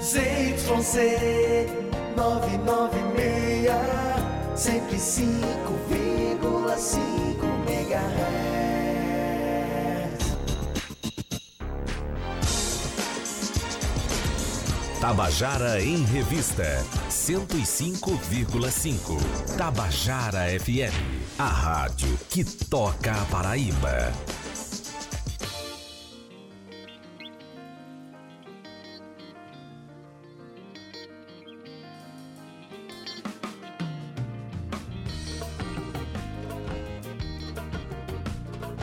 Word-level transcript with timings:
ZYC 0.00 1.68
996 2.16 3.68
105,5 4.56 7.44
MHz 7.68 8.40
Tabajara 15.00 15.82
em 15.82 16.02
Revista 16.04 16.82
105,5 17.10 19.18
Tabajara 19.58 20.46
FM, 20.60 20.94
a 21.38 21.46
rádio 21.46 22.18
que 22.30 22.42
toca 22.44 23.12
a 23.12 23.24
Paraíba. 23.26 24.10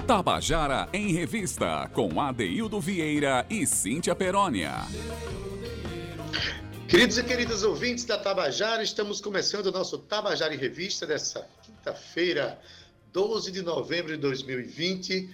Tabajara 0.07 0.87
em 0.93 1.11
Revista, 1.11 1.91
com 1.93 2.21
Adeildo 2.21 2.79
Vieira 2.79 3.45
e 3.49 3.67
Cíntia 3.67 4.15
Perónia. 4.15 4.71
Queridos 6.87 7.17
e 7.17 7.23
queridas 7.25 7.61
ouvintes 7.61 8.05
da 8.05 8.17
Tabajara, 8.17 8.81
estamos 8.81 9.19
começando 9.19 9.65
o 9.65 9.71
nosso 9.73 9.97
Tabajara 9.97 10.55
em 10.55 10.57
Revista 10.57 11.05
dessa 11.05 11.45
quinta-feira, 11.61 12.57
12 13.11 13.51
de 13.51 13.61
novembro 13.61 14.13
de 14.13 14.17
2020. 14.19 15.29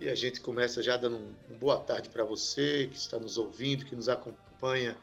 E 0.00 0.08
a 0.08 0.14
gente 0.14 0.40
começa 0.40 0.82
já 0.82 0.96
dando 0.96 1.16
uma 1.16 1.58
boa 1.58 1.78
tarde 1.80 2.08
para 2.08 2.24
você 2.24 2.88
que 2.90 2.96
está 2.96 3.18
nos 3.18 3.36
ouvindo, 3.36 3.84
que 3.84 3.94
nos 3.94 4.08
acompanha 4.08 4.96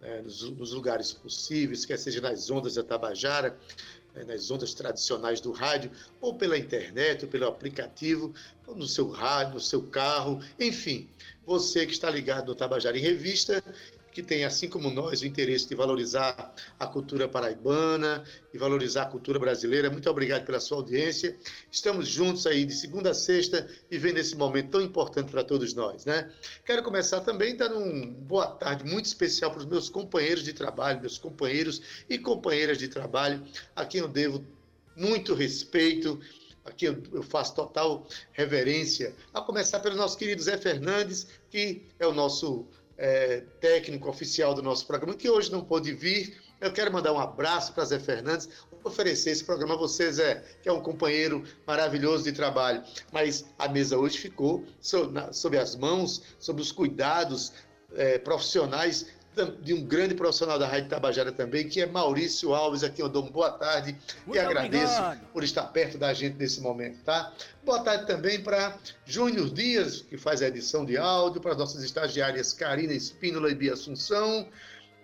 né, 0.00 0.20
nos, 0.20 0.42
nos, 0.50 0.72
lugares 0.72 1.12
possíveis, 1.12 1.86
quer 1.86 1.96
seja 1.96 2.20
nas 2.20 2.50
ondas 2.50 2.74
da 2.74 2.82
Tabajara, 2.82 3.56
né, 4.14 4.24
nas 4.24 4.50
ondas 4.50 4.74
tradicionais 4.74 5.40
do 5.40 5.52
rádio, 5.52 5.90
ou 6.20 6.34
pela 6.34 6.56
internet, 6.56 7.24
ou 7.24 7.30
pelo 7.30 7.46
aplicativo, 7.46 8.32
ou 8.66 8.74
no 8.74 8.86
seu 8.86 9.10
rádio, 9.10 9.54
no 9.54 9.60
seu 9.60 9.82
carro, 9.82 10.40
enfim, 10.58 11.08
você 11.46 11.84
que 11.84 11.92
está 11.92 12.08
ligado 12.10 12.46
no 12.46 12.54
Tabajara 12.54 12.96
em 12.96 13.02
Revista 13.02 13.62
que 14.14 14.22
tem, 14.22 14.44
assim 14.44 14.68
como 14.68 14.90
nós, 14.90 15.22
o 15.22 15.26
interesse 15.26 15.68
de 15.68 15.74
valorizar 15.74 16.54
a 16.78 16.86
cultura 16.86 17.28
paraibana 17.28 18.22
e 18.52 18.56
valorizar 18.56 19.02
a 19.02 19.06
cultura 19.06 19.40
brasileira. 19.40 19.90
Muito 19.90 20.08
obrigado 20.08 20.46
pela 20.46 20.60
sua 20.60 20.78
audiência. 20.78 21.36
Estamos 21.70 22.06
juntos 22.06 22.46
aí 22.46 22.64
de 22.64 22.72
segunda 22.72 23.10
a 23.10 23.14
sexta, 23.14 23.68
vivendo 23.90 24.18
esse 24.18 24.36
momento 24.36 24.70
tão 24.70 24.80
importante 24.80 25.32
para 25.32 25.42
todos 25.42 25.74
nós, 25.74 26.04
né? 26.04 26.30
Quero 26.64 26.84
começar 26.84 27.22
também 27.22 27.56
dando 27.56 27.76
uma 27.76 28.06
boa 28.06 28.46
tarde 28.46 28.84
muito 28.84 29.06
especial 29.06 29.50
para 29.50 29.60
os 29.60 29.66
meus 29.66 29.88
companheiros 29.88 30.44
de 30.44 30.52
trabalho, 30.52 31.00
meus 31.00 31.18
companheiros 31.18 31.82
e 32.08 32.16
companheiras 32.16 32.78
de 32.78 32.86
trabalho, 32.86 33.44
a 33.74 33.84
quem 33.84 34.00
eu 34.00 34.08
devo 34.08 34.46
muito 34.96 35.34
respeito, 35.34 36.20
aqui 36.64 36.84
eu, 36.84 37.22
faço 37.24 37.52
total 37.56 38.06
reverência, 38.32 39.12
a 39.32 39.40
começar 39.40 39.80
pelo 39.80 39.96
nosso 39.96 40.16
querido 40.16 40.40
Zé 40.40 40.56
Fernandes, 40.56 41.26
que 41.50 41.82
é 41.98 42.06
o 42.06 42.12
nosso 42.12 42.68
é, 42.96 43.42
técnico 43.60 44.08
oficial 44.08 44.54
do 44.54 44.62
nosso 44.62 44.86
programa, 44.86 45.14
que 45.14 45.28
hoje 45.28 45.50
não 45.50 45.64
pôde 45.64 45.92
vir. 45.92 46.40
Eu 46.60 46.72
quero 46.72 46.92
mandar 46.92 47.12
um 47.12 47.18
abraço 47.18 47.72
para 47.72 47.84
Zé 47.84 47.98
Fernandes, 47.98 48.48
oferecer 48.82 49.30
esse 49.30 49.44
programa 49.44 49.74
a 49.74 49.78
você, 49.78 50.12
Zé, 50.12 50.42
que 50.62 50.68
é 50.68 50.72
um 50.72 50.80
companheiro 50.80 51.42
maravilhoso 51.66 52.24
de 52.24 52.32
trabalho. 52.32 52.82
Mas 53.12 53.44
a 53.58 53.68
mesa 53.68 53.98
hoje 53.98 54.18
ficou 54.18 54.64
sob 54.80 55.58
as 55.58 55.76
mãos, 55.76 56.22
sob 56.38 56.60
os 56.60 56.70
cuidados 56.70 57.52
é, 57.96 58.18
profissionais 58.18 59.06
de 59.62 59.74
um 59.74 59.82
grande 59.84 60.14
profissional 60.14 60.58
da 60.58 60.66
Rádio 60.66 60.88
Tabajara 60.88 61.32
também, 61.32 61.68
que 61.68 61.80
é 61.80 61.86
Maurício 61.86 62.54
Alves, 62.54 62.84
a 62.84 62.90
quem 62.90 63.04
eu 63.04 63.08
dou 63.08 63.22
uma 63.22 63.30
boa 63.30 63.50
tarde 63.50 63.96
Muito 64.26 64.36
e 64.36 64.38
agradeço 64.38 64.98
obrigado. 64.98 65.26
por 65.32 65.44
estar 65.44 65.64
perto 65.64 65.98
da 65.98 66.12
gente 66.14 66.36
nesse 66.36 66.60
momento, 66.60 66.98
tá? 67.04 67.32
Boa 67.64 67.80
tarde 67.80 68.06
também 68.06 68.40
para 68.40 68.78
Júnior 69.04 69.50
Dias, 69.50 70.02
que 70.02 70.16
faz 70.16 70.42
a 70.42 70.48
edição 70.48 70.84
de 70.84 70.96
áudio, 70.96 71.40
para 71.40 71.52
as 71.52 71.58
nossas 71.58 71.82
estagiárias 71.82 72.52
Karina 72.52 72.92
Espínola 72.92 73.50
e 73.50 73.54
Bia 73.54 73.72
Assunção, 73.72 74.48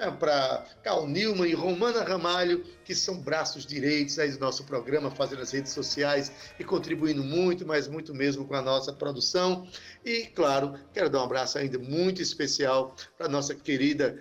é, 0.00 0.10
para 0.10 0.64
Cal 0.82 1.06
Nilman 1.06 1.46
e 1.46 1.52
Romana 1.52 2.02
Ramalho, 2.02 2.64
que 2.86 2.94
são 2.94 3.20
braços 3.20 3.66
direitos 3.66 4.18
aí 4.18 4.32
do 4.32 4.38
nosso 4.38 4.64
programa, 4.64 5.10
fazendo 5.10 5.42
as 5.42 5.50
redes 5.50 5.72
sociais 5.72 6.32
e 6.58 6.64
contribuindo 6.64 7.22
muito, 7.22 7.66
mas 7.66 7.86
muito 7.86 8.14
mesmo 8.14 8.46
com 8.46 8.54
a 8.54 8.62
nossa 8.62 8.94
produção. 8.94 9.68
E, 10.02 10.24
claro, 10.24 10.74
quero 10.94 11.10
dar 11.10 11.20
um 11.20 11.24
abraço 11.24 11.58
ainda 11.58 11.78
muito 11.78 12.22
especial 12.22 12.96
para 13.18 13.28
nossa 13.28 13.54
querida 13.54 14.18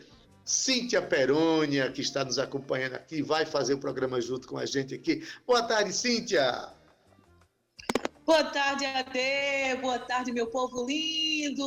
Cíntia 0.49 0.99
Perônia, 0.99 1.91
que 1.91 2.01
está 2.01 2.25
nos 2.25 2.39
acompanhando 2.39 2.95
aqui, 2.95 3.21
vai 3.21 3.45
fazer 3.45 3.75
o 3.75 3.79
programa 3.79 4.19
junto 4.19 4.47
com 4.47 4.57
a 4.57 4.65
gente 4.65 4.95
aqui. 4.95 5.23
Boa 5.45 5.61
tarde, 5.61 5.93
Cíntia! 5.93 6.73
Boa 8.25 8.43
tarde, 8.45 8.83
Ade. 8.83 9.79
Boa 9.79 9.99
tarde, 9.99 10.31
meu 10.31 10.47
povo 10.47 10.87
lindo. 10.87 11.63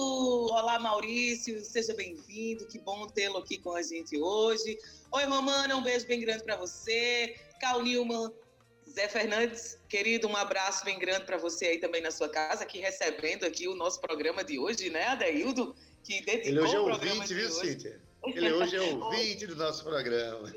Olá, 0.51 0.81
Maurício. 0.81 1.65
Seja 1.65 1.95
bem-vindo. 1.95 2.67
Que 2.67 2.81
bom 2.81 3.07
tê-lo 3.07 3.39
aqui 3.39 3.57
com 3.57 3.73
a 3.73 3.83
gente 3.83 4.21
hoje. 4.21 4.77
Oi, 5.13 5.25
Romana. 5.27 5.77
Um 5.77 5.83
beijo 5.85 6.05
bem 6.09 6.19
grande 6.19 6.43
para 6.43 6.57
você. 6.57 7.37
Cal 7.61 7.85
Nilman, 7.85 8.33
Zé 8.91 9.07
Fernandes, 9.07 9.79
querido, 9.89 10.27
um 10.27 10.37
abraço 10.37 10.85
bem 10.85 10.99
grande 10.99 11.25
para 11.25 11.37
você 11.37 11.67
aí 11.67 11.79
também 11.79 12.03
na 12.03 12.11
sua 12.11 12.29
casa, 12.29 12.65
aqui 12.65 12.81
recebendo 12.81 13.45
aqui 13.45 13.69
o 13.69 13.77
nosso 13.77 14.01
programa 14.01 14.43
de 14.43 14.59
hoje, 14.59 14.91
né, 14.91 15.05
Adeildo? 15.05 15.73
Que 16.03 16.21
dedicou 16.25 16.51
Ele 16.51 16.61
hoje 16.61 16.75
é 16.75 16.81
ouvinte, 16.81 17.33
viu, 17.33 17.49
Cíntia? 17.49 18.12
Ele 18.25 18.53
hoje 18.53 18.77
é 18.77 18.81
ouvinte 18.81 19.47
do 19.47 19.57
nosso 19.57 19.83
programa. 19.83 20.53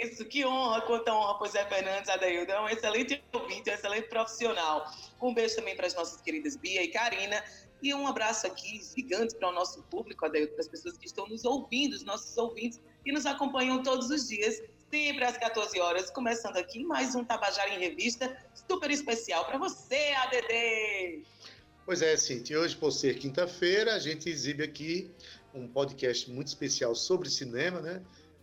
Isso, 0.00 0.24
que 0.24 0.46
honra, 0.46 0.80
quanta 0.82 1.12
honra 1.12 1.34
para 1.34 1.46
o 1.46 1.50
Zé 1.50 1.64
Fernandes 1.66 2.08
Adaildo. 2.08 2.50
É 2.50 2.60
um 2.60 2.68
excelente 2.68 3.22
ouvinte, 3.32 3.68
um 3.68 3.74
excelente 3.74 4.08
profissional. 4.08 4.90
Um 5.20 5.34
beijo 5.34 5.56
também 5.56 5.76
para 5.76 5.86
as 5.86 5.94
nossas 5.94 6.20
queridas 6.22 6.56
Bia 6.56 6.82
e 6.82 6.88
Karina. 6.88 7.42
E 7.82 7.92
um 7.92 8.06
abraço 8.06 8.46
aqui 8.46 8.80
gigante 8.96 9.34
para 9.34 9.48
o 9.48 9.52
nosso 9.52 9.82
público, 9.84 10.24
Adaildo, 10.24 10.52
para 10.52 10.60
as 10.60 10.68
pessoas 10.68 10.96
que 10.96 11.06
estão 11.06 11.26
nos 11.26 11.44
ouvindo, 11.44 11.94
os 11.94 12.04
nossos 12.04 12.36
ouvintes 12.36 12.80
que 13.04 13.10
nos 13.10 13.26
acompanham 13.26 13.82
todos 13.82 14.10
os 14.10 14.28
dias, 14.28 14.62
sempre 14.90 15.24
às 15.24 15.38
14 15.38 15.80
horas, 15.80 16.10
começando 16.10 16.58
aqui 16.58 16.84
mais 16.84 17.14
um 17.14 17.24
Tabajara 17.24 17.70
em 17.70 17.78
Revista, 17.78 18.36
super 18.68 18.90
especial 18.90 19.46
para 19.46 19.56
você, 19.56 20.12
ADD! 20.18 21.24
Pois 21.86 22.02
é, 22.02 22.16
Cintia, 22.16 22.60
hoje, 22.60 22.76
por 22.76 22.92
ser 22.92 23.18
quinta-feira, 23.18 23.94
a 23.94 23.98
gente 23.98 24.28
exibe 24.28 24.62
aqui 24.62 25.10
um 25.54 25.66
podcast 25.66 26.30
muito 26.30 26.48
especial 26.48 26.94
sobre 26.94 27.28
cinema, 27.28 27.80
né? 27.80 28.02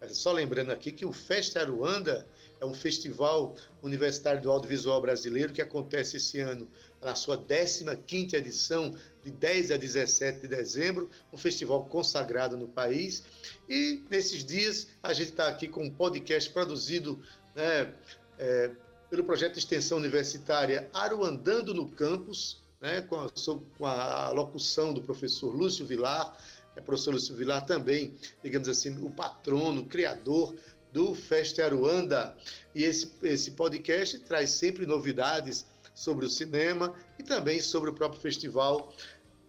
Só 0.09 0.31
lembrando 0.31 0.71
aqui 0.71 0.91
que 0.91 1.05
o 1.05 1.11
Festa 1.11 1.59
Aruanda 1.59 2.27
é 2.61 2.65
um 2.65 2.73
festival 2.73 3.55
universitário 3.81 4.41
do 4.41 4.51
audiovisual 4.51 5.01
brasileiro 5.01 5.53
que 5.53 5.61
acontece 5.61 6.17
esse 6.17 6.39
ano 6.39 6.67
na 7.01 7.15
sua 7.15 7.37
15ª 7.37 8.33
edição, 8.35 8.95
de 9.23 9.31
10 9.31 9.71
a 9.71 9.77
17 9.77 10.41
de 10.41 10.47
dezembro, 10.47 11.09
um 11.33 11.37
festival 11.37 11.85
consagrado 11.85 12.57
no 12.57 12.67
país. 12.67 13.23
E 13.67 14.03
nesses 14.09 14.43
dias 14.43 14.87
a 15.01 15.13
gente 15.13 15.31
está 15.31 15.47
aqui 15.47 15.67
com 15.67 15.83
um 15.83 15.91
podcast 15.91 16.49
produzido 16.51 17.19
né, 17.55 17.93
é, 18.37 18.71
pelo 19.09 19.23
projeto 19.23 19.53
de 19.53 19.59
extensão 19.59 19.97
universitária 19.97 20.89
Aruandando 20.93 21.73
no 21.73 21.87
Campus, 21.89 22.61
né, 22.81 23.01
com, 23.01 23.19
a, 23.19 23.29
com 23.77 23.85
a 23.85 24.29
locução 24.29 24.93
do 24.93 25.01
professor 25.01 25.53
Lúcio 25.55 25.85
Vilar, 25.85 26.37
é 26.77 26.81
professor 26.81 27.13
Lúcio 27.13 27.35
Vilar 27.35 27.65
também, 27.65 28.13
digamos 28.43 28.69
assim, 28.69 28.95
o 29.03 29.09
patrono, 29.09 29.81
o 29.81 29.85
criador 29.85 30.55
do 30.93 31.15
Festa 31.15 31.65
Aruanda. 31.65 32.37
E 32.73 32.83
esse, 32.83 33.11
esse 33.23 33.51
podcast 33.51 34.19
traz 34.19 34.51
sempre 34.51 34.85
novidades 34.85 35.65
sobre 35.93 36.25
o 36.25 36.29
cinema 36.29 36.93
e 37.17 37.23
também 37.23 37.59
sobre 37.59 37.89
o 37.89 37.93
próprio 37.93 38.21
festival. 38.21 38.93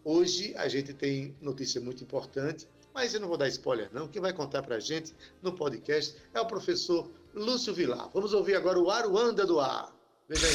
Hoje 0.02 0.54
a 0.56 0.66
gente 0.68 0.94
tem 0.94 1.36
notícia 1.40 1.80
muito 1.80 2.02
importante, 2.02 2.66
mas 2.94 3.12
eu 3.12 3.20
não 3.20 3.28
vou 3.28 3.36
dar 3.36 3.48
spoiler 3.48 3.90
não. 3.92 4.08
Quem 4.08 4.22
vai 4.22 4.32
contar 4.32 4.62
para 4.62 4.76
a 4.76 4.80
gente 4.80 5.14
no 5.42 5.52
podcast 5.52 6.16
é 6.32 6.40
o 6.40 6.46
professor 6.46 7.10
Lúcio 7.34 7.74
Vilar. 7.74 8.08
Vamos 8.14 8.32
ouvir 8.32 8.54
agora 8.54 8.78
o 8.78 8.90
Aruanda 8.90 9.44
do 9.44 9.60
Ar. 9.60 9.94
Veja 10.26 10.46
aí. 10.46 10.54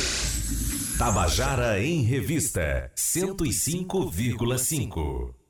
Tabajara 0.98 1.80
em 1.80 2.02
Revista 2.02 2.92
105,5. 2.96 5.43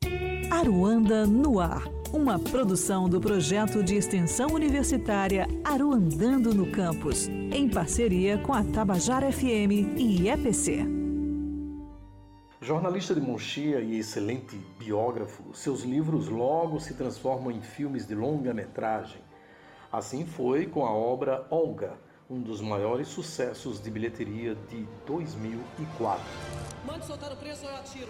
Aruanda 0.49 1.25
no 1.25 1.59
Ar, 1.59 1.83
uma 2.11 2.37
produção 2.37 3.09
do 3.09 3.19
projeto 3.19 3.83
de 3.83 3.95
extensão 3.95 4.47
universitária 4.49 5.47
Aruandando 5.63 6.53
no 6.53 6.71
Campus, 6.71 7.27
em 7.27 7.69
parceria 7.69 8.37
com 8.37 8.53
a 8.53 8.63
Tabajara 8.63 9.31
FM 9.31 9.97
e 9.97 10.29
EPC. 10.29 10.85
Jornalista 12.61 13.13
de 13.13 13.21
Monchia 13.21 13.81
e 13.81 13.99
excelente 13.99 14.55
biógrafo, 14.79 15.53
seus 15.53 15.83
livros 15.83 16.29
logo 16.29 16.79
se 16.79 16.93
transformam 16.93 17.51
em 17.51 17.61
filmes 17.61 18.05
de 18.07 18.15
longa-metragem. 18.15 19.21
Assim 19.91 20.25
foi 20.25 20.65
com 20.65 20.85
a 20.85 20.91
obra 20.91 21.45
Olga, 21.49 21.97
um 22.29 22.41
dos 22.41 22.61
maiores 22.61 23.07
sucessos 23.07 23.81
de 23.81 23.91
bilheteria 23.91 24.55
de 24.55 24.87
2004. 25.05 26.23
Mande 26.85 27.05
soltar 27.05 27.31
o 27.31 27.35
preço 27.35 27.65
ou 27.65 27.71
eu 27.71 27.77
atiro. 27.77 28.09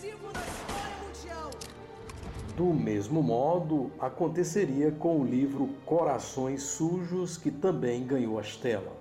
Decisivo 0.00 0.32
na 0.32 0.40
história 0.40 0.96
mundial. 1.04 1.50
Do 2.56 2.64
mesmo 2.66 3.22
modo, 3.22 3.92
aconteceria 4.00 4.90
com 4.90 5.20
o 5.20 5.24
livro 5.24 5.68
Corações 5.84 6.62
Sujos, 6.62 7.36
que 7.36 7.50
também 7.50 8.06
ganhou 8.06 8.38
as 8.38 8.56
telas. 8.56 8.92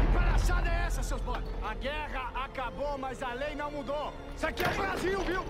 Que 0.00 0.06
palhaçada 0.14 0.68
é 0.68 0.86
essa, 0.86 1.02
seus 1.02 1.20
boys? 1.20 1.44
A 1.62 1.74
guerra 1.74 2.32
acabou, 2.34 2.96
mas 2.98 3.22
a 3.22 3.34
lei 3.34 3.54
não 3.54 3.70
mudou. 3.70 4.12
Isso 4.34 4.46
aqui 4.46 4.64
é 4.64 4.68
o 4.68 4.74
Brasil, 4.74 5.20
viu? 5.20 5.42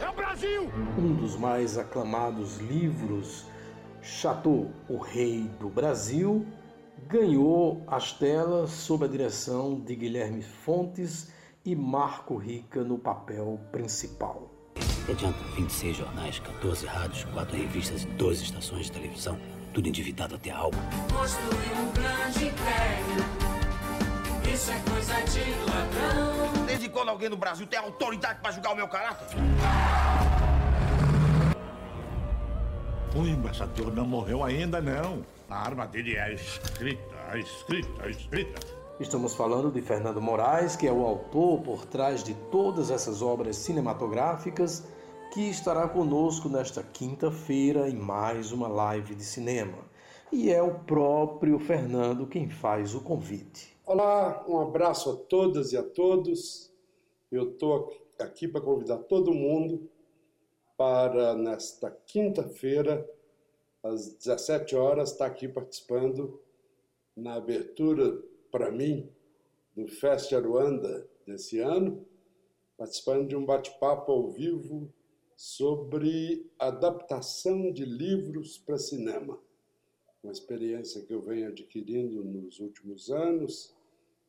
É 0.00 0.08
o 0.08 0.12
Brasil! 0.12 0.70
Um 0.98 1.14
dos 1.14 1.36
mais 1.36 1.78
aclamados 1.78 2.58
livros, 2.58 3.46
Chateau, 4.02 4.70
o 4.88 4.98
Rei 4.98 5.48
do 5.58 5.68
Brasil, 5.68 6.46
ganhou 7.08 7.82
as 7.86 8.12
telas 8.12 8.70
sob 8.70 9.04
a 9.04 9.08
direção 9.08 9.80
de 9.80 9.94
Guilherme 9.94 10.42
Fontes 10.42 11.33
e 11.64 11.74
Marco 11.74 12.36
Rica 12.36 12.84
no 12.84 12.98
papel 12.98 13.58
principal. 13.72 14.50
Que 15.06 15.12
adianta 15.12 15.38
26 15.56 15.96
jornais, 15.96 16.38
14 16.38 16.86
rádios, 16.86 17.24
4 17.24 17.56
revistas 17.56 18.02
e 18.02 18.06
12 18.06 18.44
estações 18.44 18.86
de 18.86 18.92
televisão, 18.92 19.38
tudo 19.72 19.88
endividado 19.88 20.34
até 20.34 20.50
a 20.50 20.58
alma. 20.58 20.78
Construir 21.12 21.72
um 21.78 21.92
grande 21.92 22.46
império, 22.46 23.24
isso 24.52 24.70
é 24.70 24.78
coisa 24.90 25.14
de 25.22 25.40
ladrão. 25.70 26.66
Desde 26.66 26.88
quando 26.88 27.08
alguém 27.08 27.28
no 27.30 27.36
Brasil 27.36 27.66
tem 27.66 27.78
autoridade 27.78 28.40
para 28.40 28.52
julgar 28.52 28.72
o 28.72 28.76
meu 28.76 28.88
caráter? 28.88 29.26
O 33.14 33.26
embaixador 33.26 33.94
não 33.94 34.04
morreu 34.04 34.42
ainda, 34.42 34.80
não. 34.80 35.24
A 35.48 35.56
arma 35.56 35.86
dele 35.86 36.16
é 36.16 36.34
escrita, 36.34 37.38
escrita, 37.38 38.08
escrita. 38.08 38.83
Estamos 39.00 39.34
falando 39.34 39.72
de 39.72 39.82
Fernando 39.82 40.22
Moraes, 40.22 40.76
que 40.76 40.86
é 40.86 40.92
o 40.92 41.04
autor 41.04 41.60
por 41.62 41.84
trás 41.84 42.22
de 42.22 42.32
todas 42.52 42.92
essas 42.92 43.22
obras 43.22 43.56
cinematográficas, 43.56 44.84
que 45.32 45.50
estará 45.50 45.88
conosco 45.88 46.48
nesta 46.48 46.80
quinta-feira 46.80 47.88
em 47.88 47.96
mais 47.96 48.52
uma 48.52 48.68
live 48.68 49.16
de 49.16 49.24
cinema. 49.24 49.78
E 50.30 50.48
é 50.48 50.62
o 50.62 50.78
próprio 50.78 51.58
Fernando 51.58 52.28
quem 52.28 52.48
faz 52.48 52.94
o 52.94 53.00
convite. 53.00 53.76
Olá, 53.84 54.44
um 54.46 54.60
abraço 54.60 55.10
a 55.10 55.16
todas 55.16 55.72
e 55.72 55.76
a 55.76 55.82
todos. 55.82 56.72
Eu 57.32 57.50
estou 57.50 57.92
aqui 58.20 58.46
para 58.46 58.60
convidar 58.60 58.98
todo 58.98 59.34
mundo 59.34 59.90
para, 60.76 61.34
nesta 61.34 61.90
quinta-feira, 62.06 63.04
às 63.82 64.14
17 64.14 64.76
horas, 64.76 65.10
estar 65.10 65.26
aqui 65.26 65.48
participando 65.48 66.40
na 67.16 67.34
abertura, 67.34 68.22
para 68.54 68.70
mim, 68.70 69.10
do 69.74 69.88
Fest 69.88 70.32
Aruanda 70.32 71.10
desse 71.26 71.58
ano, 71.58 72.06
participando 72.78 73.26
de 73.26 73.34
um 73.34 73.44
bate-papo 73.44 74.12
ao 74.12 74.30
vivo 74.30 74.88
sobre 75.34 76.48
adaptação 76.56 77.72
de 77.72 77.84
livros 77.84 78.56
para 78.56 78.78
cinema. 78.78 79.42
Uma 80.22 80.32
experiência 80.32 81.02
que 81.02 81.12
eu 81.12 81.20
venho 81.20 81.48
adquirindo 81.48 82.22
nos 82.22 82.60
últimos 82.60 83.10
anos, 83.10 83.74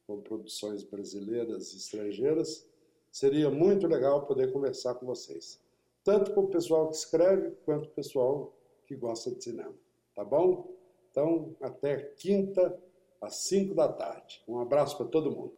com 0.08 0.20
produções 0.20 0.84
brasileiras 0.84 1.74
e 1.74 1.78
estrangeiras. 1.78 2.68
Seria 3.12 3.52
muito 3.52 3.86
legal 3.86 4.26
poder 4.26 4.52
conversar 4.52 4.96
com 4.96 5.06
vocês 5.06 5.64
tanto 6.04 6.34
com 6.36 6.42
o 6.42 6.48
pessoal 6.48 6.88
que 6.88 6.96
escreve 6.96 7.52
quanto 7.66 7.88
o 7.88 7.92
pessoal 7.92 8.56
que 8.86 8.96
gosta 8.96 9.32
de 9.32 9.44
cinema. 9.44 9.74
Tá 10.16 10.24
bom? 10.24 10.72
Então, 11.10 11.56
até 11.60 11.98
quinta, 12.16 12.80
às 13.26 13.48
5 13.48 13.76
da 13.76 13.88
tarde. 13.88 14.42
Um 14.48 14.60
abraço 14.60 14.98
para 14.98 15.08
todo 15.08 15.32
mundo. 15.32 15.54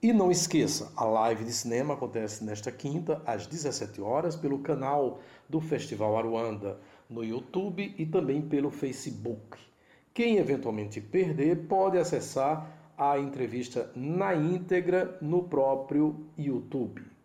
E 0.00 0.12
não 0.12 0.30
esqueça, 0.30 0.92
a 0.96 1.04
live 1.04 1.44
de 1.44 1.52
cinema 1.52 1.94
acontece 1.94 2.44
nesta 2.44 2.70
quinta, 2.70 3.20
às 3.26 3.48
17 3.48 4.00
horas, 4.00 4.36
pelo 4.36 4.60
canal 4.60 5.20
do 5.48 5.60
Festival 5.60 6.16
Aruanda, 6.16 6.78
no 7.10 7.24
YouTube 7.24 7.94
e 7.98 8.06
também 8.06 8.40
pelo 8.40 8.70
Facebook. 8.70 9.58
Quem 10.14 10.36
eventualmente 10.36 11.00
perder 11.00 11.66
pode 11.66 11.98
acessar 11.98 12.92
a 12.96 13.18
entrevista 13.18 13.90
na 13.96 14.34
íntegra 14.34 15.18
no 15.20 15.44
próprio 15.44 16.28
YouTube. 16.36 17.17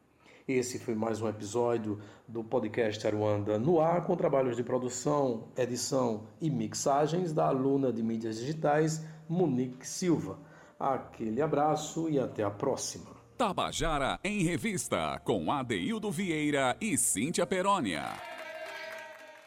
Esse 0.45 0.78
foi 0.78 0.94
mais 0.94 1.22
um 1.22 1.30
episódio 1.30 2.01
do 2.28 2.44
podcast 2.44 3.07
Aruanda 3.07 3.57
no 3.57 3.80
ar, 3.80 4.06
com 4.06 4.13
trabalhos 4.13 4.57
de 4.57 4.63
produção, 4.63 5.48
edição 5.56 6.28
e 6.42 6.50
mixagens 6.50 7.31
da 7.31 7.48
aluna 7.48 7.94
de 7.94 8.04
mídias 8.04 8.40
digitais, 8.40 9.06
Monique 9.30 9.88
Silva. 9.88 10.38
Aquele 10.78 11.42
abraço 11.42 12.10
e 12.10 12.19
até 12.19 12.44
a 12.44 12.51
próxima. 12.51 13.16
Tabajara 13.38 14.19
em 14.22 14.44
Revista, 14.44 15.18
com 15.24 15.50
Adeildo 15.50 16.12
Vieira 16.12 16.75
e 16.81 16.98
Cíntia 16.98 17.48
Perónia. 17.48 18.04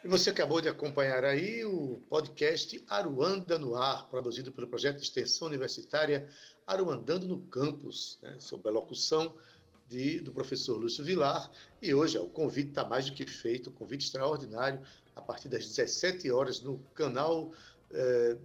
E 0.02 0.08
você 0.08 0.30
acabou 0.30 0.62
de 0.62 0.68
acompanhar 0.70 1.24
aí 1.24 1.62
o 1.66 2.00
podcast 2.08 2.82
Aruanda 2.88 3.58
no 3.58 3.74
Ar, 3.74 4.08
produzido 4.08 4.50
pelo 4.50 4.66
projeto 4.66 4.96
de 4.96 5.02
extensão 5.02 5.46
universitária 5.46 6.26
Aruandando 6.66 7.28
no 7.28 7.42
Campus, 7.48 8.18
né, 8.22 8.36
sob 8.38 8.66
a 8.66 8.72
locução 8.72 9.34
de, 9.88 10.20
do 10.20 10.32
professor 10.32 10.76
Lúcio 10.76 11.04
Vilar. 11.04 11.50
E 11.80 11.94
hoje 11.94 12.18
o 12.18 12.28
convite 12.28 12.70
está 12.70 12.84
mais 12.84 13.06
do 13.06 13.12
que 13.12 13.26
feito, 13.26 13.70
um 13.70 13.72
convite 13.72 14.04
extraordinário, 14.06 14.80
a 15.14 15.20
partir 15.20 15.48
das 15.48 15.66
17 15.66 16.30
horas 16.30 16.60
no 16.60 16.78
canal. 16.94 17.52
É, 17.92 18.36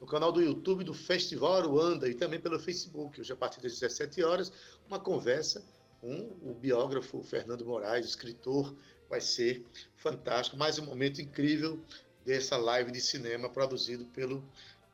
no 0.00 0.06
canal 0.08 0.32
do 0.32 0.42
YouTube 0.42 0.82
do 0.82 0.92
Festival 0.92 1.58
Aruanda 1.58 2.08
e 2.08 2.14
também 2.14 2.40
pelo 2.40 2.58
Facebook, 2.58 3.20
hoje 3.20 3.32
a 3.32 3.36
partir 3.36 3.60
das 3.60 3.78
17 3.78 4.20
horas, 4.24 4.52
uma 4.88 4.98
conversa 4.98 5.64
com 6.00 6.36
o 6.42 6.52
biógrafo 6.52 7.22
Fernando 7.22 7.64
Moraes, 7.64 8.04
escritor, 8.04 8.74
vai 9.08 9.20
ser 9.20 9.64
fantástico, 9.94 10.56
mais 10.56 10.76
um 10.76 10.84
momento 10.84 11.22
incrível 11.22 11.80
dessa 12.24 12.56
live 12.56 12.90
de 12.90 13.00
cinema 13.00 13.48
produzido 13.48 14.04
pelo, 14.06 14.42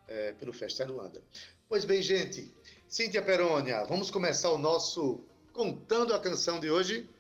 é, 0.07 0.33
pelo 0.33 0.53
Festival 0.53 0.97
Aruanda. 0.97 1.23
Pois 1.67 1.87
bem, 1.87 2.03
gente, 2.03 2.55
Cíntia 2.87 3.23
Perônia, 3.23 3.85
vamos 3.85 4.11
começar 4.11 4.51
o 4.51 4.59
nosso 4.59 5.25
contando 5.59 6.15
a 6.15 6.21
canção 6.21 6.61
de 6.61 6.71
hoje? 6.71 7.11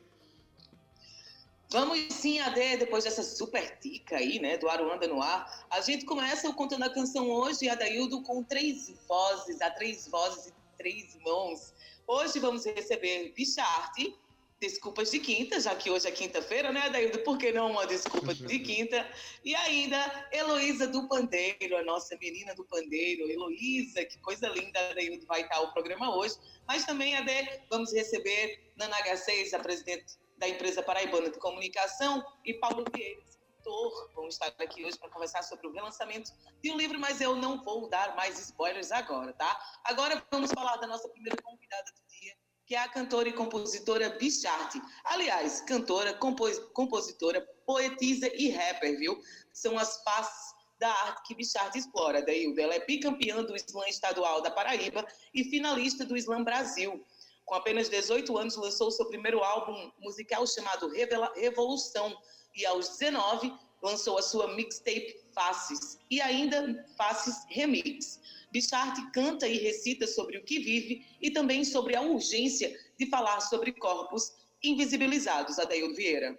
Vamos 1.72 2.14
sim, 2.14 2.38
Ade, 2.38 2.76
depois 2.76 3.02
dessa 3.02 3.24
super 3.24 3.76
dica 3.82 4.16
aí, 4.16 4.38
né, 4.38 4.56
do 4.56 4.68
Aruanda 4.68 5.08
no 5.08 5.20
ar. 5.20 5.66
A 5.68 5.80
gente 5.80 6.04
começa 6.06 6.48
o 6.48 6.54
Contando 6.54 6.84
a 6.84 6.88
Canção 6.88 7.28
hoje, 7.28 7.68
Adaildo, 7.68 8.22
com 8.22 8.44
três 8.44 8.94
vozes, 9.08 9.60
a 9.60 9.68
três 9.72 10.06
vozes 10.06 10.46
e 10.46 10.52
três 10.78 11.18
mãos. 11.24 11.74
Hoje 12.06 12.38
vamos 12.38 12.64
receber 12.64 13.32
Bicharte, 13.34 14.16
desculpas 14.60 15.10
de 15.10 15.20
quinta, 15.20 15.60
já 15.60 15.74
que 15.74 15.90
hoje 15.90 16.08
é 16.08 16.10
quinta-feira, 16.10 16.72
né, 16.72 16.82
Adaildo? 16.82 17.20
Por 17.20 17.38
que 17.38 17.52
não 17.52 17.70
uma 17.70 17.86
desculpa 17.86 18.34
de 18.34 18.58
quinta? 18.60 19.08
E 19.44 19.54
ainda 19.54 20.28
Heloísa 20.32 20.86
do 20.86 21.08
Pandeiro, 21.08 21.76
a 21.76 21.84
nossa 21.84 22.16
menina 22.16 22.54
do 22.54 22.64
Pandeiro. 22.64 23.30
Heloísa, 23.30 24.04
que 24.04 24.18
coisa 24.20 24.48
linda, 24.48 24.78
Adaildo, 24.90 25.24
vai 25.26 25.42
estar 25.42 25.60
o 25.60 25.72
programa 25.72 26.16
hoje. 26.16 26.36
Mas 26.66 26.84
também, 26.84 27.16
Ade, 27.16 27.62
vamos 27.70 27.92
receber 27.92 28.72
Nana 28.76 28.96
H6, 28.98 29.54
a 29.54 29.58
presidente 29.60 30.16
da 30.38 30.48
empresa 30.48 30.82
Paraibana 30.82 31.30
de 31.30 31.38
Comunicação, 31.38 32.24
e 32.44 32.54
Paulo 32.54 32.84
Vieira, 32.94 33.20
escritor. 33.28 34.10
Vamos 34.14 34.34
estar 34.34 34.52
aqui 34.62 34.84
hoje 34.84 34.98
para 34.98 35.10
conversar 35.10 35.42
sobre 35.42 35.66
o 35.66 35.72
relançamento 35.72 36.32
de 36.62 36.70
um 36.70 36.76
livro, 36.76 36.98
mas 36.98 37.20
eu 37.20 37.36
não 37.36 37.62
vou 37.62 37.88
dar 37.88 38.14
mais 38.16 38.38
spoilers 38.38 38.92
agora, 38.92 39.32
tá? 39.32 39.80
Agora 39.84 40.24
vamos 40.30 40.50
falar 40.52 40.76
da 40.76 40.86
nossa 40.86 41.08
primeira 41.08 41.36
convidada 41.42 41.90
do 41.92 42.02
dia, 42.08 42.36
que 42.68 42.74
é 42.74 42.78
a 42.80 42.88
cantora 42.88 43.26
e 43.30 43.32
compositora 43.32 44.10
Bicharte. 44.10 44.80
Aliás, 45.02 45.62
cantora, 45.62 46.12
compos 46.12 46.58
compositora, 46.74 47.40
poetisa 47.64 48.30
e 48.34 48.50
rapper, 48.50 48.98
viu? 48.98 49.18
São 49.54 49.78
as 49.78 50.02
faces 50.02 50.54
da 50.78 50.90
arte 50.90 51.22
que 51.26 51.34
Bichard 51.34 51.76
explora, 51.78 52.20
Dailda. 52.20 52.60
Ela 52.60 52.74
é 52.74 52.84
bicampeã 52.84 53.42
do 53.42 53.56
Slam 53.56 53.88
Estadual 53.88 54.42
da 54.42 54.50
Paraíba 54.50 55.02
e 55.32 55.44
finalista 55.44 56.04
do 56.04 56.14
Slam 56.14 56.44
Brasil. 56.44 57.02
Com 57.46 57.54
apenas 57.54 57.88
18 57.88 58.36
anos, 58.36 58.56
lançou 58.56 58.90
seu 58.90 59.06
primeiro 59.06 59.42
álbum 59.42 59.90
musical 59.98 60.46
chamado 60.46 60.90
Revela 60.90 61.32
Revolução 61.36 62.14
e 62.54 62.66
aos 62.66 62.98
19 62.98 63.50
lançou 63.82 64.18
a 64.18 64.22
sua 64.22 64.54
mixtape 64.54 65.16
Faces 65.32 65.98
e 66.10 66.20
ainda 66.20 66.84
Faces 66.98 67.46
Remix. 67.48 68.20
Bichard 68.52 69.10
canta 69.12 69.46
e 69.46 69.58
recita 69.58 70.06
sobre 70.06 70.38
o 70.38 70.44
que 70.44 70.58
vive 70.58 71.06
e 71.20 71.30
também 71.30 71.64
sobre 71.64 71.96
a 71.96 72.02
urgência 72.02 72.76
de 72.98 73.06
falar 73.06 73.40
sobre 73.40 73.72
corpos 73.72 74.32
invisibilizados, 74.62 75.58
Adaildo 75.58 75.94
Vieira. 75.94 76.38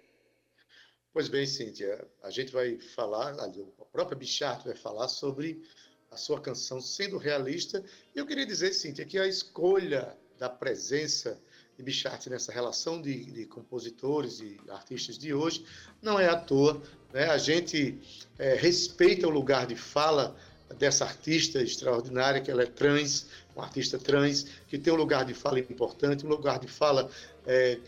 Pois 1.12 1.28
bem, 1.28 1.46
Cíntia, 1.46 2.06
a 2.22 2.30
gente 2.30 2.52
vai 2.52 2.78
falar, 2.78 3.34
a 3.40 3.84
própria 3.90 4.16
Bichart 4.16 4.64
vai 4.64 4.76
falar 4.76 5.08
sobre 5.08 5.62
a 6.10 6.16
sua 6.16 6.40
canção 6.40 6.80
sendo 6.80 7.18
realista. 7.18 7.84
E 8.14 8.18
eu 8.18 8.26
queria 8.26 8.46
dizer, 8.46 8.72
Cíntia, 8.72 9.04
que 9.04 9.18
a 9.18 9.26
escolha 9.26 10.16
da 10.38 10.48
presença 10.48 11.40
de 11.76 11.82
Bichart 11.82 12.26
nessa 12.28 12.52
relação 12.52 13.00
de, 13.00 13.24
de, 13.24 13.46
compositores 13.46 14.40
e 14.40 14.58
artistas 14.68 15.18
de 15.18 15.32
hoje 15.32 15.64
não 16.00 16.18
é 16.18 16.28
à 16.28 16.36
toa. 16.36 16.82
Né? 17.12 17.24
A 17.24 17.38
gente 17.38 17.98
é, 18.38 18.54
respeita 18.54 19.26
o 19.26 19.30
lugar 19.30 19.66
de 19.66 19.76
fala 19.76 20.36
dessa 20.78 21.04
artista 21.04 21.60
extraordinária, 21.60 22.40
que 22.40 22.50
ela 22.50 22.62
é 22.62 22.66
trans, 22.66 23.26
uma 23.54 23.64
artista 23.64 23.98
trans, 23.98 24.46
que 24.68 24.78
tem 24.78 24.92
um 24.92 24.96
lugar 24.96 25.24
de 25.24 25.34
fala 25.34 25.58
importante, 25.58 26.24
um 26.24 26.28
lugar 26.28 26.58
de 26.58 26.68
fala 26.68 27.10
é, 27.46 27.78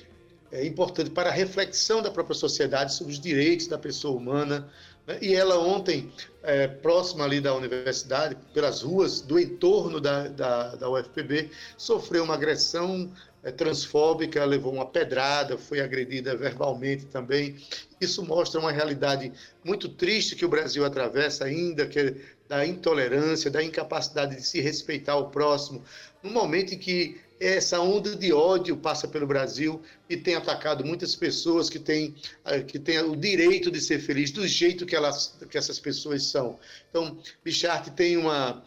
é 0.51 0.67
importante 0.67 1.11
para 1.11 1.31
a 1.31 1.33
reflexão 1.33 2.03
da 2.03 2.11
própria 2.11 2.35
sociedade 2.35 2.95
sobre 2.95 3.13
os 3.13 3.21
direitos 3.21 3.67
da 3.67 3.79
pessoa 3.79 4.17
humana. 4.17 4.69
Né? 5.07 5.19
E 5.21 5.35
ela 5.35 5.59
ontem, 5.59 6.13
é, 6.43 6.67
próxima 6.67 7.25
ali 7.25 7.41
da 7.41 7.55
universidade, 7.55 8.37
pelas 8.53 8.83
ruas 8.83 9.21
do 9.21 9.39
entorno 9.39 10.01
da, 10.01 10.29
da, 10.29 10.75
da 10.77 10.91
UFPB, 10.91 11.51
sofreu 11.77 12.25
uma 12.25 12.35
agressão 12.35 13.11
é, 13.43 13.51
transfóbica, 13.51 14.45
levou 14.45 14.73
uma 14.73 14.87
pedrada, 14.87 15.59
foi 15.59 15.81
agredida 15.81 16.37
verbalmente 16.37 17.07
também. 17.07 17.57
Isso 18.01 18.25
mostra 18.25 18.61
uma 18.61 18.73
realidade 18.73 19.33
muito 19.65 19.89
triste 19.89 20.37
que 20.37 20.45
o 20.45 20.49
Brasil 20.49 20.85
atravessa 20.85 21.45
ainda, 21.45 21.87
que 21.87 21.99
é 21.99 22.15
da 22.49 22.67
intolerância, 22.67 23.51
da 23.51 23.63
incapacidade 23.63 24.37
de 24.37 24.43
se 24.43 24.61
respeitar 24.61 25.17
o 25.17 25.31
próximo, 25.31 25.83
no 26.23 26.31
momento 26.31 26.75
em 26.75 26.79
que 26.79 27.19
essa 27.43 27.81
onda 27.81 28.15
de 28.15 28.33
ódio 28.33 28.77
passa 28.77 29.09
pelo 29.09 29.27
Brasil 29.27 29.83
e 30.09 30.17
tem 30.17 30.37
atacado 30.37 30.85
muitas 30.85 31.17
pessoas 31.17 31.69
que 31.69 31.79
têm, 31.79 32.15
eh, 32.45 32.63
que 32.63 32.79
têm 32.79 33.01
o 33.01 33.17
direito 33.17 33.69
de 33.69 33.81
ser 33.81 33.99
feliz 33.99 34.31
do 34.31 34.47
jeito 34.47 34.87
que, 34.87 34.95
elas, 34.95 35.37
que 35.51 35.59
essas 35.59 35.81
pessoas 35.81 36.27
são. 36.27 36.59
Então, 36.89 37.19
Bichart 37.45 37.89
tem 37.91 38.17
uma, 38.17 38.65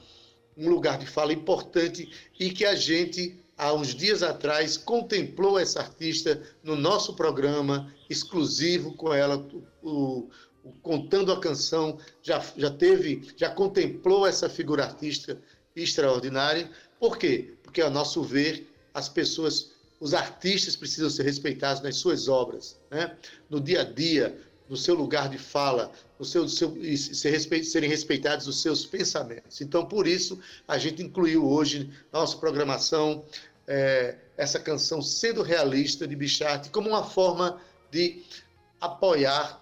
um 0.58 0.70
lugar 0.70 0.98
de 0.98 1.05
fala 1.05 1.32
importante 1.32 2.10
e 2.38 2.50
que 2.50 2.65
a 2.65 2.75
gente, 2.75 3.39
há 3.58 3.74
uns 3.74 3.96
dias 3.96 4.22
atrás, 4.22 4.75
contemplou 4.75 5.58
essa 5.58 5.79
artista 5.79 6.41
no 6.62 6.75
nosso 6.75 7.15
programa 7.15 7.94
exclusivo 8.10 8.94
com 8.94 9.13
ela, 9.13 9.48
o, 9.82 10.29
o 10.63 10.72
Contando 10.82 11.32
a 11.32 11.39
Canção, 11.39 11.98
já, 12.22 12.44
já 12.58 12.70
teve, 12.70 13.32
já 13.38 13.50
contemplou 13.50 14.27
essa 14.27 14.50
figura 14.50 14.84
artística 14.84 15.39
extraordinária. 15.74 16.70
Por 17.00 17.17
quê? 17.17 17.54
Porque, 17.75 17.82
a 17.82 17.89
nosso 17.89 18.24
ver, 18.24 18.74
as 18.94 19.10
pessoas, 19.10 19.72
os 20.00 20.13
artistas 20.13 20.77
precisam 20.77 21.10
ser 21.10 21.24
respeitados 21.24 21.84
nas 21.84 21.98
suas 21.98 22.29
obras, 22.29 22.79
né? 22.89 23.17
no 23.50 23.60
dia 23.60 23.82
a 23.82 23.84
dia, 23.84 24.39
no 24.70 24.77
seu 24.77 24.96
lugar 24.96 25.27
de 25.27 25.38
fala, 25.38 25.91
no 26.17 26.24
seu, 26.24 26.48
seu 26.48 26.74
ser 26.96 27.32
respe, 27.32 27.65
serem 27.65 27.89
respeitados 27.89 28.48
os 28.48 28.62
seus 28.62 28.86
pensamentos. 28.86 29.60
Então, 29.60 29.86
por 29.86 30.08
isso, 30.08 30.39
a 30.65 30.77
gente 30.77 31.03
incluiu 31.03 31.46
hoje 31.46 31.91
na 32.13 32.22
nossa 32.22 32.38
programação 32.38 33.25
é, 33.67 34.20
essa 34.38 34.58
canção 34.58 35.01
Sendo 35.01 35.41
Realista 35.41 36.08
de 36.08 36.15
Bichart 36.15 36.70
como 36.70 36.88
uma 36.88 37.03
forma 37.03 37.60
de 37.91 38.24
apoiar 38.79 39.62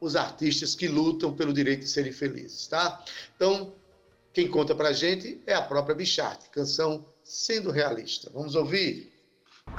os 0.00 0.16
artistas 0.16 0.74
que 0.74 0.88
lutam 0.88 1.32
pelo 1.32 1.52
direito 1.52 1.82
de 1.82 1.88
serem 1.88 2.10
felizes, 2.10 2.66
tá? 2.66 3.04
Então, 3.36 3.72
quem 4.32 4.48
conta 4.48 4.74
pra 4.74 4.92
gente 4.92 5.40
é 5.46 5.54
a 5.54 5.62
própria 5.62 5.94
Bichart, 5.94 6.48
canção 6.50 7.04
sendo 7.28 7.70
realista. 7.70 8.30
Vamos 8.32 8.54
ouvir? 8.54 9.12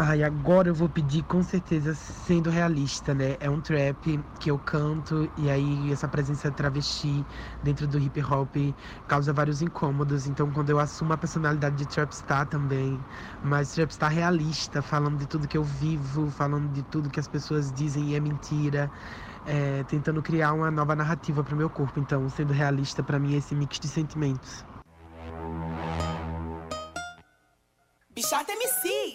Ai, 0.01 0.23
agora 0.23 0.69
eu 0.69 0.73
vou 0.75 0.89
pedir 0.89 1.23
com 1.23 1.43
certeza 1.43 1.93
sendo 1.93 2.49
realista, 2.49 3.13
né? 3.13 3.35
É 3.39 3.49
um 3.49 3.59
trap 3.61 4.23
que 4.39 4.49
eu 4.49 4.57
canto 4.57 5.29
e 5.35 5.49
aí 5.49 5.91
essa 5.91 6.07
presença 6.07 6.49
travesti 6.51 7.27
dentro 7.61 7.85
do 7.85 7.99
hip 7.99 8.21
hop 8.23 8.55
causa 9.05 9.33
vários 9.33 9.61
incômodos. 9.61 10.25
Então, 10.25 10.53
quando 10.53 10.69
eu 10.69 10.79
assumo 10.79 11.11
a 11.11 11.17
personalidade 11.17 11.75
de 11.75 11.85
trapstar 11.85 12.47
também, 12.47 13.05
mas 13.41 13.71
trapstar 13.73 14.09
realista, 14.11 14.81
falando 14.81 15.17
de 15.19 15.27
tudo 15.27 15.47
que 15.49 15.57
eu 15.57 15.63
vivo, 15.65 16.31
falando 16.31 16.69
de 16.71 16.81
tudo 16.83 17.09
que 17.09 17.19
as 17.19 17.27
pessoas 17.27 17.71
dizem 17.73 18.11
e 18.11 18.15
é 18.15 18.19
mentira, 18.21 18.89
é, 19.45 19.83
tentando 19.85 20.21
criar 20.23 20.53
uma 20.53 20.71
nova 20.71 20.95
narrativa 20.95 21.43
para 21.43 21.53
o 21.55 21.57
meu 21.57 21.69
corpo. 21.69 21.99
Então, 21.99 22.29
sendo 22.29 22.53
realista 22.53 23.03
para 23.03 23.19
mim 23.19 23.33
é 23.33 23.37
esse 23.37 23.53
mix 23.55 23.79
de 23.79 23.89
sentimentos. 23.89 24.65
Bichata 28.19 28.51
MC. 28.51 29.13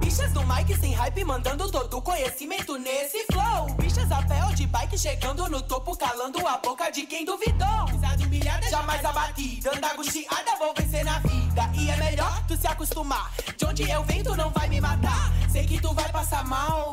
Bichas 0.00 0.32
do 0.32 0.44
mic 0.44 0.76
sem 0.76 0.92
hype, 0.92 1.24
mandando 1.24 1.70
todo 1.70 2.02
conhecimento 2.02 2.76
nesse 2.76 3.24
flow. 3.30 3.72
Bichas 3.76 4.10
a 4.10 4.20
pé 4.22 4.44
ou 4.44 4.52
de 4.54 4.66
bike, 4.66 4.98
chegando 4.98 5.48
no 5.48 5.62
topo, 5.62 5.96
calando 5.96 6.44
a 6.44 6.56
boca 6.58 6.90
de 6.90 7.06
quem 7.06 7.24
duvidou. 7.24 7.84
Pisada 7.86 8.24
humilhada, 8.24 8.68
jamais 8.68 9.04
abatida. 9.04 9.70
Anda 9.72 9.92
angustiada, 9.92 10.56
vou 10.58 10.74
vencer 10.76 11.04
na 11.04 11.20
vida. 11.20 11.70
E 11.72 11.88
é 11.88 11.96
melhor 11.98 12.44
tu 12.48 12.56
se 12.56 12.66
acostumar. 12.66 13.32
De 13.56 13.64
onde 13.66 13.88
eu 13.88 14.02
venho, 14.02 14.24
tu 14.24 14.34
não 14.34 14.50
vai 14.50 14.68
me 14.68 14.80
matar. 14.80 15.30
Sei 15.48 15.64
que 15.64 15.80
tu 15.80 15.94
vai 15.94 16.10
passar 16.10 16.44
mal. 16.44 16.90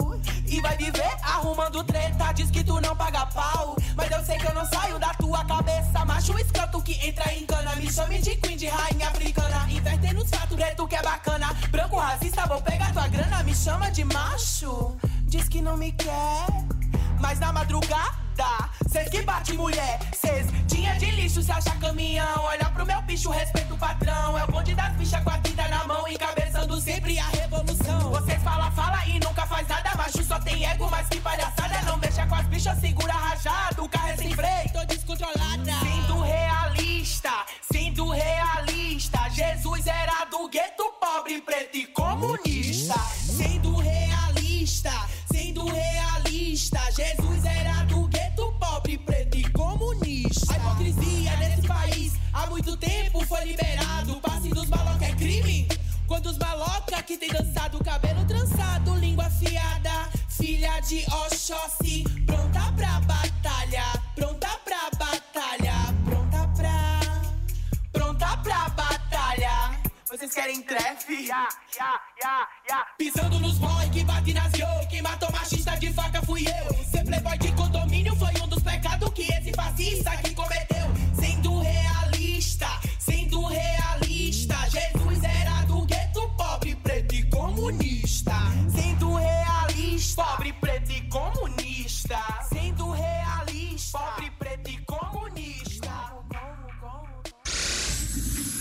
E 0.53 0.61
vai 0.61 0.77
viver 0.77 1.17
arrumando 1.23 1.83
treta, 1.83 2.31
diz 2.31 2.51
que 2.51 2.63
tu 2.63 2.79
não 2.79 2.95
paga 2.95 3.25
pau. 3.25 3.75
Mas 3.95 4.11
eu 4.11 4.23
sei 4.23 4.37
que 4.37 4.45
eu 4.45 4.53
não 4.53 4.63
saio 4.67 4.99
da 4.99 5.11
tua 5.15 5.43
cabeça. 5.45 6.05
Macho 6.05 6.37
escroto 6.37 6.79
que 6.83 6.93
entra 7.07 7.33
em 7.33 7.43
cana. 7.43 7.75
Me 7.75 7.91
chame 7.91 8.19
de 8.21 8.35
queen, 8.35 8.55
de 8.55 8.67
rainha 8.67 9.07
africana. 9.07 9.65
Invertendo 9.67 10.21
os 10.21 10.29
fatos, 10.29 10.55
preto 10.55 10.87
que 10.87 10.95
é 10.95 11.01
bacana. 11.01 11.47
Branco 11.71 11.97
racista, 11.97 12.45
vou 12.45 12.61
pegar 12.61 12.93
tua 12.93 13.07
grana. 13.07 13.41
Me 13.41 13.55
chama 13.55 13.89
de 13.89 14.05
macho, 14.05 14.95
diz 15.23 15.49
que 15.49 15.59
não 15.59 15.75
me 15.75 15.91
quer. 15.91 16.45
Mas 17.19 17.39
na 17.39 17.51
madrugada, 17.51 18.69
cês 18.91 19.09
que 19.09 19.23
bate 19.23 19.53
mulher. 19.53 19.99
Cês 20.13 20.45
tinha 20.67 20.93
de 20.99 21.09
lixo, 21.09 21.41
se 21.41 21.51
acha 21.51 21.71
caminhão. 21.77 22.43
Olha 22.43 22.65
pro 22.65 22.85
meu 22.85 23.01
bicho, 23.01 23.31
respeito 23.31 23.73
o 23.73 23.77
patrão. 23.77 24.37
É 24.37 24.43
o 24.43 24.51
bonde 24.51 24.75
das 24.75 24.93
bichas 24.97 25.23
com 25.23 25.31
a 25.31 25.37
tinta 25.39 25.67
na 25.67 25.83
mão. 25.85 26.07
Encabeçando 26.07 26.79
sempre 26.79 27.17
a 27.17 27.25
revolução. 27.29 28.11
Vocês 28.11 28.43
fala, 28.43 28.69
fala 28.69 29.03
e 29.07 29.13
nunca 29.13 29.47
faz 29.47 29.67
nada. 29.67 29.82
Só 30.27 30.39
tem 30.39 30.65
ego, 30.65 30.89
mas 30.89 31.07
que 31.09 31.19
palhaçada. 31.19 31.81
Não 31.85 31.97
mexa 31.97 32.25
com 32.25 32.35
as 32.35 32.47
bichas, 32.47 32.79
segura 32.79 33.13
rajado. 33.13 33.83
O 33.83 33.89
carro 33.89 34.09
é 34.09 34.15
sem 34.17 34.33
freio, 34.33 34.71
tô 34.71 34.85
descontrolada. 34.85 35.73
Sendo 35.81 36.21
realista, 36.21 37.31
de 60.87 61.05
Oxóssi, 61.05 62.03
pronta 62.25 62.71
pra 62.75 62.99
batalha, 63.01 63.83
pronta 64.15 64.49
pra 64.65 64.89
batalha, 64.99 65.73
pronta 66.03 66.47
pra, 66.57 66.99
pronta 67.93 68.37
pra 68.37 68.69
batalha. 68.69 69.79
Vocês 70.09 70.33
querem 70.33 70.61
trefe? 70.61 71.13
Yeah, 71.25 71.49
yeah, 71.77 72.47
yeah. 72.69 72.87
Pisando 72.97 73.39
nos 73.39 73.57
boy 73.59 73.89
que 73.91 74.03
bate 74.03 74.33
nas 74.33 74.51
yo. 74.53 74.67
Quem 74.89 75.01
matou 75.01 75.31
machista 75.31 75.77
de 75.77 75.91
faca 75.93 76.21
fui 76.23 76.43
eu. 76.45 76.72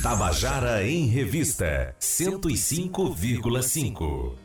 Tabajara 0.02 0.82
em 0.82 1.06
Revista 1.06 1.94
105,5. 2.00 4.36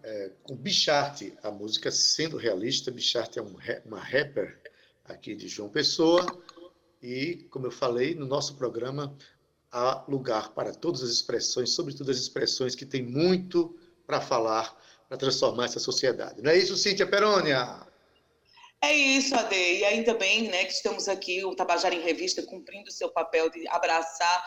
É, 0.00 0.30
com 0.44 0.54
Bichart, 0.54 1.22
a 1.42 1.50
música 1.50 1.90
sendo 1.90 2.36
realista, 2.36 2.92
Bichart 2.92 3.36
é 3.36 3.42
um, 3.42 3.56
uma 3.84 3.98
rapper 3.98 4.60
aqui 5.04 5.34
de 5.34 5.48
João 5.48 5.68
Pessoa 5.68 6.24
e, 7.02 7.48
como 7.50 7.66
eu 7.66 7.72
falei, 7.72 8.14
no 8.14 8.26
nosso 8.26 8.54
programa 8.54 9.12
há 9.72 10.04
lugar 10.06 10.50
para 10.50 10.72
todas 10.72 11.02
as 11.02 11.10
expressões, 11.10 11.70
sobretudo 11.70 12.12
as 12.12 12.18
expressões 12.18 12.76
que 12.76 12.86
têm 12.86 13.02
muito 13.02 13.76
para 14.06 14.20
falar, 14.20 14.80
para 15.08 15.18
transformar 15.18 15.64
essa 15.64 15.80
sociedade. 15.80 16.40
Não 16.40 16.52
é 16.52 16.56
isso, 16.56 16.76
Cíntia 16.76 17.08
Perônia? 17.08 17.92
É 18.84 18.92
isso, 18.92 19.34
Ade. 19.34 19.56
E 19.56 19.82
ainda 19.82 20.12
bem 20.12 20.42
né, 20.42 20.66
que 20.66 20.74
estamos 20.74 21.08
aqui, 21.08 21.42
o 21.42 21.54
Tabajara 21.56 21.94
em 21.94 22.02
Revista, 22.02 22.42
cumprindo 22.42 22.90
o 22.90 22.92
seu 22.92 23.08
papel 23.08 23.48
de 23.48 23.66
abraçar 23.68 24.44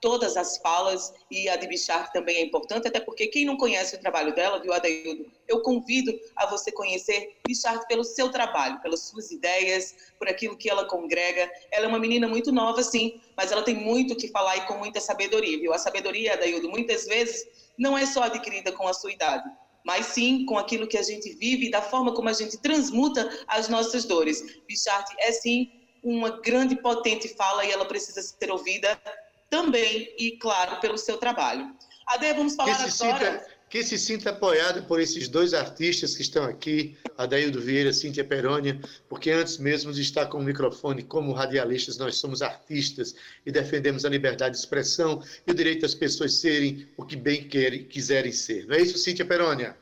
todas 0.00 0.36
as 0.36 0.58
falas 0.58 1.12
e 1.28 1.48
a 1.48 1.56
de 1.56 1.66
Bichar 1.66 2.10
também 2.12 2.36
é 2.36 2.40
importante, 2.40 2.86
até 2.86 3.00
porque 3.00 3.26
quem 3.26 3.44
não 3.44 3.56
conhece 3.56 3.96
o 3.96 4.00
trabalho 4.00 4.32
dela, 4.32 4.60
viu, 4.60 4.72
Adeildo? 4.72 5.26
Eu 5.48 5.60
convido 5.62 6.16
a 6.36 6.46
você 6.46 6.70
conhecer 6.70 7.40
Bichar 7.44 7.84
pelo 7.88 8.04
seu 8.04 8.30
trabalho, 8.30 8.80
pelas 8.80 9.00
suas 9.08 9.32
ideias, 9.32 9.92
por 10.20 10.28
aquilo 10.28 10.56
que 10.56 10.70
ela 10.70 10.84
congrega. 10.84 11.50
Ela 11.72 11.86
é 11.86 11.88
uma 11.88 11.98
menina 11.98 12.28
muito 12.28 12.52
nova, 12.52 12.84
sim, 12.84 13.20
mas 13.36 13.50
ela 13.50 13.62
tem 13.62 13.74
muito 13.74 14.14
o 14.14 14.16
que 14.16 14.28
falar 14.28 14.56
e 14.56 14.66
com 14.68 14.74
muita 14.74 15.00
sabedoria, 15.00 15.58
viu? 15.58 15.74
A 15.74 15.78
sabedoria, 15.78 16.34
Adeildo, 16.34 16.70
muitas 16.70 17.06
vezes 17.06 17.44
não 17.76 17.98
é 17.98 18.06
só 18.06 18.22
adquirida 18.22 18.70
com 18.70 18.86
a 18.86 18.94
sua 18.94 19.10
idade. 19.10 19.50
Mas 19.84 20.06
sim 20.06 20.44
com 20.44 20.58
aquilo 20.58 20.86
que 20.86 20.98
a 20.98 21.02
gente 21.02 21.34
vive 21.36 21.66
e 21.66 21.70
da 21.70 21.82
forma 21.82 22.14
como 22.14 22.28
a 22.28 22.32
gente 22.32 22.60
transmuta 22.60 23.28
as 23.48 23.68
nossas 23.68 24.04
dores. 24.04 24.42
Bichart 24.68 25.06
é 25.18 25.32
sim 25.32 25.70
uma 26.02 26.40
grande 26.40 26.80
potente 26.80 27.28
fala 27.36 27.64
e 27.64 27.70
ela 27.70 27.84
precisa 27.84 28.22
ser 28.22 28.50
ouvida 28.50 29.00
também 29.48 30.14
e 30.18 30.38
claro 30.38 30.80
pelo 30.80 30.96
seu 30.96 31.18
trabalho. 31.18 31.74
Ade, 32.06 32.32
vamos 32.32 32.54
falar 32.54 32.84
que 32.84 32.90
se 32.90 33.04
agora. 33.04 33.40
Sinta, 33.40 33.59
que 33.70 33.84
se 33.84 33.96
sinta 33.96 34.30
apoiado 34.30 34.82
por 34.82 35.00
esses 35.00 35.28
dois 35.28 35.54
artistas 35.54 36.16
que 36.16 36.22
estão 36.22 36.42
aqui, 36.42 36.98
Adaildo 37.16 37.60
Vieira, 37.60 37.92
Cíntia 37.92 38.24
Perônia, 38.24 38.80
porque 39.08 39.30
antes 39.30 39.58
mesmo 39.58 39.92
de 39.92 40.02
estar 40.02 40.26
com 40.26 40.38
o 40.38 40.42
microfone 40.42 41.04
como 41.04 41.32
radialistas, 41.32 41.96
nós 41.96 42.16
somos 42.16 42.42
artistas 42.42 43.14
e 43.46 43.52
defendemos 43.52 44.04
a 44.04 44.08
liberdade 44.08 44.54
de 44.54 44.58
expressão 44.58 45.22
e 45.46 45.52
o 45.52 45.54
direito 45.54 45.82
das 45.82 45.94
pessoas 45.94 46.34
serem 46.34 46.88
o 46.96 47.06
que 47.06 47.14
bem 47.14 47.46
querem, 47.46 47.84
quiserem 47.84 48.32
ser. 48.32 48.66
Não 48.66 48.74
é 48.74 48.82
isso, 48.82 48.98
Cíntia 48.98 49.24
Perônia? 49.24 49.78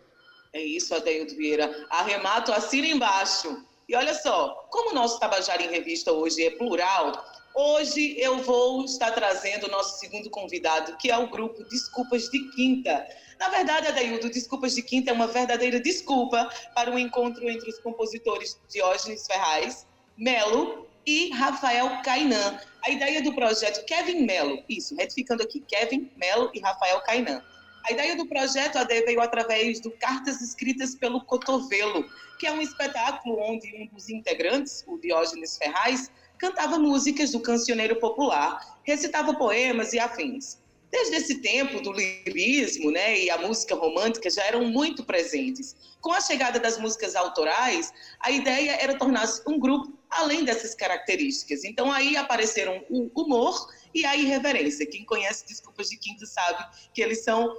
É 0.53 0.63
isso, 0.63 0.95
Adeildo 0.95 1.35
Vieira. 1.35 1.87
Arremato, 1.89 2.53
assina 2.53 2.87
embaixo. 2.87 3.65
E 3.89 3.97
olha 3.97 4.13
só, 4.13 4.69
como 4.71 4.91
o 4.91 4.95
nosso 4.95 5.19
Tabajara 5.19 5.63
em 5.63 5.71
Revista 5.71 6.13
hoje 6.13 6.45
é 6.45 6.51
plural, 6.51 7.25
hoje 7.55 8.15
eu 8.19 8.39
vou 8.43 8.85
estar 8.85 9.11
trazendo 9.13 9.67
o 9.67 9.71
nosso 9.71 9.99
segundo 9.99 10.31
convidado, 10.31 10.97
que 10.97 11.11
é 11.11 11.17
o 11.17 11.29
grupo 11.29 11.65
Desculpas 11.65 12.29
de 12.31 12.39
Quinta. 12.51 13.07
Na 13.39 13.49
verdade, 13.49 13.89
Adaildo, 13.89 14.31
Desculpas 14.31 14.75
de 14.75 14.83
Quinta 14.83 15.11
é 15.11 15.13
uma 15.13 15.27
verdadeira 15.27 15.81
desculpa 15.81 16.51
para 16.75 16.91
um 16.91 16.99
encontro 16.99 17.49
entre 17.49 17.69
os 17.71 17.79
compositores 17.81 18.61
Diógenes 18.69 19.27
Ferraz, 19.27 19.87
Melo 20.17 20.87
e 21.07 21.31
Rafael 21.31 22.03
Cainan. 22.03 22.61
A 22.85 22.91
ideia 22.91 23.23
do 23.23 23.35
projeto 23.35 23.85
Kevin 23.87 24.27
Melo, 24.27 24.63
isso, 24.69 24.95
retificando 24.97 25.43
aqui, 25.43 25.61
Kevin 25.61 26.11
Melo 26.17 26.51
e 26.55 26.61
Rafael 26.61 27.01
Cainan. 27.03 27.43
A 27.89 27.93
ideia 27.93 28.17
do 28.17 28.27
projeto 28.27 28.79
veio 28.87 29.21
através 29.21 29.81
do 29.81 29.91
Cartas 29.93 30.43
Escritas 30.43 30.95
pelo 30.95 31.25
Cotovelo, 31.25 32.05
que 32.39 32.47
é 32.47 32.53
um 32.53 32.61
espetáculo 32.61 33.41
onde 33.41 33.75
um 33.77 33.87
dos 33.87 34.09
integrantes, 34.11 34.85
o 34.87 34.99
Diógenes 34.99 35.57
Ferraz, 35.57 36.11
cantava 36.39 36.79
músicas 36.79 37.33
do 37.33 37.41
cancioneiro 37.41 37.97
popular, 37.97 38.81
recitava 38.85 39.35
poemas 39.35 39.93
e 39.93 39.99
afins. 39.99 40.59
Desde 40.91 41.17
esse 41.17 41.43
tempo 41.43 41.83
do 41.83 41.93
lirismo 41.93 42.91
né, 42.91 43.21
e 43.21 43.29
a 43.29 43.37
música 43.37 43.75
romântica 43.75 44.31
já 44.31 44.43
eram 44.45 44.65
muito 44.65 45.05
presentes. 45.05 45.77
Com 46.01 46.13
a 46.13 46.21
chegada 46.21 46.59
das 46.59 46.79
músicas 46.79 47.15
autorais, 47.15 47.93
a 48.21 48.31
ideia 48.31 48.73
era 48.81 48.97
tornar-se 48.97 49.43
um 49.47 49.59
grupo 49.59 49.93
além 50.09 50.45
dessas 50.45 50.75
características. 50.75 51.65
Então 51.65 51.93
aí 51.93 52.17
apareceram 52.17 52.83
o 52.89 53.11
humor 53.21 53.69
e 53.95 54.07
a 54.07 54.17
irreverência. 54.17 54.87
Quem 54.87 55.05
conhece 55.05 55.47
Desculpas 55.47 55.91
de 55.91 55.99
Quinta 55.99 56.25
sabe 56.25 56.65
que 56.95 57.03
eles 57.03 57.23
são 57.23 57.55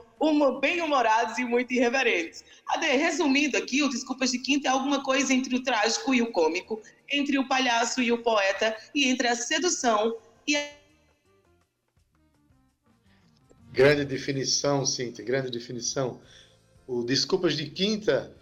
bem 0.59 0.81
humorados 0.81 1.37
e 1.37 1.45
muito 1.45 1.71
irreverentes. 1.71 2.43
Ade, 2.67 2.87
resumindo 2.87 3.57
aqui, 3.57 3.83
o 3.83 3.89
Desculpas 3.89 4.31
de 4.31 4.39
Quinta 4.39 4.67
é 4.67 4.71
alguma 4.71 5.03
coisa 5.03 5.33
entre 5.33 5.55
o 5.55 5.63
trágico 5.63 6.13
e 6.13 6.21
o 6.21 6.31
cômico, 6.31 6.81
entre 7.11 7.37
o 7.37 7.47
palhaço 7.47 8.01
e 8.01 8.11
o 8.11 8.21
poeta, 8.21 8.75
e 8.93 9.07
entre 9.09 9.27
a 9.27 9.35
sedução 9.35 10.17
e 10.47 10.55
a 10.55 10.79
Grande 13.71 14.03
definição, 14.03 14.85
Cíntia, 14.85 15.23
grande 15.23 15.51
definição. 15.51 16.19
O 16.87 17.03
Desculpas 17.03 17.55
de 17.55 17.69
Quinta 17.69 18.35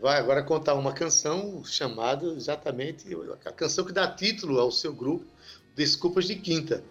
vai 0.00 0.18
agora 0.18 0.42
contar 0.42 0.74
uma 0.74 0.92
canção 0.92 1.62
chamada 1.64 2.26
exatamente 2.28 3.06
a 3.44 3.52
canção 3.52 3.84
que 3.84 3.92
dá 3.92 4.10
título 4.10 4.58
ao 4.58 4.72
seu 4.72 4.92
grupo, 4.92 5.26
Desculpas 5.76 6.26
de 6.26 6.36
Quinta. 6.36 6.82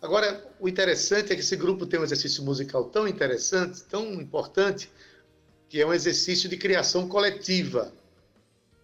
Agora, 0.00 0.48
o 0.60 0.68
interessante 0.68 1.32
é 1.32 1.34
que 1.34 1.40
esse 1.40 1.56
grupo 1.56 1.86
tem 1.86 1.98
um 1.98 2.04
exercício 2.04 2.42
musical 2.44 2.84
tão 2.84 3.08
interessante, 3.08 3.82
tão 3.84 4.14
importante, 4.14 4.90
que 5.68 5.80
é 5.80 5.86
um 5.86 5.92
exercício 5.92 6.48
de 6.48 6.56
criação 6.56 7.08
coletiva. 7.08 7.92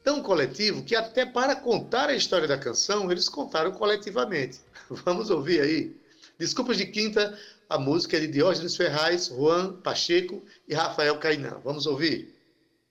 Tão 0.02 0.22
coletivo 0.22 0.82
que 0.82 0.96
até 0.96 1.24
para 1.24 1.54
contar 1.54 2.08
a 2.08 2.14
história 2.14 2.48
da 2.48 2.58
canção, 2.58 3.10
eles 3.10 3.28
contaram 3.28 3.70
coletivamente. 3.72 4.60
Vamos 4.90 5.30
ouvir 5.30 5.60
aí. 5.60 5.96
Desculpas 6.38 6.76
de 6.76 6.86
Quinta, 6.86 7.38
a 7.68 7.78
música 7.78 8.16
é 8.16 8.20
de 8.20 8.26
Diógenes 8.26 8.76
Ferraz, 8.76 9.28
Juan 9.28 9.74
Pacheco 9.76 10.42
e 10.66 10.74
Rafael 10.74 11.16
Cainan. 11.18 11.60
Vamos 11.64 11.86
ouvir? 11.86 12.34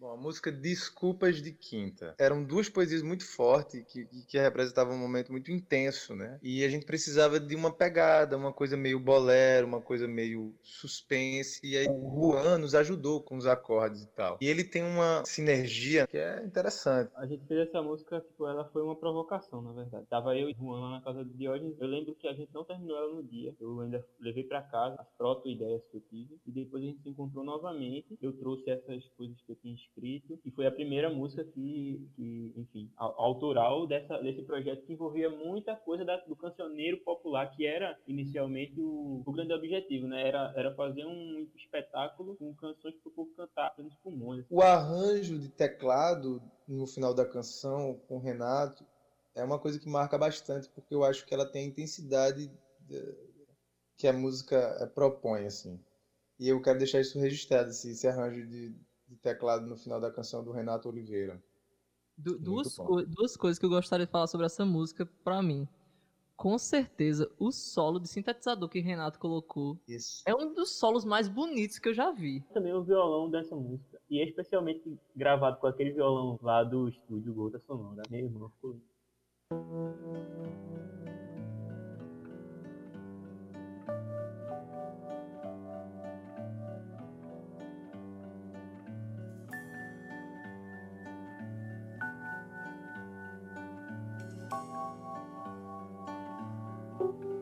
Bom, 0.02 0.14
a 0.14 0.18
música 0.18 0.52
Desculpas 0.52 1.44
de 1.44 1.52
Quinta. 1.52 2.16
Eram 2.18 2.44
duas 2.44 2.68
poesias 2.68 3.04
muito 3.04 3.24
fortes 3.24 3.84
que, 3.84 4.04
que 4.26 4.36
representavam 4.36 4.96
um 4.96 5.00
momento 5.00 5.32
muito 5.32 5.52
intenso, 5.52 6.16
né? 6.16 6.40
E 6.42 6.66
a 6.66 6.70
gente 6.70 6.88
precisava 6.88 7.40
de 7.40 7.56
uma 7.56 7.72
pegada, 7.72 8.36
uma 8.36 8.52
coisa 8.52 8.76
meio 8.76 9.00
bolero, 9.00 9.68
uma 9.68 9.80
coisa 9.80 10.08
meio 10.08 10.56
suspense. 10.64 11.62
E 11.64 11.78
aí 11.78 11.86
o 11.88 12.32
Juan 12.32 12.58
nos 12.58 12.74
ajudou 12.74 13.22
com 13.22 13.38
os 13.38 13.46
acordes 13.46 14.02
e 14.02 14.08
tal. 14.08 14.40
E 14.42 14.48
ele 14.48 14.64
tem 14.64 14.82
uma 14.82 15.24
sinergia 15.24 16.08
que 16.08 16.18
é 16.18 16.44
interessante. 16.44 17.12
A 17.16 17.28
gente 17.28 17.46
fez 17.46 17.68
essa 17.68 17.84
música, 17.84 18.22
tipo, 18.22 18.48
ela 18.48 18.66
foi 18.70 18.82
uma 18.82 18.96
provocação, 18.96 19.62
na 19.62 19.72
verdade. 19.72 20.08
Tava 20.10 20.36
eu 20.36 20.50
e 20.50 20.56
Juan 20.56 20.80
lá 20.80 20.90
na 20.98 21.02
casa 21.02 21.24
de 21.24 21.32
Diógenes. 21.38 21.80
Eu 21.80 21.88
lembro 21.88 22.16
que 22.16 22.28
a 22.28 22.34
gente 22.34 22.52
não 22.52 22.66
terminou 22.66 22.98
ela 22.98 23.14
no 23.14 23.22
dia. 23.22 23.56
Eu 23.62 23.80
ainda 23.82 24.04
levei 24.20 24.46
para 24.46 24.64
casa 24.64 24.96
as 25.00 25.08
proto-ideias 25.16 25.84
que 25.92 25.98
eu 25.98 26.02
tive. 26.10 26.40
E 26.48 26.52
depois 26.52 26.84
a 26.84 26.88
gente 26.88 27.04
se 27.04 27.10
encontrou 27.10 27.46
novamente. 27.46 28.18
Eu 28.20 28.34
trouxe 28.34 28.68
essas 28.68 29.08
coisas 29.16 29.40
que 29.44 29.52
eu 29.52 29.56
tinha 29.58 29.76
escrito 29.92 30.40
e 30.44 30.52
foi 30.52 30.66
a 30.66 30.72
primeira 30.72 31.10
música 31.10 31.44
que, 31.44 32.08
que 32.16 32.54
enfim, 32.56 32.92
autoral 32.98 33.86
dessa, 33.86 34.18
desse 34.20 34.42
projeto 34.44 34.86
que 34.86 34.94
envolvia 34.94 35.30
muita 35.30 35.76
coisa 35.76 36.06
da, 36.06 36.18
do 36.18 36.36
cancioneiro 36.36 36.98
popular, 37.04 37.52
que 37.52 37.66
era 37.66 37.98
inicialmente 38.08 38.80
o, 38.80 39.22
o, 39.26 39.32
grande 39.32 39.54
objetivo, 39.54 40.08
né? 40.08 40.28
Era, 40.28 40.54
era 40.56 40.74
fazer 40.76 41.06
um 41.06 41.48
espetáculo 41.56 42.36
com 42.38 42.54
canções 42.56 42.96
para 42.96 43.10
o 43.10 43.14
povo 43.14 43.32
cantar 43.36 43.76
pelos 43.76 43.96
pulmões. 43.98 44.46
O 44.50 44.62
arranjo 44.62 45.38
de 45.38 45.50
teclado 45.50 46.42
no 46.68 46.88
final 46.88 47.14
da 47.14 47.26
canção 47.26 48.00
com 48.08 48.18
o 48.18 48.22
Renato 48.22 48.86
é 49.36 49.44
uma 49.44 49.60
coisa 49.60 49.80
que 49.80 49.90
marca 49.90 50.18
bastante, 50.18 50.70
porque 50.70 50.94
eu 50.94 51.04
acho 51.04 51.26
que 51.26 51.34
ela 51.34 51.46
tem 51.46 51.64
a 51.64 51.68
intensidade 51.68 52.52
que 53.98 54.08
a 54.08 54.14
música 54.14 54.92
propõe, 54.94 55.46
assim. 55.46 55.80
E 56.40 56.50
eu 56.50 56.62
quero 56.62 56.80
deixar 56.80 57.00
isso 57.00 57.20
registrado, 57.20 57.70
esse, 57.70 57.92
esse 57.92 58.08
arranjo 58.08 58.48
de, 58.48 58.76
de 59.12 59.18
teclado 59.18 59.68
no 59.68 59.76
final 59.76 60.00
da 60.00 60.10
canção 60.10 60.44
do 60.44 60.52
Renato 60.52 60.88
Oliveira. 60.88 61.42
Du 62.18 62.38
duas, 62.38 62.78
co 62.78 63.06
duas 63.06 63.36
coisas 63.36 63.60
que 63.60 63.66
eu 63.66 63.70
gostaria 63.70 64.06
de 64.06 64.12
falar 64.12 64.28
sobre 64.28 64.46
essa 64.46 64.66
música 64.66 65.06
para 65.24 65.42
mim. 65.42 65.68
Com 66.38 66.58
certeza, 66.58 67.30
o 67.38 67.52
solo 67.52 68.00
de 68.00 68.08
sintetizador 68.08 68.68
que 68.68 68.80
Renato 68.80 69.20
colocou 69.20 69.78
Isso. 69.88 70.24
é 70.26 70.34
um 70.34 70.54
dos 70.54 70.72
solos 70.72 71.06
mais 71.06 71.28
bonitos 71.28 71.78
que 71.78 71.90
eu 71.90 71.94
já 71.94 72.12
vi. 72.12 72.42
Também 72.54 72.74
o 72.74 72.82
violão 72.82 73.30
dessa 73.30 73.56
música. 73.56 74.02
E 74.10 74.20
é 74.20 74.24
especialmente 74.24 74.98
gravado 75.16 75.60
com 75.60 75.68
aquele 75.68 75.92
violão 75.92 76.40
lá 76.42 76.64
do 76.64 76.90
estúdio 76.90 77.34
Gota 77.34 77.60
Sonora. 77.60 78.02
Meu 78.10 78.26
irmão 78.26 78.50
ficou 78.50 78.72
lindo. 78.72 80.71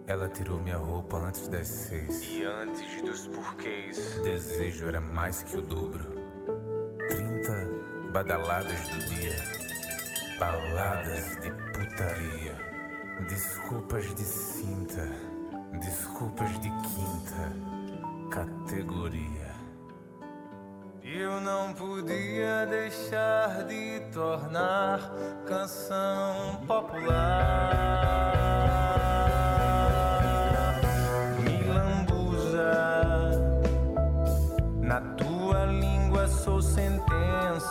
Ela 0.10 0.28
tirou 0.28 0.60
minha 0.60 0.76
roupa 0.76 1.18
antes 1.18 1.48
das 1.50 1.68
seis. 1.68 2.24
E 2.32 2.44
antes 2.44 3.00
dos 3.04 3.28
porquês. 3.28 4.18
O 4.18 4.24
desejo 4.24 4.88
era 4.88 5.00
mais 5.00 5.44
que 5.44 5.56
o 5.56 5.62
dobro. 5.62 6.04
Trinta 7.10 7.70
badaladas 8.12 8.90
do 8.90 8.98
dia. 9.06 9.36
Baladas 10.40 11.38
de 11.42 11.52
putaria. 11.52 12.56
Desculpas 13.30 14.16
de 14.16 14.24
cinta. 14.24 15.08
Desculpas 15.80 16.60
de 16.60 16.72
quinta. 16.72 17.54
Categoria. 18.32 19.54
Eu 21.04 21.40
não 21.40 21.72
podia 21.76 22.66
deixar 22.66 23.64
de 23.66 24.00
tornar 24.12 25.02
canção 25.46 26.66
popular. 26.66 28.39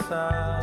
side. 0.08 0.57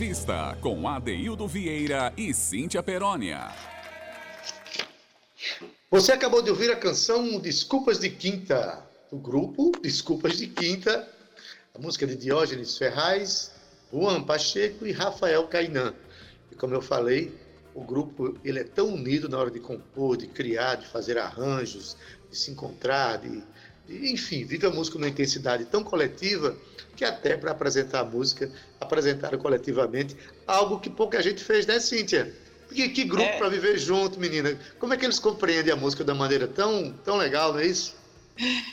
Tabajara 0.00 0.04
em 0.04 0.08
Revista, 0.08 0.58
com 0.62 0.88
Adeildo 0.88 1.46
Vieira 1.46 2.12
e 2.16 2.32
Cíntia 2.32 2.82
Perónia. 2.82 3.50
Você 5.90 6.12
acabou 6.12 6.40
de 6.42 6.50
ouvir 6.50 6.70
a 6.70 6.76
canção 6.76 7.38
Desculpas 7.38 7.98
de 7.98 8.08
Quinta, 8.08 8.82
do 9.10 9.18
grupo 9.18 9.72
Desculpas 9.82 10.38
de 10.38 10.46
Quinta, 10.46 11.06
a 11.74 11.78
música 11.78 12.06
de 12.06 12.16
Diógenes 12.16 12.78
Ferraz, 12.78 13.52
Juan 13.92 14.22
Pacheco 14.22 14.86
e 14.86 14.92
Rafael 14.92 15.46
Cainan. 15.48 15.94
E 16.50 16.54
como 16.54 16.74
eu 16.74 16.80
falei, 16.80 17.34
o 17.74 17.82
grupo 17.82 18.38
ele 18.42 18.60
é 18.60 18.64
tão 18.64 18.94
unido 18.94 19.28
na 19.28 19.38
hora 19.38 19.50
de 19.50 19.60
compor, 19.60 20.16
de 20.16 20.26
criar, 20.26 20.76
de 20.76 20.86
fazer 20.86 21.18
arranjos, 21.18 21.96
de 22.30 22.36
se 22.36 22.50
encontrar, 22.50 23.18
de 23.18 23.42
enfim, 23.90 24.44
vive 24.44 24.66
a 24.66 24.70
música 24.70 24.98
numa 24.98 25.08
intensidade 25.08 25.64
tão 25.64 25.82
coletiva 25.82 26.56
que 26.96 27.04
até 27.04 27.36
para 27.36 27.50
apresentar 27.50 28.00
a 28.00 28.04
música, 28.04 28.50
apresentaram 28.80 29.38
coletivamente 29.38 30.16
algo 30.46 30.78
que 30.78 30.90
pouca 30.90 31.22
gente 31.22 31.42
fez, 31.42 31.66
né, 31.66 31.80
Cíntia? 31.80 32.34
Que, 32.72 32.88
que 32.88 33.04
grupo 33.04 33.24
É. 33.24 33.36
para 33.38 33.48
viver 33.48 33.78
junto, 33.78 34.20
menina. 34.20 34.56
Como 34.78 34.94
é 34.94 34.96
que 34.96 35.04
eles 35.04 35.18
compreendem 35.18 35.72
a 35.72 35.76
música 35.76 36.04
da 36.04 36.14
maneira 36.14 36.46
tão, 36.46 36.92
tão 37.04 37.16
legal, 37.16 37.52
não 37.52 37.60
é 37.60 37.66
isso? 37.66 37.98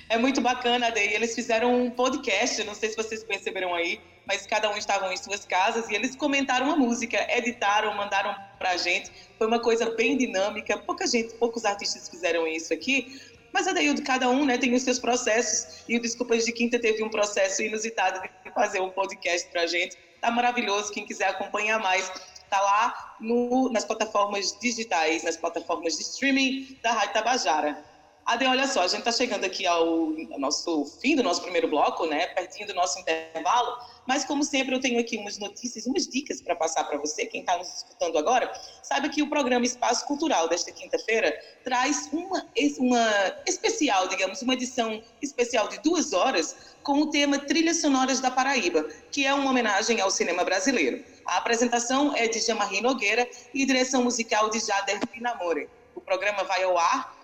É 0.07 0.17
muito 0.17 0.39
bacana, 0.39 0.89
daí 0.91 1.13
eles 1.13 1.35
fizeram 1.35 1.83
um 1.83 1.89
podcast, 1.89 2.63
não 2.63 2.73
sei 2.73 2.89
se 2.89 2.95
vocês 2.95 3.23
perceberam 3.23 3.73
aí, 3.73 3.99
mas 4.25 4.45
cada 4.45 4.69
um 4.69 4.77
estavam 4.77 5.11
em 5.11 5.17
suas 5.17 5.45
casas 5.45 5.89
e 5.89 5.95
eles 5.95 6.15
comentaram 6.15 6.71
a 6.71 6.75
música, 6.75 7.17
editaram, 7.29 7.93
mandaram 7.95 8.33
pra 8.57 8.77
gente. 8.77 9.11
Foi 9.37 9.47
uma 9.47 9.59
coisa 9.59 9.89
bem 9.95 10.17
dinâmica. 10.17 10.77
Pouca 10.77 11.05
gente, 11.07 11.33
poucos 11.35 11.65
artistas 11.65 12.07
fizeram 12.07 12.47
isso 12.47 12.73
aqui, 12.73 13.19
mas 13.57 13.67
Adaildo, 13.67 14.03
cada 14.03 14.29
um 14.29 14.45
né, 14.45 14.55
tem 14.55 14.75
os 14.75 14.83
seus 14.83 14.99
processos. 14.99 15.83
E 15.89 15.97
o 15.97 16.01
Desculpas 16.01 16.45
de 16.45 16.51
Quinta 16.51 16.77
teve 16.77 17.03
um 17.03 17.09
processo 17.09 17.63
inusitado 17.63 18.21
de 18.21 18.51
fazer 18.51 18.79
um 18.79 18.91
podcast 18.91 19.49
pra 19.49 19.65
gente. 19.65 19.97
Tá 20.21 20.29
maravilhoso, 20.29 20.93
quem 20.93 21.03
quiser 21.03 21.29
acompanhar 21.29 21.79
mais, 21.79 22.07
tá 22.51 22.61
lá 22.61 23.15
no, 23.19 23.71
nas 23.71 23.83
plataformas 23.83 24.55
digitais, 24.61 25.23
nas 25.23 25.37
plataformas 25.37 25.97
de 25.97 26.03
streaming 26.03 26.77
da 26.83 26.91
Rádio 26.91 27.13
Tabajara. 27.13 27.83
Ade, 28.27 28.45
olha 28.45 28.67
só, 28.67 28.81
a 28.81 28.87
gente 28.89 28.99
está 28.99 29.11
chegando 29.13 29.45
aqui 29.45 29.65
ao, 29.65 30.11
nosso 30.37 30.83
fim 30.99 31.15
do 31.15 31.23
nosso 31.23 31.41
primeiro 31.41 31.69
bloco, 31.69 32.05
né? 32.05 32.27
Pertinho 32.27 32.67
do 32.67 32.73
nosso 32.73 32.99
intervalo. 32.99 33.77
Mas, 34.05 34.25
como 34.25 34.43
sempre, 34.43 34.75
eu 34.75 34.81
tenho 34.81 34.99
aqui 34.99 35.15
umas 35.17 35.37
notícias, 35.37 35.85
umas 35.85 36.05
dicas 36.05 36.41
para 36.41 36.53
passar 36.53 36.83
para 36.83 36.97
você, 36.97 37.25
quem 37.25 37.39
está 37.39 37.57
nos 37.57 37.69
escutando 37.69 38.17
agora. 38.17 38.51
Saiba 38.83 39.07
que 39.07 39.21
o 39.21 39.29
programa 39.29 39.65
Espaço 39.65 40.05
Cultural 40.05 40.49
desta 40.49 40.73
quinta-feira 40.73 41.33
traz 41.63 42.09
uma, 42.11 42.45
uma 42.79 43.37
especial, 43.45 44.09
digamos, 44.09 44.41
uma 44.41 44.55
edição 44.55 45.01
especial 45.21 45.69
de 45.69 45.79
duas 45.79 46.11
horas 46.11 46.75
com 46.83 46.99
o 46.99 47.09
tema 47.09 47.39
Trilhas 47.39 47.79
Sonoras 47.79 48.19
da 48.19 48.29
Paraíba, 48.29 48.83
que 49.09 49.25
é 49.25 49.33
uma 49.33 49.49
homenagem 49.49 50.01
ao 50.01 50.11
cinema 50.11 50.43
brasileiro. 50.43 51.01
A 51.25 51.37
apresentação 51.37 52.13
é 52.13 52.27
de 52.27 52.41
Jamarri 52.41 52.81
Nogueira 52.81 53.25
e 53.53 53.65
direção 53.65 54.03
musical 54.03 54.49
de 54.49 54.59
Jader 54.59 54.99
Pinamore. 55.07 55.69
O 55.95 56.01
programa 56.01 56.43
vai 56.43 56.63
ao 56.63 56.77
ar 56.77 57.16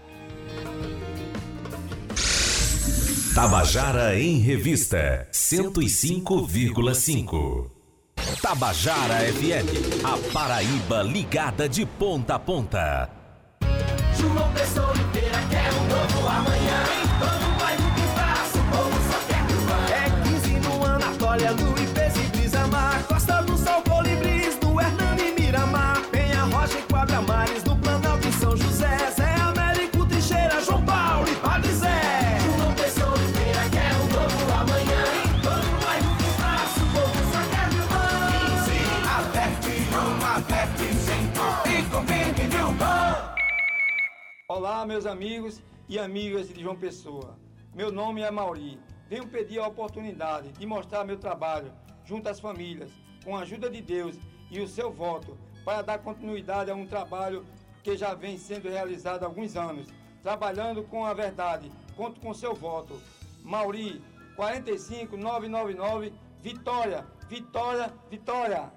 Tabajara 3.34 4.20
em 4.20 4.38
Revista 4.40 5.28
105,5. 5.32 7.79
Tabajara 8.38 9.16
FM, 9.34 10.04
a 10.04 10.18
Paraíba 10.32 11.04
ligada 11.04 11.68
de 11.68 11.86
ponta 11.86 12.36
a 12.36 12.40
ponta. 12.40 13.10
João 14.18 14.52
Pessoa 14.54 14.92
Oliveira 14.92 15.40
quer 15.50 15.74
um 15.74 15.84
novo 15.88 16.28
amanhã. 16.28 16.84
Todo 17.20 17.60
bairro 17.60 17.92
que 17.96 18.02
passa, 18.16 18.58
o 18.58 18.64
povo 18.72 18.98
só 19.12 19.20
quer 19.28 19.44
Luan. 19.54 19.86
É 19.92 20.10
15 20.30 20.60
no 20.60 20.86
Anatólia, 20.86 21.52
Luiz 21.52 21.79
Olá, 44.60 44.86
meus 44.86 45.06
amigos 45.06 45.62
e 45.88 45.98
amigas 45.98 46.50
de 46.50 46.62
João 46.62 46.76
Pessoa. 46.76 47.40
Meu 47.74 47.94
nome 47.94 48.22
é 48.24 48.30
Mauri. 48.30 48.78
Venho 49.08 49.26
pedir 49.26 49.58
a 49.58 49.68
oportunidade 49.68 50.52
de 50.52 50.66
mostrar 50.66 51.06
meu 51.06 51.18
trabalho 51.18 51.72
junto 52.04 52.28
às 52.28 52.42
famílias, 52.42 52.92
com 53.24 53.38
a 53.38 53.44
ajuda 53.44 53.70
de 53.70 53.80
Deus 53.82 54.18
e 54.52 54.60
o 54.60 54.68
seu 54.68 54.92
voto, 54.92 55.38
para 55.64 55.82
dar 55.82 56.00
continuidade 56.00 56.70
a 56.70 56.76
um 56.76 56.86
trabalho 56.86 57.46
que 57.82 57.96
já 57.96 58.14
vem 58.14 58.38
sendo 58.38 58.68
realizado 58.68 59.24
há 59.24 59.28
alguns 59.28 59.56
anos, 59.56 59.88
trabalhando 60.22 60.84
com 60.84 61.06
a 61.06 61.14
verdade. 61.14 61.72
Conto 61.96 62.20
com 62.20 62.34
seu 62.34 62.54
voto. 62.54 63.02
Mauri, 63.42 64.04
45999, 64.36 66.12
Vitória, 66.42 67.08
Vitória, 67.30 67.94
Vitória. 68.10 68.74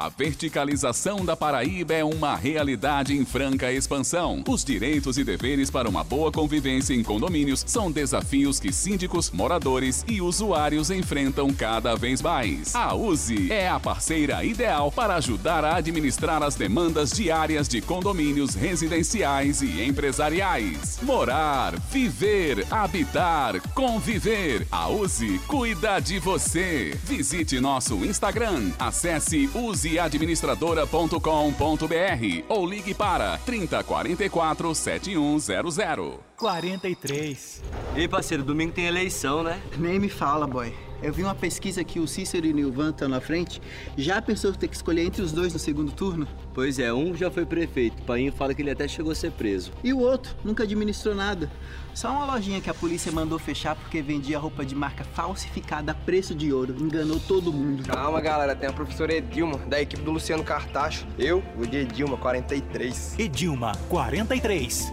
A 0.00 0.08
verticalização 0.08 1.26
da 1.26 1.36
Paraíba 1.36 1.92
é 1.92 2.02
uma 2.02 2.34
realidade 2.34 3.14
em 3.14 3.22
franca 3.22 3.70
expansão. 3.70 4.42
Os 4.48 4.64
direitos 4.64 5.18
e 5.18 5.24
deveres 5.24 5.70
para 5.70 5.90
uma 5.90 6.02
boa 6.02 6.32
convivência 6.32 6.94
em 6.94 7.02
condomínios 7.02 7.62
são 7.66 7.92
desafios 7.92 8.58
que 8.58 8.72
síndicos, 8.72 9.30
moradores 9.30 10.02
e 10.08 10.22
usuários 10.22 10.90
enfrentam 10.90 11.52
cada 11.52 11.96
vez 11.96 12.22
mais. 12.22 12.74
A 12.74 12.94
USE 12.94 13.52
é 13.52 13.68
a 13.68 13.78
parceira 13.78 14.42
ideal 14.42 14.90
para 14.90 15.16
ajudar 15.16 15.66
a 15.66 15.76
administrar 15.76 16.42
as 16.42 16.54
demandas 16.54 17.10
diárias 17.10 17.68
de 17.68 17.82
condomínios 17.82 18.54
residenciais 18.54 19.60
e 19.60 19.82
empresariais. 19.84 20.98
Morar, 21.02 21.78
viver, 21.92 22.66
habitar, 22.70 23.60
conviver. 23.74 24.66
A 24.72 24.88
USE 24.88 25.38
cuida 25.46 26.00
de 26.00 26.18
você. 26.18 26.98
Visite 27.04 27.60
nosso 27.60 27.96
Instagram. 27.96 28.70
Acesse 28.78 29.50
useadministradora.com.br 29.90 32.44
ou 32.48 32.66
ligue 32.66 32.94
para 32.94 33.38
3044 33.38 34.74
7100. 34.74 36.18
43. 36.36 37.62
Ei, 37.96 38.08
parceiro, 38.08 38.42
domingo 38.42 38.72
tem 38.72 38.86
eleição, 38.86 39.42
né? 39.42 39.60
Nem 39.76 39.98
me 39.98 40.08
fala, 40.08 40.46
boy. 40.46 40.72
Eu 41.02 41.14
vi 41.14 41.22
uma 41.22 41.34
pesquisa 41.34 41.82
que 41.82 41.98
o 41.98 42.06
Cícero 42.06 42.46
e 42.46 42.50
o 42.50 42.54
Nilvan 42.54 42.90
estão 42.90 43.08
na 43.08 43.20
frente. 43.20 43.60
Já 43.96 44.20
pensou 44.20 44.52
ter 44.52 44.68
que 44.68 44.76
escolher 44.76 45.02
entre 45.02 45.22
os 45.22 45.32
dois 45.32 45.52
no 45.52 45.58
segundo 45.58 45.90
turno? 45.92 46.28
Pois 46.52 46.78
é, 46.78 46.92
um 46.92 47.16
já 47.16 47.30
foi 47.30 47.46
prefeito. 47.46 48.02
O 48.02 48.04
Painho 48.04 48.30
fala 48.32 48.54
que 48.54 48.60
ele 48.60 48.70
até 48.70 48.86
chegou 48.86 49.10
a 49.12 49.14
ser 49.14 49.32
preso. 49.32 49.72
E 49.82 49.92
o 49.94 49.98
outro 49.98 50.36
nunca 50.44 50.64
administrou 50.64 51.14
nada. 51.14 51.50
Só 51.94 52.10
uma 52.10 52.34
lojinha 52.34 52.60
que 52.60 52.68
a 52.68 52.74
polícia 52.74 53.10
mandou 53.10 53.38
fechar 53.38 53.74
porque 53.74 54.02
vendia 54.02 54.38
roupa 54.38 54.64
de 54.64 54.74
marca 54.74 55.02
falsificada 55.02 55.92
a 55.92 55.94
preço 55.94 56.34
de 56.34 56.52
ouro. 56.52 56.76
Enganou 56.78 57.18
todo 57.20 57.52
mundo. 57.52 57.82
Calma, 57.84 58.20
galera. 58.20 58.54
Tem 58.54 58.68
a 58.68 58.72
professora 58.72 59.14
Edilma, 59.14 59.58
da 59.68 59.80
equipe 59.80 60.02
do 60.02 60.10
Luciano 60.10 60.44
Cartacho. 60.44 61.06
Eu, 61.18 61.42
o 61.58 61.66
de 61.66 61.78
Edilma, 61.78 62.18
43. 62.18 63.18
Edilma, 63.18 63.72
43. 63.88 64.92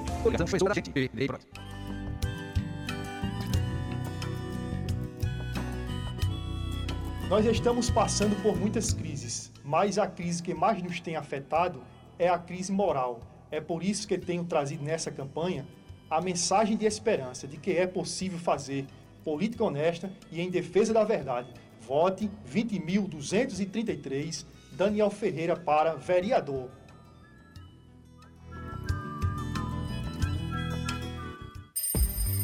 Nós 7.29 7.45
estamos 7.45 7.89
passando 7.89 8.41
por 8.41 8.55
muitas 8.55 8.93
crises, 8.93 9.51
mas 9.61 9.97
a 9.97 10.07
crise 10.07 10.41
que 10.41 10.53
mais 10.53 10.81
nos 10.81 11.01
tem 11.01 11.17
afetado 11.17 11.83
é 12.17 12.29
a 12.29 12.39
crise 12.39 12.71
moral. 12.71 13.19
É 13.51 13.59
por 13.59 13.83
isso 13.83 14.07
que 14.07 14.17
tenho 14.17 14.45
trazido 14.45 14.81
nessa 14.81 15.11
campanha 15.11 15.67
a 16.09 16.21
mensagem 16.21 16.77
de 16.77 16.85
esperança 16.85 17.45
de 17.45 17.57
que 17.57 17.71
é 17.71 17.85
possível 17.85 18.39
fazer 18.39 18.87
política 19.25 19.65
honesta 19.65 20.09
e 20.31 20.39
em 20.39 20.49
defesa 20.49 20.93
da 20.93 21.03
verdade. 21.03 21.53
Vote 21.81 22.31
20.233 22.49 24.45
Daniel 24.71 25.09
Ferreira 25.09 25.57
para 25.57 25.95
vereador. 25.95 26.69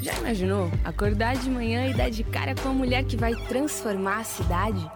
Já 0.04 0.14
imaginou 0.16 0.70
acordar 0.84 1.38
de 1.38 1.50
manhã 1.50 1.86
e 1.88 1.94
dar 1.94 2.10
de 2.10 2.26
cara 2.26 2.54
com 2.54 2.68
a 2.68 2.74
mulher 2.74 3.06
que 3.06 3.16
vai 3.16 3.34
transformar 3.48 4.18
a 4.18 4.24
cidade? 4.26 4.92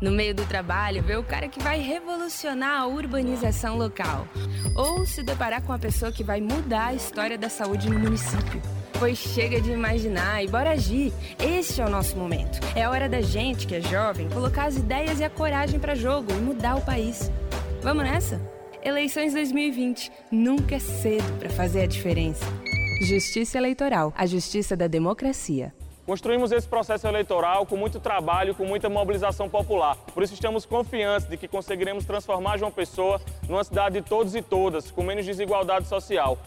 No 0.00 0.10
meio 0.10 0.34
do 0.34 0.42
trabalho, 0.46 1.02
ver 1.02 1.18
o 1.18 1.22
cara 1.22 1.48
que 1.48 1.62
vai 1.62 1.80
revolucionar 1.80 2.80
a 2.80 2.86
urbanização 2.86 3.76
local. 3.76 4.26
Ou 4.74 5.04
se 5.04 5.22
deparar 5.22 5.62
com 5.62 5.70
a 5.70 5.78
pessoa 5.78 6.10
que 6.10 6.24
vai 6.24 6.40
mudar 6.40 6.86
a 6.86 6.94
história 6.94 7.36
da 7.36 7.50
saúde 7.50 7.90
no 7.90 7.98
município. 7.98 8.62
Pois 8.98 9.18
chega 9.18 9.60
de 9.60 9.70
imaginar 9.70 10.42
e 10.42 10.48
bora 10.48 10.70
agir. 10.70 11.12
Este 11.38 11.82
é 11.82 11.84
o 11.84 11.90
nosso 11.90 12.16
momento. 12.16 12.58
É 12.74 12.88
hora 12.88 13.10
da 13.10 13.20
gente, 13.20 13.66
que 13.66 13.74
é 13.74 13.82
jovem, 13.82 14.30
colocar 14.30 14.64
as 14.64 14.78
ideias 14.78 15.20
e 15.20 15.24
a 15.24 15.30
coragem 15.30 15.78
para 15.78 15.94
jogo 15.94 16.32
e 16.32 16.40
mudar 16.40 16.76
o 16.76 16.80
país. 16.80 17.30
Vamos 17.82 18.04
nessa? 18.04 18.40
Eleições 18.82 19.34
2020. 19.34 20.10
Nunca 20.32 20.76
é 20.76 20.78
cedo 20.78 21.38
para 21.38 21.50
fazer 21.50 21.82
a 21.82 21.86
diferença. 21.86 22.46
Justiça 23.00 23.58
Eleitoral, 23.58 24.12
a 24.16 24.24
justiça 24.24 24.74
da 24.74 24.86
democracia. 24.86 25.72
Construímos 26.06 26.50
esse 26.50 26.66
processo 26.66 27.06
eleitoral 27.06 27.66
com 27.66 27.76
muito 27.76 28.00
trabalho, 28.00 28.54
com 28.54 28.64
muita 28.64 28.88
mobilização 28.88 29.50
popular. 29.50 29.96
Por 30.14 30.22
isso 30.22 30.32
estamos 30.32 30.64
confiantes 30.64 31.28
de 31.28 31.36
que 31.36 31.46
conseguiremos 31.46 32.06
transformar 32.06 32.56
João 32.56 32.70
Pessoa 32.70 33.20
numa 33.48 33.62
cidade 33.62 34.00
de 34.00 34.08
todos 34.08 34.34
e 34.34 34.40
todas, 34.40 34.90
com 34.90 35.02
menos 35.02 35.26
desigualdade 35.26 35.86
social. 35.86 36.38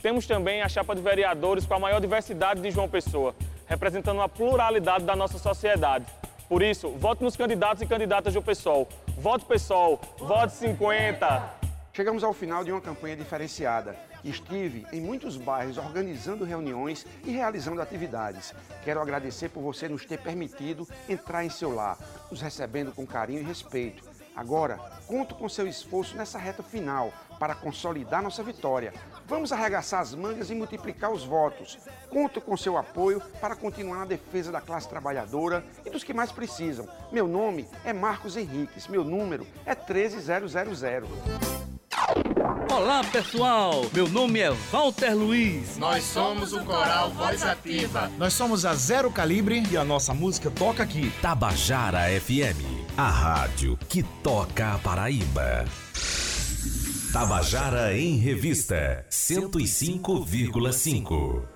Temos 0.00 0.26
também 0.26 0.62
a 0.62 0.68
chapa 0.68 0.94
de 0.94 1.02
vereadores 1.02 1.66
com 1.66 1.74
a 1.74 1.78
maior 1.78 2.00
diversidade 2.00 2.60
de 2.60 2.70
João 2.70 2.88
Pessoa, 2.88 3.34
representando 3.66 4.20
a 4.20 4.28
pluralidade 4.28 5.04
da 5.04 5.16
nossa 5.16 5.38
sociedade. 5.38 6.06
Por 6.48 6.62
isso, 6.62 6.90
vote 6.90 7.24
nos 7.24 7.34
candidatos 7.34 7.82
e 7.82 7.86
candidatas 7.86 8.32
do 8.32 8.42
PSOL. 8.42 8.86
Vote 9.18 9.44
PSOL, 9.44 10.00
vote 10.18 10.52
50. 10.52 11.66
Chegamos 11.92 12.22
ao 12.22 12.32
final 12.32 12.62
de 12.62 12.70
uma 12.70 12.80
campanha 12.80 13.16
diferenciada. 13.16 13.96
Estive 14.26 14.84
em 14.92 15.00
muitos 15.00 15.36
bairros 15.36 15.78
organizando 15.78 16.44
reuniões 16.44 17.06
e 17.24 17.30
realizando 17.30 17.80
atividades. 17.80 18.52
Quero 18.82 19.00
agradecer 19.00 19.50
por 19.50 19.62
você 19.62 19.88
nos 19.88 20.04
ter 20.04 20.18
permitido 20.18 20.86
entrar 21.08 21.44
em 21.44 21.48
seu 21.48 21.72
lar, 21.72 21.96
nos 22.28 22.40
recebendo 22.40 22.90
com 22.90 23.06
carinho 23.06 23.38
e 23.38 23.44
respeito. 23.44 24.02
Agora, 24.34 24.78
conto 25.06 25.36
com 25.36 25.48
seu 25.48 25.66
esforço 25.68 26.16
nessa 26.16 26.38
reta 26.38 26.60
final 26.60 27.12
para 27.38 27.54
consolidar 27.54 28.20
nossa 28.20 28.42
vitória. 28.42 28.92
Vamos 29.28 29.52
arregaçar 29.52 30.00
as 30.00 30.12
mangas 30.12 30.50
e 30.50 30.56
multiplicar 30.56 31.12
os 31.12 31.22
votos. 31.22 31.78
Conto 32.10 32.40
com 32.40 32.56
seu 32.56 32.76
apoio 32.76 33.22
para 33.40 33.54
continuar 33.54 33.98
na 33.98 34.06
defesa 34.06 34.50
da 34.50 34.60
classe 34.60 34.88
trabalhadora 34.88 35.64
e 35.84 35.90
dos 35.90 36.02
que 36.02 36.12
mais 36.12 36.32
precisam. 36.32 36.88
Meu 37.12 37.28
nome 37.28 37.68
é 37.84 37.92
Marcos 37.92 38.36
Henriques, 38.36 38.88
meu 38.88 39.04
número 39.04 39.46
é 39.64 39.74
13000. 39.74 41.06
Olá, 42.68 43.02
pessoal! 43.04 43.86
Meu 43.92 44.08
nome 44.08 44.40
é 44.40 44.50
Walter 44.50 45.14
Luiz. 45.14 45.76
Nós 45.78 46.02
somos 46.04 46.52
o 46.52 46.64
Coral 46.64 47.10
Voz 47.10 47.42
Ativa. 47.42 48.10
Nós 48.18 48.32
somos 48.32 48.66
a 48.66 48.74
Zero 48.74 49.10
Calibre 49.10 49.62
e 49.70 49.76
a 49.76 49.84
nossa 49.84 50.12
música 50.12 50.50
toca 50.50 50.82
aqui. 50.82 51.12
Tabajara 51.22 52.08
FM, 52.20 52.60
a 52.96 53.08
rádio 53.08 53.78
que 53.88 54.02
toca 54.02 54.74
a 54.74 54.78
Paraíba. 54.78 55.64
Tabajara 57.12 57.96
em 57.96 58.18
Revista, 58.18 59.06
105,5. 59.10 61.55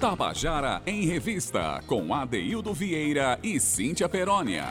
Tabajara 0.00 0.80
em 0.86 1.04
Revista, 1.06 1.82
com 1.86 2.14
Adeildo 2.14 2.72
Vieira 2.72 3.38
e 3.42 3.58
Cíntia 3.58 4.08
Perónia. 4.08 4.64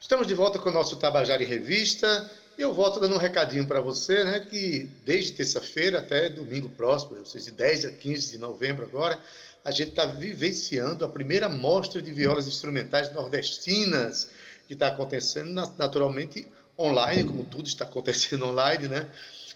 Estamos 0.00 0.26
de 0.26 0.34
volta 0.34 0.58
com 0.58 0.70
o 0.70 0.72
nosso 0.72 0.96
Tabajara 0.96 1.42
em 1.42 1.46
Revista 1.46 2.30
eu 2.56 2.72
volto 2.72 3.00
dando 3.00 3.16
um 3.16 3.18
recadinho 3.18 3.66
para 3.66 3.80
você, 3.80 4.22
né, 4.22 4.40
que 4.40 4.88
desde 5.04 5.32
terça-feira 5.32 5.98
até 5.98 6.28
domingo 6.28 6.68
próximo, 6.68 7.18
ou 7.18 7.26
seja, 7.26 7.46
de 7.46 7.50
10 7.52 7.86
a 7.86 7.90
15 7.90 8.32
de 8.32 8.38
novembro 8.38 8.84
agora, 8.84 9.18
a 9.64 9.70
gente 9.70 9.90
está 9.90 10.06
vivenciando 10.06 11.04
a 11.04 11.08
primeira 11.08 11.48
mostra 11.48 12.00
de 12.00 12.12
violas 12.12 12.46
instrumentais 12.46 13.12
nordestinas, 13.12 14.30
que 14.68 14.74
está 14.74 14.88
acontecendo 14.88 15.52
naturalmente 15.76 16.46
online, 16.78 17.24
como 17.24 17.44
tudo 17.44 17.66
está 17.66 17.84
acontecendo 17.84 18.46
online, 18.46 18.88
né? 18.88 19.08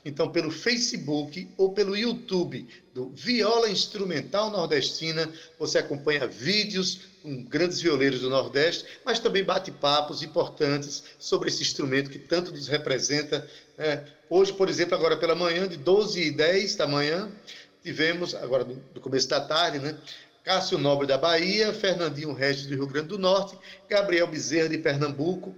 Então, 0.09 0.33
pelo 0.33 0.51
Facebook 0.51 1.47
ou 1.59 1.75
pelo 1.75 1.95
YouTube 1.95 2.67
do 2.95 3.11
Viola 3.11 3.69
Instrumental 3.69 4.51
Nordestina, 4.51 5.31
você 5.59 5.77
acompanha 5.77 6.27
vídeos 6.27 7.01
com 7.23 7.45
grandes 7.45 7.83
violeiros 7.83 8.23
do 8.23 8.31
Nordeste, 8.31 8.87
mas 9.05 9.19
também 9.19 9.45
bate-papos 9.45 10.23
importantes 10.23 11.05
sobre 11.19 11.51
esse 11.51 11.63
instrumento 11.63 12.09
que 12.09 12.19
tanto 12.19 12.51
nos 12.53 12.69
representa. 12.69 13.47
Né? 13.77 14.03
Hoje, 14.31 14.51
por 14.55 14.71
exemplo, 14.71 14.95
agora 14.95 15.15
pela 15.15 15.35
manhã, 15.35 15.69
de 15.69 15.77
12 15.77 16.23
e 16.23 16.31
10 16.31 16.77
da 16.77 16.87
manhã, 16.87 17.31
tivemos, 17.83 18.35
agora 18.35 18.65
do 18.65 19.01
começo 19.03 19.29
da 19.29 19.43
tarde, 19.43 19.79
né? 19.79 19.95
Cássio 20.43 20.79
Nobre 20.79 21.07
da 21.07 21.19
Bahia, 21.19 21.75
Fernandinho 21.75 22.33
Regis 22.33 22.65
do 22.65 22.75
Rio 22.75 22.87
Grande 22.87 23.09
do 23.09 23.19
Norte, 23.19 23.59
Gabriel 23.87 24.27
Bezerra 24.27 24.71
de 24.71 24.79
Pernambuco, 24.79 25.55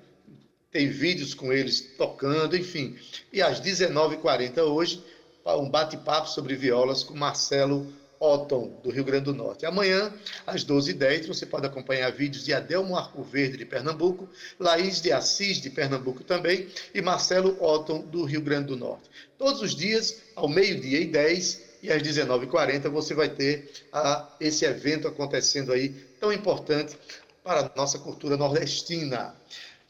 tem 0.70 0.88
vídeos 0.88 1.34
com 1.34 1.52
eles 1.52 1.80
tocando, 1.96 2.56
enfim. 2.56 2.96
E 3.32 3.42
às 3.42 3.60
19h40 3.60 4.58
hoje, 4.58 5.04
um 5.46 5.68
bate-papo 5.68 6.28
sobre 6.28 6.54
violas 6.54 7.02
com 7.02 7.14
Marcelo 7.14 7.92
Otton, 8.20 8.78
do 8.82 8.90
Rio 8.90 9.02
Grande 9.02 9.24
do 9.24 9.34
Norte. 9.34 9.64
Amanhã, 9.64 10.12
às 10.46 10.64
12h10, 10.64 11.26
você 11.26 11.46
pode 11.46 11.66
acompanhar 11.66 12.12
vídeos 12.12 12.44
de 12.44 12.52
Adelmo 12.52 12.94
Arco 12.94 13.22
Verde, 13.22 13.56
de 13.56 13.64
Pernambuco, 13.64 14.28
Laís 14.58 15.00
de 15.00 15.10
Assis, 15.10 15.56
de 15.56 15.70
Pernambuco 15.70 16.22
também, 16.22 16.68
e 16.94 17.00
Marcelo 17.00 17.56
Otton, 17.62 18.02
do 18.02 18.24
Rio 18.24 18.42
Grande 18.42 18.66
do 18.68 18.76
Norte. 18.76 19.08
Todos 19.38 19.62
os 19.62 19.74
dias, 19.74 20.20
ao 20.36 20.48
meio-dia 20.48 21.00
e 21.00 21.06
10 21.06 21.70
e 21.82 21.90
às 21.90 22.02
19h40, 22.02 22.90
você 22.90 23.14
vai 23.14 23.30
ter 23.30 23.70
a, 23.90 24.28
esse 24.38 24.66
evento 24.66 25.08
acontecendo 25.08 25.72
aí, 25.72 25.88
tão 26.20 26.30
importante 26.30 26.98
para 27.42 27.60
a 27.60 27.70
nossa 27.74 27.98
cultura 27.98 28.36
nordestina. 28.36 29.34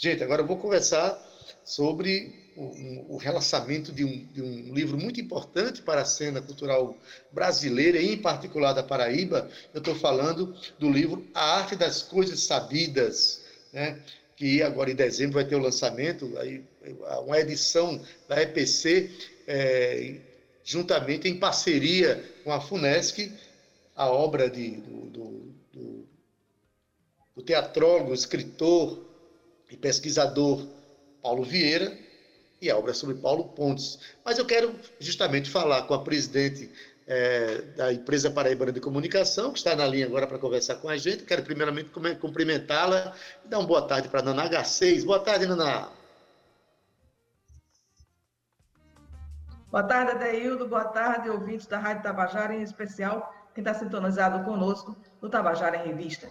Gente, 0.01 0.25
agora 0.25 0.41
eu 0.41 0.47
vou 0.47 0.57
conversar 0.57 1.15
sobre 1.63 2.33
o, 2.57 3.17
o 3.17 3.17
relançamento 3.19 3.93
de 3.93 4.03
um, 4.03 4.25
de 4.33 4.41
um, 4.41 4.73
livro 4.73 4.97
muito 4.97 5.21
importante 5.21 5.83
para 5.83 6.01
a 6.01 6.07
cena 6.07 6.41
cultural 6.41 6.97
brasileira 7.31 7.99
e, 7.99 8.15
em 8.15 8.17
particular, 8.17 8.73
da 8.73 8.83
Paraíba. 8.83 9.51
Eu 9.75 9.81
estou 9.81 9.95
falando 9.95 10.57
do 10.79 10.91
livro 10.91 11.29
A 11.35 11.59
Arte 11.59 11.77
das 11.77 12.01
Coisas 12.01 12.41
Sabidas, 12.41 13.43
né? 13.75 14.01
que 14.37 14.63
agora 14.63 14.91
em 14.91 14.95
dezembro 14.95 15.35
vai 15.35 15.45
ter 15.45 15.57
o 15.57 15.61
lançamento, 15.61 16.33
aí, 16.39 16.65
uma 17.27 17.39
edição 17.39 18.03
da 18.27 18.41
EPC, 18.41 19.11
é, 19.47 20.17
juntamente 20.65 21.29
em 21.29 21.39
parceria 21.39 22.25
com 22.43 22.51
a 22.51 22.59
FUNESC, 22.59 23.31
a 23.95 24.09
obra 24.09 24.49
de, 24.49 24.77
do, 24.77 25.01
do, 25.11 25.55
do, 25.75 26.09
do 27.37 27.43
teatrólogo, 27.43 28.15
escritor, 28.15 29.10
e 29.71 29.77
pesquisador 29.77 30.67
Paulo 31.23 31.45
Vieira 31.45 31.97
e 32.61 32.71
a 32.71 32.77
obra 32.77 32.93
sobre 32.93 33.15
Paulo 33.17 33.45
Pontes. 33.45 33.99
Mas 34.25 34.39
eu 34.39 34.45
quero 34.45 34.75
justamente 34.99 35.49
falar 35.49 35.83
com 35.83 35.95
a 35.95 36.03
presidente 36.03 36.71
é, 37.07 37.63
da 37.77 37.93
empresa 37.93 38.31
Paraibana 38.31 38.73
de 38.73 38.81
Comunicação, 38.81 39.53
que 39.53 39.59
está 39.59 39.75
na 39.75 39.87
linha 39.87 40.07
agora 40.07 40.27
para 40.27 40.39
conversar 40.39 40.77
com 40.77 40.89
a 40.89 40.97
gente. 40.97 41.25
Quero 41.25 41.43
primeiramente 41.43 41.91
cumprimentá-la 42.21 43.15
e 43.45 43.49
dar 43.49 43.59
uma 43.59 43.67
boa 43.67 43.83
tarde 43.83 44.09
para 44.09 44.21
a 44.21 44.23
Naná 44.23 44.49
H6. 44.49 45.05
Boa 45.05 45.21
tarde, 45.21 45.47
Naná. 45.47 45.89
Boa 49.71 49.83
tarde, 49.85 50.13
Adeildo. 50.13 50.69
Boa 50.69 50.85
tarde, 50.85 51.31
ouvintes 51.31 51.67
da 51.67 51.79
Rádio 51.79 52.03
Tabajara, 52.03 52.55
em 52.55 52.63
especial 52.63 53.35
quem 53.55 53.63
está 53.63 53.75
sintonizado 53.75 54.45
conosco 54.45 54.97
no 55.21 55.29
Tabajara 55.29 55.79
em 55.79 55.89
Revista. 55.89 56.29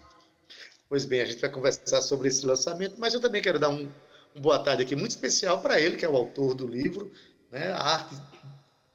Pois 0.89 1.05
bem, 1.05 1.21
a 1.21 1.25
gente 1.25 1.39
vai 1.39 1.51
conversar 1.51 2.01
sobre 2.01 2.29
esse 2.29 2.43
lançamento, 2.47 2.95
mas 2.97 3.13
eu 3.13 3.21
também 3.21 3.43
quero 3.43 3.59
dar 3.59 3.69
um, 3.69 3.87
um 4.35 4.41
boa 4.41 4.57
tarde 4.57 4.81
aqui 4.81 4.95
muito 4.95 5.11
especial 5.11 5.61
para 5.61 5.79
ele, 5.79 5.95
que 5.95 6.03
é 6.03 6.09
o 6.09 6.15
autor 6.15 6.55
do 6.55 6.65
livro, 6.65 7.11
né? 7.51 7.71
a, 7.71 7.77
arte, 7.77 8.15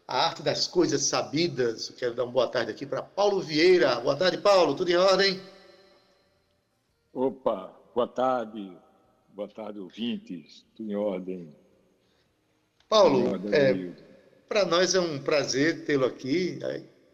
a 0.08 0.26
Arte 0.26 0.42
das 0.42 0.66
Coisas 0.66 1.02
Sabidas. 1.02 1.90
Eu 1.90 1.94
quero 1.94 2.14
dar 2.14 2.24
uma 2.24 2.32
boa 2.32 2.48
tarde 2.48 2.72
aqui 2.72 2.84
para 2.84 3.00
Paulo 3.00 3.40
Vieira. 3.40 4.00
Boa 4.00 4.16
tarde, 4.16 4.38
Paulo. 4.38 4.74
Tudo 4.74 4.90
em 4.90 4.96
ordem? 4.96 5.40
Opa, 7.12 7.72
boa 7.94 8.08
tarde. 8.08 8.76
Boa 9.28 9.48
tarde, 9.48 9.78
ouvintes. 9.78 10.66
Tudo 10.74 10.90
em 10.90 10.96
ordem. 10.96 11.54
Paulo, 12.88 13.36
é, 13.54 13.92
para 14.48 14.64
nós 14.64 14.96
é 14.96 15.00
um 15.00 15.20
prazer 15.20 15.84
tê-lo 15.84 16.06
aqui. 16.06 16.58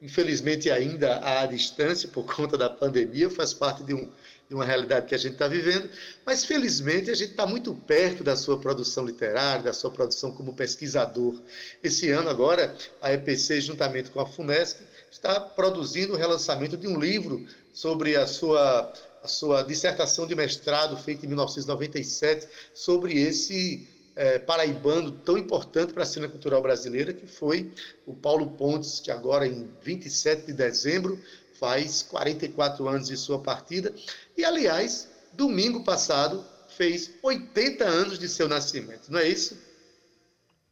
Infelizmente, 0.00 0.70
ainda 0.70 1.20
à 1.22 1.44
distância, 1.44 2.08
por 2.08 2.24
conta 2.34 2.56
da 2.56 2.70
pandemia, 2.70 3.28
faz 3.28 3.52
parte 3.52 3.84
de 3.84 3.92
um 3.92 4.10
de 4.50 4.56
uma 4.56 4.64
realidade 4.64 5.06
que 5.06 5.14
a 5.14 5.18
gente 5.18 5.34
está 5.34 5.46
vivendo, 5.46 5.88
mas 6.26 6.44
felizmente 6.44 7.08
a 7.08 7.14
gente 7.14 7.30
está 7.30 7.46
muito 7.46 7.72
perto 7.72 8.24
da 8.24 8.34
sua 8.34 8.58
produção 8.58 9.06
literária, 9.06 9.62
da 9.62 9.72
sua 9.72 9.92
produção 9.92 10.32
como 10.32 10.52
pesquisador. 10.52 11.40
Esse 11.80 12.10
ano 12.10 12.28
agora, 12.28 12.76
a 13.00 13.12
EPC, 13.12 13.60
juntamente 13.60 14.10
com 14.10 14.18
a 14.18 14.26
FUNESC, 14.26 14.80
está 15.08 15.38
produzindo 15.38 16.14
o 16.14 16.16
relançamento 16.16 16.76
de 16.76 16.88
um 16.88 16.98
livro 16.98 17.46
sobre 17.72 18.16
a 18.16 18.26
sua, 18.26 18.92
a 19.22 19.28
sua 19.28 19.62
dissertação 19.62 20.26
de 20.26 20.34
mestrado 20.34 20.96
feita 20.96 21.24
em 21.24 21.28
1997 21.28 22.48
sobre 22.74 23.20
esse 23.20 23.86
é, 24.16 24.40
paraibano 24.40 25.12
tão 25.12 25.38
importante 25.38 25.92
para 25.92 26.02
a 26.02 26.06
cena 26.06 26.28
cultural 26.28 26.60
brasileira, 26.60 27.12
que 27.12 27.24
foi 27.24 27.70
o 28.04 28.12
Paulo 28.14 28.50
Pontes, 28.50 28.98
que 28.98 29.12
agora 29.12 29.46
em 29.46 29.70
27 29.80 30.46
de 30.46 30.52
dezembro 30.52 31.20
faz 31.60 32.02
44 32.02 32.88
anos 32.88 33.08
de 33.08 33.16
sua 33.16 33.38
partida. 33.38 33.94
E, 34.36 34.44
aliás, 34.44 35.08
domingo 35.34 35.84
passado 35.84 36.44
fez 36.68 37.12
80 37.22 37.84
anos 37.84 38.18
de 38.18 38.28
seu 38.28 38.48
nascimento, 38.48 39.12
não 39.12 39.20
é 39.20 39.28
isso? 39.28 39.56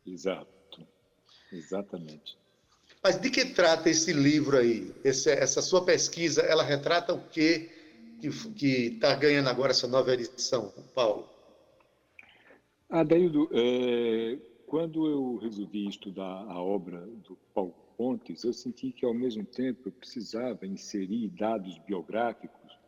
Exato, 0.07 0.87
exatamente. 1.53 2.38
Mas 3.03 3.20
de 3.20 3.31
que 3.31 3.44
trata 3.44 3.90
esse 3.90 4.12
livro 4.12 4.57
aí? 4.57 4.92
Esse, 5.05 5.31
essa 5.31 5.61
sua 5.61 5.85
pesquisa, 5.85 6.40
ela 6.42 6.62
retrata 6.62 7.12
o 7.12 7.29
quê 7.29 7.70
que 8.57 8.66
está 8.94 9.14
ganhando 9.14 9.48
agora 9.48 9.70
essa 9.70 9.87
nova 9.87 10.12
edição, 10.12 10.72
Paulo? 10.94 11.29
Adaildo, 12.88 13.48
é, 13.53 14.38
quando 14.66 15.07
eu 15.07 15.37
resolvi 15.37 15.87
estudar 15.87 16.44
a 16.48 16.61
obra 16.61 17.01
do 17.07 17.37
Paulo 17.55 17.88
Eu 17.98 18.52
senti 18.52 18.92
que, 18.92 19.04
ao 19.04 19.12
mesmo 19.12 19.44
tempo, 19.44 19.88
eu 19.88 19.92
precisava 19.92 20.64
inserir 20.64 21.28
dados 21.30 21.76
biográficos, 21.80 22.78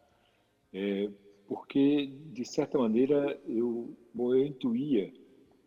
é, 0.72 1.10
porque, 1.48 2.12
de 2.32 2.44
certa 2.44 2.78
maneira, 2.78 3.40
eu, 3.44 3.96
bom, 4.14 4.32
eu 4.32 4.46
intuía 4.46 5.12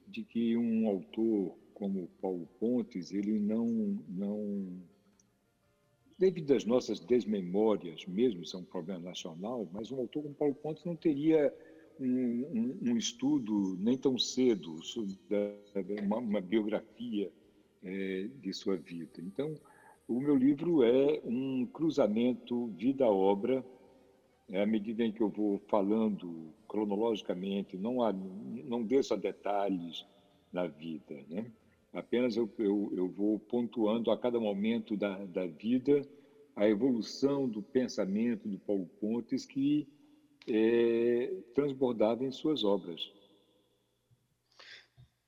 de 0.07 0.23
que 0.23 0.55
um 0.55 0.87
autor 0.87 1.57
como 1.73 2.07
Paulo 2.21 2.47
Pontes, 2.57 3.11
ele 3.11 3.37
não, 3.37 3.99
não 4.07 4.81
devido 6.17 6.51
às 6.53 6.63
nossas 6.63 7.01
desmemórias, 7.01 8.05
mesmo 8.05 8.43
isso 8.43 8.55
é 8.55 8.59
um 8.61 8.63
problema 8.63 9.01
nacional, 9.01 9.67
mas 9.73 9.91
um 9.91 9.97
autor 9.97 10.23
como 10.23 10.35
Paulo 10.35 10.55
Pontes 10.55 10.85
não 10.85 10.95
teria 10.95 11.53
um, 11.99 12.05
um, 12.05 12.79
um 12.91 12.97
estudo 12.97 13.75
nem 13.77 13.97
tão 13.97 14.17
cedo 14.17 14.81
sobre 14.83 15.99
uma, 16.01 16.17
uma 16.17 16.39
biografia 16.39 17.29
é, 17.83 18.27
de 18.41 18.53
sua 18.53 18.77
vida. 18.77 19.19
Então, 19.19 19.55
o 20.07 20.19
meu 20.19 20.35
livro 20.35 20.83
é 20.83 21.21
um 21.23 21.65
cruzamento 21.65 22.67
vida-obra, 22.67 23.63
é 24.49 24.61
à 24.61 24.65
medida 24.65 25.03
em 25.03 25.11
que 25.11 25.21
eu 25.21 25.29
vou 25.29 25.59
falando 25.67 26.53
cronologicamente, 26.67 27.77
não, 27.77 28.01
há, 28.01 28.11
não 28.11 28.83
desço 28.83 29.13
a 29.13 29.17
detalhes 29.17 30.05
da 30.51 30.67
vida, 30.67 31.15
né? 31.29 31.51
apenas 31.93 32.35
eu, 32.35 32.51
eu, 32.57 32.91
eu 32.95 33.07
vou 33.07 33.39
pontuando 33.39 34.11
a 34.11 34.17
cada 34.17 34.39
momento 34.39 34.97
da, 34.97 35.23
da 35.25 35.45
vida 35.45 36.01
a 36.55 36.67
evolução 36.67 37.47
do 37.47 37.61
pensamento 37.61 38.47
do 38.47 38.59
Paulo 38.59 38.85
Pontes 38.99 39.45
que 39.45 39.87
é, 40.47 41.33
transbordava 41.53 42.25
em 42.25 42.31
suas 42.31 42.63
obras. 42.63 43.01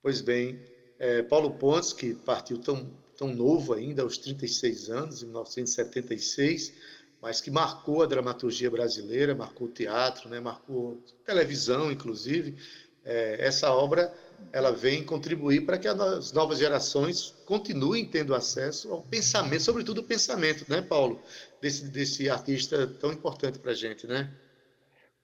Pois 0.01 0.21
bem, 0.21 0.59
é, 0.97 1.21
Paulo 1.21 1.51
Pontes, 1.51 1.93
que 1.93 2.13
partiu 2.13 2.57
tão, 2.57 2.89
tão 3.17 3.27
novo 3.33 3.73
ainda, 3.73 4.03
aos 4.03 4.17
36 4.17 4.89
anos, 4.89 5.23
em 5.23 5.25
1976, 5.25 6.73
mas 7.21 7.41
que 7.41 7.51
marcou 7.51 8.03
a 8.03 8.05
dramaturgia 8.05 8.69
brasileira, 8.69 9.35
marcou 9.35 9.67
o 9.67 9.71
teatro, 9.71 10.29
né, 10.29 10.39
marcou 10.39 11.01
televisão, 11.25 11.91
inclusive. 11.91 12.55
É, 13.03 13.37
essa 13.39 13.71
obra 13.71 14.13
ela 14.51 14.71
vem 14.71 15.03
contribuir 15.03 15.65
para 15.65 15.77
que 15.77 15.87
as 15.87 16.31
novas 16.31 16.59
gerações 16.59 17.31
continuem 17.45 18.05
tendo 18.05 18.33
acesso 18.33 18.91
ao 18.91 19.01
pensamento, 19.01 19.61
sobretudo 19.61 19.99
o 19.99 20.03
pensamento, 20.03 20.65
né, 20.69 20.81
Paulo, 20.81 21.21
desse, 21.61 21.85
desse 21.85 22.29
artista 22.29 22.87
tão 22.87 23.13
importante 23.13 23.59
para 23.59 23.71
a 23.71 23.75
gente, 23.75 24.07
né? 24.07 24.31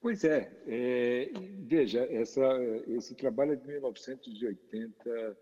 Pois 0.02 0.24
é, 0.24 0.52
é 0.68 1.30
veja, 1.60 2.08
essa, 2.10 2.42
esse 2.88 3.14
trabalho 3.14 3.54
é 3.54 3.56
de 3.56 3.68
1980 3.68 5.38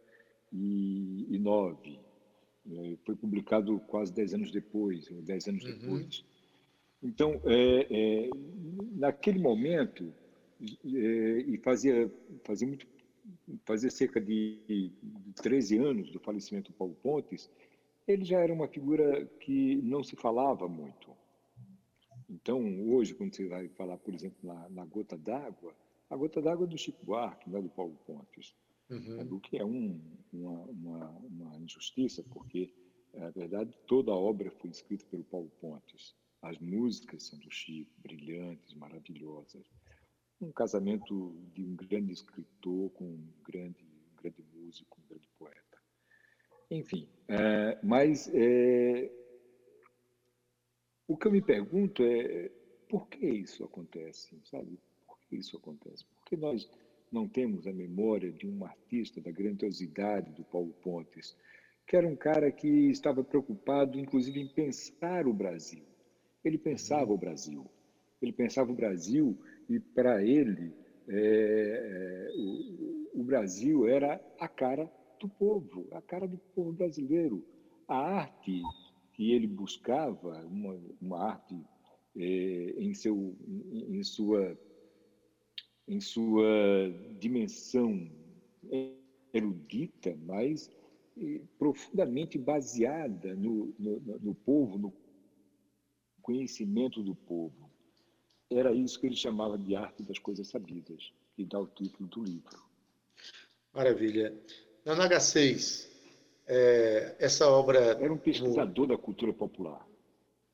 2009. 0.52 2.00
É, 2.72 2.98
foi 3.06 3.16
publicado 3.16 3.80
quase 3.88 4.14
dez 4.14 4.34
anos 4.34 4.52
depois, 4.52 5.10
ou 5.10 5.22
dez 5.22 5.48
anos 5.48 5.64
uhum. 5.64 5.72
depois. 5.72 6.26
Então, 7.02 7.42
é, 7.46 7.88
é, 7.90 8.30
naquele 8.92 9.40
momento, 9.40 10.14
é, 10.62 11.42
e 11.48 11.58
fazia, 11.58 12.12
fazia, 12.44 12.68
muito, 12.68 12.86
fazia 13.66 13.90
cerca 13.90 14.20
de 14.20 14.92
13 15.36 15.78
anos 15.78 16.12
do 16.12 16.20
falecimento 16.20 16.72
do 16.72 16.78
Paulo 16.78 16.96
Pontes, 17.02 17.50
ele 18.08 18.26
já 18.26 18.40
era 18.40 18.54
uma 18.54 18.68
figura 18.68 19.26
que 19.40 19.76
não 19.78 20.04
se 20.04 20.16
falava 20.16 20.68
muito. 20.68 21.10
Então, 22.30 22.62
hoje, 22.90 23.16
quando 23.16 23.36
você 23.36 23.48
vai 23.48 23.68
falar, 23.70 23.98
por 23.98 24.14
exemplo, 24.14 24.38
na, 24.44 24.70
na 24.70 24.86
Gota 24.86 25.18
d'Água, 25.18 25.74
a 26.10 26.16
Gota 26.16 26.42
d'Água 26.42 26.66
é 26.66 26.70
do 26.70 26.78
Chico 26.78 27.04
Buarque, 27.06 27.50
não 27.50 27.60
é 27.60 27.62
do 27.62 27.70
Paulo 27.70 27.98
Pontes. 28.06 28.56
Uhum. 28.90 29.36
O 29.36 29.40
que 29.40 29.58
é 29.58 29.66
um, 29.66 30.02
uma, 30.34 30.64
uma, 30.66 31.10
uma 31.20 31.58
injustiça, 31.58 32.24
porque, 32.24 32.74
na 33.14 33.30
verdade, 33.30 33.78
toda 33.88 34.12
a 34.12 34.16
obra 34.16 34.50
foi 34.52 34.70
escrita 34.70 35.06
pelo 35.06 35.24
Paulo 35.26 35.52
Pontes. 35.62 36.16
As 36.42 36.58
músicas 36.58 37.24
são 37.24 37.38
do 37.40 37.52
Chico, 37.52 37.92
brilhantes, 38.02 38.74
maravilhosas. 38.74 39.68
Um 40.42 40.52
casamento 40.52 41.36
de 41.54 41.64
um 41.64 41.76
grande 41.76 42.14
escritor 42.14 42.90
com 42.92 43.06
um 43.06 43.28
grande, 43.44 43.84
um 43.84 44.16
grande 44.16 44.44
músico, 44.54 45.00
um 45.02 45.08
grande 45.08 45.28
poeta. 45.38 45.78
Enfim, 46.72 47.10
é, 47.28 47.78
mas 47.84 48.30
é, 48.34 49.12
o 51.08 51.18
que 51.18 51.28
eu 51.28 51.32
me 51.32 51.42
pergunto 51.42 52.04
é 52.04 52.50
por 52.88 53.08
que 53.10 53.26
isso 53.26 53.64
acontece, 53.64 54.40
sabe? 54.46 54.80
Por 55.06 55.20
que 55.22 55.36
isso 55.36 55.58
acontece? 55.58 56.06
Por 56.06 56.24
que 56.26 56.38
nós 56.38 56.70
não 57.12 57.28
temos 57.28 57.66
a 57.68 57.74
memória 57.74 58.32
de 58.32 58.48
um 58.48 58.66
artista 58.66 59.20
da 59.22 59.32
grandiosidade 59.32 60.32
do 60.32 60.44
Paulo 60.44 60.74
Pontes, 60.82 61.36
que 61.88 61.96
era 61.96 62.08
um 62.08 62.16
cara 62.16 62.52
que 62.52 62.68
estava 62.90 63.24
preocupado, 63.24 64.00
inclusive, 64.00 64.40
em 64.40 64.48
pensar 64.48 65.28
o 65.28 65.34
Brasil. 65.34 65.84
Ele 66.44 66.58
pensava 66.58 67.12
o 67.12 67.18
Brasil. 67.18 67.66
Ele 68.22 68.32
pensava 68.32 68.72
o 68.72 68.76
Brasil 68.76 69.38
e, 69.68 69.80
para 69.80 70.24
ele, 70.24 70.74
é, 71.08 71.18
é, 71.18 72.32
o, 72.36 73.22
o 73.22 73.24
Brasil 73.24 73.88
era 73.88 74.22
a 74.40 74.48
cara 74.48 74.90
do 75.20 75.28
povo, 75.28 75.88
a 75.92 76.02
cara 76.02 76.28
do 76.28 76.38
povo 76.38 76.72
brasileiro. 76.72 77.44
A 77.88 77.98
arte 77.98 78.62
que 79.14 79.32
ele 79.32 79.48
buscava, 79.48 80.46
uma, 80.46 80.80
uma 81.02 81.32
arte 81.32 81.60
é, 82.16 82.76
em, 82.78 82.94
seu, 82.94 83.36
em, 83.48 83.98
em 83.98 84.04
sua 84.04 84.58
em 85.90 86.00
sua 86.00 86.38
dimensão 87.20 88.08
erudita, 89.34 90.16
mas 90.24 90.70
eh, 91.18 91.42
profundamente 91.58 92.38
baseada 92.38 93.34
no, 93.36 93.74
no, 93.80 94.00
no, 94.22 94.36
povo, 94.36 94.78
no 94.78 94.94
conhecimento 96.22 97.02
do 97.02 97.16
povo. 97.16 97.72
Era 98.52 98.72
isso 98.72 99.00
que 99.00 99.08
ele 99.08 99.16
chamava 99.16 99.58
de 99.58 99.76
arte 99.76 100.04
das 100.04 100.20
coisas 100.20 100.48
sabidas, 100.48 101.12
que 101.36 101.44
dá 101.44 101.60
o 101.60 101.68
título 101.68 102.08
do 102.08 102.24
livro. 102.24 102.64
Maravilha. 103.74 104.40
Na 104.86 104.96
NH6, 104.96 105.90
é, 106.46 107.16
essa 107.20 107.48
obra. 107.50 107.80
Era 107.80 108.14
um 108.14 108.18
pesquisador 108.18 108.88
no... 108.88 108.96
da 108.96 109.02
cultura 109.02 109.34
popular. 109.34 109.88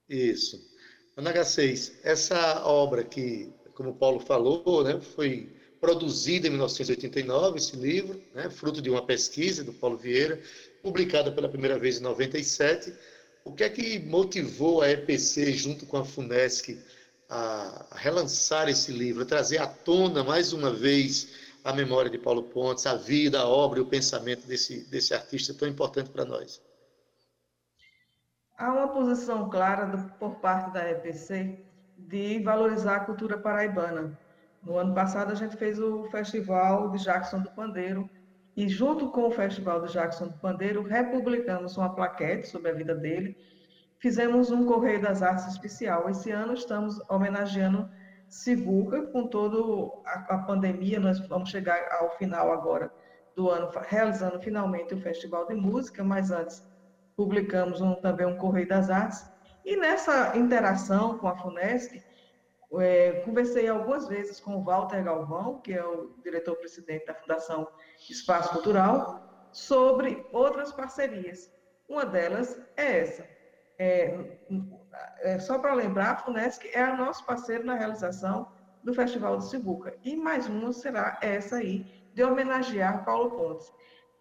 Isso. 0.08 0.74
Na 1.18 1.34
NH6, 1.34 2.00
essa 2.04 2.66
obra 2.66 3.04
que 3.04 3.54
como 3.76 3.92
o 3.92 3.96
Paulo 3.96 4.20
falou, 4.20 4.84
né, 4.84 5.00
foi 5.00 5.54
produzida 5.80 6.48
em 6.48 6.52
1989, 6.52 7.58
esse 7.58 7.76
livro, 7.76 8.20
né, 8.34 8.50
fruto 8.50 8.82
de 8.82 8.90
uma 8.90 9.06
pesquisa 9.06 9.64
do 9.64 9.74
Paulo 9.74 9.98
Vieira, 9.98 10.42
publicada 10.82 11.32
pela 11.32 11.50
primeira 11.50 11.78
vez 11.78 12.00
em 12.00 12.02
97. 12.02 12.94
O 13.44 13.52
que 13.52 13.64
é 13.64 13.70
que 13.70 14.00
motivou 14.00 14.82
a 14.82 14.90
EPC, 14.90 15.54
junto 15.54 15.86
com 15.86 15.98
a 15.98 16.06
FUNESC, 16.06 16.80
a 17.30 17.88
relançar 17.96 18.70
esse 18.70 18.92
livro, 18.92 19.24
a 19.24 19.26
trazer 19.26 19.60
à 19.60 19.68
tona, 19.68 20.24
mais 20.24 20.54
uma 20.54 20.72
vez, 20.72 21.28
a 21.64 21.74
memória 21.74 22.10
de 22.10 22.18
Paulo 22.18 22.44
Pontes, 22.44 22.86
a 22.86 22.96
vida, 22.96 23.40
a 23.40 23.48
obra 23.48 23.80
e 23.80 23.82
o 23.82 23.88
pensamento 23.88 24.48
desse, 24.48 24.90
desse 24.90 25.14
artista 25.14 25.54
tão 25.54 25.68
importante 25.68 26.10
para 26.10 26.26
nós? 26.26 26.62
Há 28.58 28.72
uma 28.72 28.88
posição 28.88 29.50
clara 29.50 29.86
do, 29.86 30.10
por 30.18 30.36
parte 30.36 30.72
da 30.72 30.90
EPC 30.90 31.66
de 31.98 32.39
valorizar 32.39 32.96
a 32.98 33.00
cultura 33.02 33.38
paraibana. 33.38 34.18
No 34.64 34.78
ano 34.78 34.93
passado, 34.93 35.32
a 35.32 35.36
gente 35.36 35.56
fez 35.58 35.80
o 35.80 36.06
Festival 36.06 36.89
de 36.91 37.04
Jackson 37.04 37.39
do 37.39 37.52
Pandeiro, 37.52 38.10
e 38.58 38.70
junto 38.70 39.10
com 39.10 39.28
o 39.28 39.32
Festival 39.32 39.82
de 39.86 39.93
Jackson 39.93 40.28
do 40.28 40.38
Pandeiro, 40.38 40.82
republicamos 40.82 41.78
uma 41.78 41.93
plaquete 41.93 42.48
sobre 42.48 42.72
a 42.72 42.74
vida 42.74 42.96
dele, 42.96 43.38
fizemos 44.00 44.50
um 44.50 44.66
Correio 44.66 45.02
das 45.02 45.22
Artes 45.22 45.48
especial. 45.48 46.10
Esse 46.10 46.32
ano 46.32 46.54
estamos 46.54 47.00
homenageando 47.10 47.89
Sivuca, 48.28 49.04
com 49.08 49.28
toda 49.28 49.58
a, 50.06 50.36
a 50.36 50.38
pandemia, 50.39 51.00
nós 51.00 51.20
vamos 51.28 51.50
chegar 51.50 51.80
ao 52.00 52.18
final 52.18 52.52
agora 52.52 52.91
do 53.36 53.50
ano, 53.50 53.70
realizando 53.88 54.39
finalmente 54.39 54.93
o 54.93 55.02
Festival 55.02 55.46
de 55.48 55.54
Música, 55.54 56.04
mas 56.04 56.32
antes 56.32 56.66
publicamos 57.16 57.82
um, 57.82 57.96
também 57.96 58.26
um 58.26 58.38
Correio 58.38 58.68
das 58.68 58.89
Artes, 58.89 59.30
e 59.66 59.76
nessa 59.76 60.38
interação 60.38 61.18
com 61.18 61.28
a 61.28 61.36
FUNESC, 61.36 62.01
é, 62.80 63.22
conversei 63.26 63.68
algumas 63.68 64.07
vezes 64.07 64.39
com 64.39 64.57
o 64.57 64.63
Walter 64.63 65.03
Galvão, 65.03 65.59
que 65.61 65.74
é 65.74 65.84
o 65.84 66.13
diretor-presidente 66.24 67.05
da 67.05 67.16
Fundação 67.16 67.68
Espaço 68.09 68.51
Cultural, 68.51 69.49
sobre 69.51 70.26
outras 70.32 70.72
parcerias. 70.72 71.51
Uma 71.88 72.05
delas 72.05 72.59
é 72.78 72.99
essa. 72.99 73.28
É, 73.78 74.38
é, 75.22 75.39
só 75.39 75.57
para 75.59 75.74
lembrar, 75.74 76.11
a 76.11 76.18
FUNESC 76.18 76.70
é 76.74 76.84
o 76.86 76.97
nosso 76.97 77.26
parceiro 77.26 77.66
na 77.66 77.76
realização 77.76 78.47
do 78.84 78.93
Festival 78.93 79.38
de 79.38 79.49
Sibuca. 79.49 79.97
E 80.03 80.16
mais 80.16 80.47
uma 80.47 80.72
será 80.72 81.18
essa 81.22 81.57
aí, 81.57 81.86
de 82.13 82.24
homenagear 82.24 83.03
Paulo 83.03 83.32
Pontes. 83.32 83.74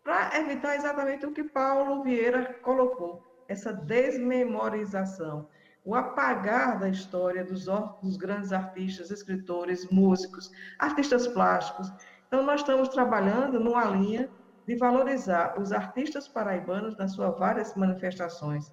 Para 0.02 0.38
evitar 0.38 0.74
exatamente 0.76 1.26
o 1.26 1.32
que 1.32 1.44
Paulo 1.44 2.02
Vieira 2.02 2.54
colocou, 2.62 3.22
essa 3.48 3.72
desmemorização, 3.72 5.48
o 5.84 5.94
apagar 5.94 6.78
da 6.78 6.88
história 6.88 7.44
dos, 7.44 7.66
dos, 8.02 8.16
grandes 8.16 8.52
artistas, 8.52 9.10
escritores, 9.10 9.88
músicos, 9.90 10.50
artistas 10.78 11.28
plásticos. 11.28 11.92
Então, 12.26 12.42
nós 12.42 12.60
estamos 12.60 12.88
trabalhando 12.88 13.60
numa 13.60 13.84
linha 13.84 14.30
de 14.66 14.76
valorizar 14.76 15.60
os 15.60 15.72
artistas 15.72 16.26
paraibanos 16.26 16.96
nas 16.96 17.12
suas 17.12 17.38
várias 17.38 17.74
manifestações. 17.74 18.72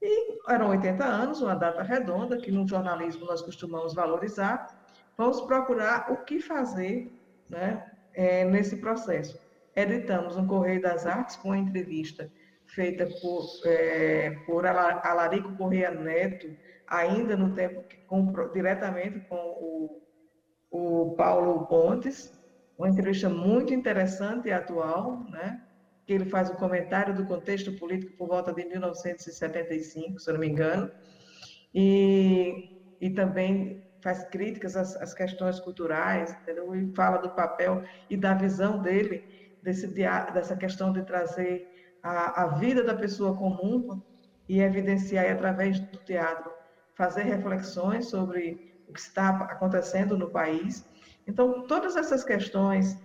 E 0.00 0.38
eram 0.48 0.68
80 0.68 1.02
anos, 1.04 1.40
uma 1.40 1.54
data 1.54 1.82
redonda, 1.82 2.36
que 2.36 2.50
no 2.50 2.68
jornalismo 2.68 3.24
nós 3.24 3.40
costumamos 3.40 3.94
valorizar. 3.94 4.66
Vamos 5.16 5.40
procurar 5.42 6.12
o 6.12 6.18
que 6.24 6.40
fazer 6.40 7.10
né, 7.48 7.90
é, 8.12 8.44
nesse 8.44 8.76
processo. 8.76 9.40
Editamos 9.74 10.36
um 10.36 10.46
Correio 10.46 10.82
das 10.82 11.06
Artes 11.06 11.36
com 11.36 11.48
uma 11.48 11.58
entrevista 11.58 12.30
feita 12.74 13.06
por, 13.20 13.44
é, 13.66 14.30
por 14.46 14.66
Alarico 14.66 15.56
Correia 15.56 15.90
Neto, 15.90 16.46
ainda 16.86 17.36
no 17.36 17.54
tempo 17.54 17.84
com, 18.06 18.32
diretamente 18.52 19.20
com 19.28 19.36
o, 19.36 20.02
o 20.70 21.14
Paulo 21.16 21.66
Pontes, 21.66 22.32
uma 22.76 22.88
entrevista 22.88 23.28
muito 23.28 23.72
interessante 23.72 24.48
e 24.48 24.52
atual, 24.52 25.24
né? 25.30 25.60
que 26.04 26.12
ele 26.12 26.24
faz 26.24 26.50
um 26.50 26.56
comentário 26.56 27.14
do 27.14 27.26
contexto 27.26 27.76
político 27.76 28.16
por 28.16 28.28
volta 28.28 28.52
de 28.52 28.64
1975, 28.64 30.18
se 30.18 30.28
eu 30.28 30.34
não 30.34 30.40
me 30.40 30.48
engano, 30.48 30.90
e, 31.72 32.52
e 33.00 33.10
também 33.10 33.80
faz 34.02 34.24
críticas 34.30 34.74
às, 34.76 34.96
às 34.96 35.14
questões 35.14 35.60
culturais, 35.60 36.32
entendeu? 36.42 36.74
e 36.74 36.92
fala 36.94 37.18
do 37.18 37.30
papel 37.34 37.82
e 38.10 38.16
da 38.16 38.34
visão 38.34 38.82
dele 38.82 39.22
desse, 39.62 39.86
dessa 39.86 40.56
questão 40.56 40.92
de 40.92 41.04
trazer 41.04 41.71
a, 42.02 42.44
a 42.44 42.46
vida 42.48 42.82
da 42.82 42.94
pessoa 42.94 43.36
comum 43.36 44.00
e 44.48 44.60
evidenciar 44.60 45.30
através 45.30 45.78
do 45.78 45.98
teatro, 45.98 46.50
fazer 46.94 47.22
reflexões 47.22 48.06
sobre 48.06 48.74
o 48.88 48.92
que 48.92 49.00
está 49.00 49.30
acontecendo 49.30 50.18
no 50.18 50.30
país. 50.30 50.84
Então, 51.26 51.66
todas 51.66 51.96
essas 51.96 52.24
questões 52.24 52.98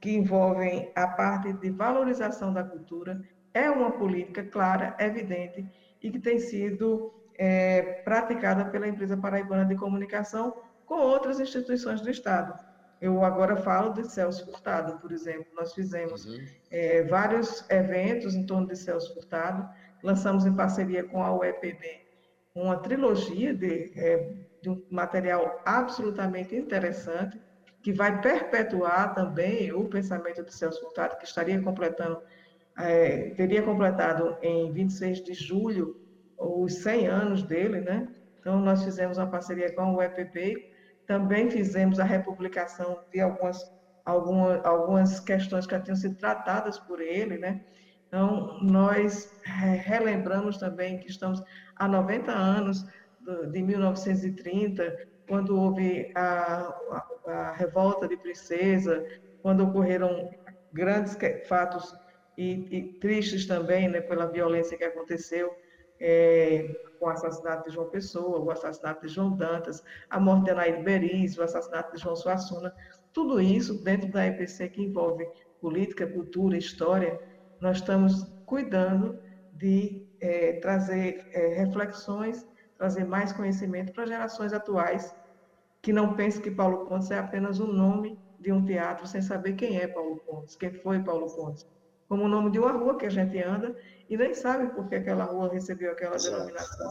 que 0.00 0.10
envolvem 0.16 0.90
a 0.94 1.06
parte 1.06 1.52
de 1.52 1.70
valorização 1.70 2.52
da 2.52 2.64
cultura 2.64 3.20
é 3.52 3.70
uma 3.70 3.90
política 3.90 4.44
clara, 4.44 4.96
evidente 4.98 5.66
e 6.02 6.10
que 6.10 6.18
tem 6.18 6.38
sido 6.38 7.12
é, 7.36 8.02
praticada 8.04 8.64
pela 8.66 8.88
empresa 8.88 9.16
paraibana 9.16 9.64
de 9.64 9.76
comunicação 9.76 10.54
com 10.86 10.96
outras 10.96 11.38
instituições 11.38 12.00
do 12.00 12.10
Estado. 12.10 12.58
Eu 13.00 13.24
agora 13.24 13.56
falo 13.56 13.92
de 13.92 14.10
Celso 14.10 14.44
Furtado, 14.44 14.98
por 14.98 15.12
exemplo. 15.12 15.46
Nós 15.54 15.72
fizemos 15.72 16.24
uhum. 16.24 16.38
é, 16.70 17.02
vários 17.04 17.68
eventos 17.70 18.34
em 18.34 18.44
torno 18.44 18.66
de 18.66 18.76
Celso 18.76 19.14
Furtado, 19.14 19.68
lançamos 20.02 20.44
em 20.46 20.54
parceria 20.54 21.04
com 21.04 21.22
a 21.22 21.34
UEPB 21.36 22.08
uma 22.54 22.76
trilogia 22.78 23.54
de 23.54 23.92
é, 23.96 24.32
de 24.60 24.70
um 24.70 24.82
material 24.90 25.60
absolutamente 25.64 26.56
interessante, 26.56 27.40
que 27.82 27.92
vai 27.92 28.20
perpetuar 28.20 29.14
também 29.14 29.72
o 29.72 29.84
pensamento 29.84 30.42
de 30.42 30.52
Celso 30.52 30.80
Furtado, 30.80 31.16
que 31.16 31.24
estaria 31.24 31.60
completando, 31.62 32.20
é, 32.76 33.30
teria 33.30 33.62
completado 33.62 34.36
em 34.42 34.72
26 34.72 35.22
de 35.22 35.34
julho 35.34 36.00
os 36.36 36.74
100 36.74 37.06
anos 37.06 37.42
dele, 37.42 37.80
né? 37.80 38.08
Então, 38.40 38.60
nós 38.60 38.82
fizemos 38.82 39.18
uma 39.18 39.28
parceria 39.28 39.72
com 39.72 39.94
o 39.94 40.02
EPP, 40.02 40.72
também 41.08 41.50
fizemos 41.50 41.98
a 41.98 42.04
republicação 42.04 43.02
de 43.10 43.18
algumas, 43.18 43.58
algumas, 44.04 45.18
questões 45.18 45.66
que 45.66 45.74
já 45.74 45.80
tinham 45.80 45.96
sido 45.96 46.14
tratadas 46.16 46.78
por 46.80 47.00
ele, 47.00 47.38
né? 47.38 47.58
Então, 48.06 48.58
nós 48.62 49.26
relembramos 49.42 50.58
também 50.58 51.00
que 51.00 51.08
estamos 51.08 51.42
há 51.76 51.88
90 51.88 52.30
anos 52.30 52.84
de 53.50 53.62
1930, 53.62 54.94
quando 55.26 55.58
houve 55.58 56.10
a, 56.14 56.68
a, 56.68 57.06
a 57.26 57.52
revolta 57.52 58.06
de 58.06 58.16
Princesa, 58.18 59.02
quando 59.42 59.64
ocorreram 59.64 60.28
grandes 60.72 61.16
fatos 61.48 61.90
e, 62.36 62.66
e 62.70 62.98
tristes 63.00 63.46
também, 63.46 63.88
né, 63.88 64.00
pela 64.02 64.30
violência 64.30 64.76
que 64.76 64.84
aconteceu 64.84 65.50
é, 66.00 66.68
com 66.98 67.06
o 67.06 67.10
assassinato 67.10 67.68
de 67.68 67.74
João 67.74 67.90
Pessoa, 67.90 68.40
o 68.40 68.50
assassinato 68.50 69.06
de 69.06 69.12
João 69.12 69.36
Dantas, 69.36 69.82
a 70.08 70.18
morte 70.18 70.44
de 70.44 70.50
Anaíde 70.50 70.82
Beriz, 70.82 71.36
o 71.36 71.42
assassinato 71.42 71.94
de 71.94 72.02
João 72.02 72.16
Suassuna, 72.16 72.72
tudo 73.12 73.40
isso 73.40 73.82
dentro 73.82 74.10
da 74.10 74.26
EPC 74.26 74.68
que 74.68 74.82
envolve 74.82 75.26
política, 75.60 76.06
cultura, 76.06 76.56
história, 76.56 77.18
nós 77.60 77.78
estamos 77.78 78.24
cuidando 78.44 79.18
de 79.52 80.06
é, 80.20 80.60
trazer 80.60 81.26
é, 81.32 81.62
reflexões, 81.64 82.46
trazer 82.76 83.04
mais 83.04 83.32
conhecimento 83.32 83.92
para 83.92 84.06
gerações 84.06 84.52
atuais 84.52 85.12
que 85.82 85.92
não 85.92 86.14
pensem 86.14 86.42
que 86.42 86.50
Paulo 86.50 86.86
Pontes 86.86 87.10
é 87.10 87.18
apenas 87.18 87.60
um 87.60 87.72
nome 87.72 88.18
de 88.38 88.52
um 88.52 88.64
teatro 88.64 89.06
sem 89.06 89.20
saber 89.20 89.54
quem 89.54 89.78
é 89.78 89.86
Paulo 89.86 90.20
Pontes, 90.26 90.56
quem 90.56 90.72
foi 90.72 91.02
Paulo 91.02 91.34
Pontes. 91.34 91.64
Como 92.08 92.24
o 92.24 92.28
nome 92.28 92.50
de 92.50 92.58
uma 92.58 92.72
rua 92.72 92.96
que 92.96 93.06
a 93.06 93.10
gente 93.10 93.38
anda 93.42 93.76
e 94.08 94.16
nem 94.16 94.34
sabe 94.34 94.72
por 94.74 94.88
que 94.88 94.94
aquela 94.94 95.24
rua 95.24 95.52
recebeu 95.52 95.92
aquela 95.92 96.16
denominação. 96.16 96.90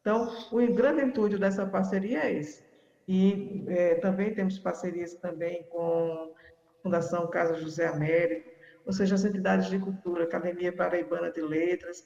Então, 0.00 0.28
o 0.50 0.74
grande 0.74 1.02
intuito 1.02 1.38
dessa 1.38 1.64
parceria 1.64 2.24
é 2.24 2.32
esse. 2.32 2.64
E 3.06 3.64
é, 3.68 3.94
também 3.96 4.34
temos 4.34 4.58
parcerias 4.58 5.14
também 5.14 5.64
com 5.70 6.32
a 6.78 6.82
Fundação 6.82 7.28
Casa 7.28 7.54
José 7.54 7.86
Américo, 7.86 8.50
ou 8.84 8.92
seja, 8.92 9.14
as 9.14 9.24
entidades 9.24 9.70
de 9.70 9.78
cultura, 9.78 10.24
Academia 10.24 10.72
Paraibana 10.72 11.30
de 11.30 11.40
Letras, 11.40 12.04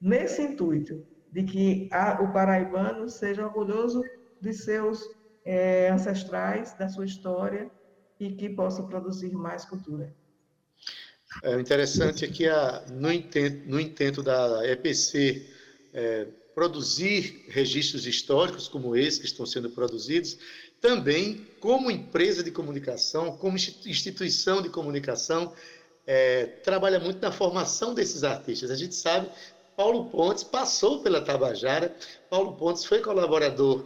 nesse 0.00 0.42
intuito 0.42 1.06
de 1.32 1.42
que 1.42 1.88
a, 1.92 2.22
o 2.22 2.32
paraibano 2.32 3.08
seja 3.08 3.44
orgulhoso 3.44 4.02
de 4.40 4.52
seus 4.52 5.02
é, 5.44 5.90
ancestrais, 5.90 6.74
da 6.74 6.88
sua 6.88 7.04
história 7.04 7.70
e 8.20 8.32
que 8.32 8.48
possa 8.50 8.82
produzir 8.82 9.32
mais 9.32 9.64
cultura. 9.64 10.14
É 11.42 11.60
interessante 11.60 12.24
é 12.24 12.28
que 12.28 12.46
a, 12.48 12.84
no, 12.90 13.12
intento, 13.12 13.68
no 13.68 13.78
intento 13.78 14.22
da 14.22 14.66
EPC 14.66 15.46
é, 15.92 16.26
produzir 16.54 17.44
registros 17.48 18.06
históricos 18.06 18.66
como 18.66 18.96
esse 18.96 19.20
que 19.20 19.26
estão 19.26 19.46
sendo 19.46 19.70
produzidos, 19.70 20.38
também 20.80 21.46
como 21.60 21.90
empresa 21.90 22.42
de 22.42 22.50
comunicação, 22.50 23.36
como 23.36 23.56
instituição 23.56 24.62
de 24.62 24.68
comunicação, 24.68 25.52
é, 26.06 26.46
trabalha 26.46 26.98
muito 26.98 27.20
na 27.20 27.30
formação 27.30 27.94
desses 27.94 28.24
artistas. 28.24 28.70
A 28.70 28.76
gente 28.76 28.94
sabe, 28.94 29.28
Paulo 29.76 30.06
Pontes 30.06 30.42
passou 30.42 31.02
pela 31.02 31.20
Tabajara, 31.20 31.94
Paulo 32.30 32.56
Pontes 32.56 32.84
foi 32.84 33.00
colaborador 33.00 33.84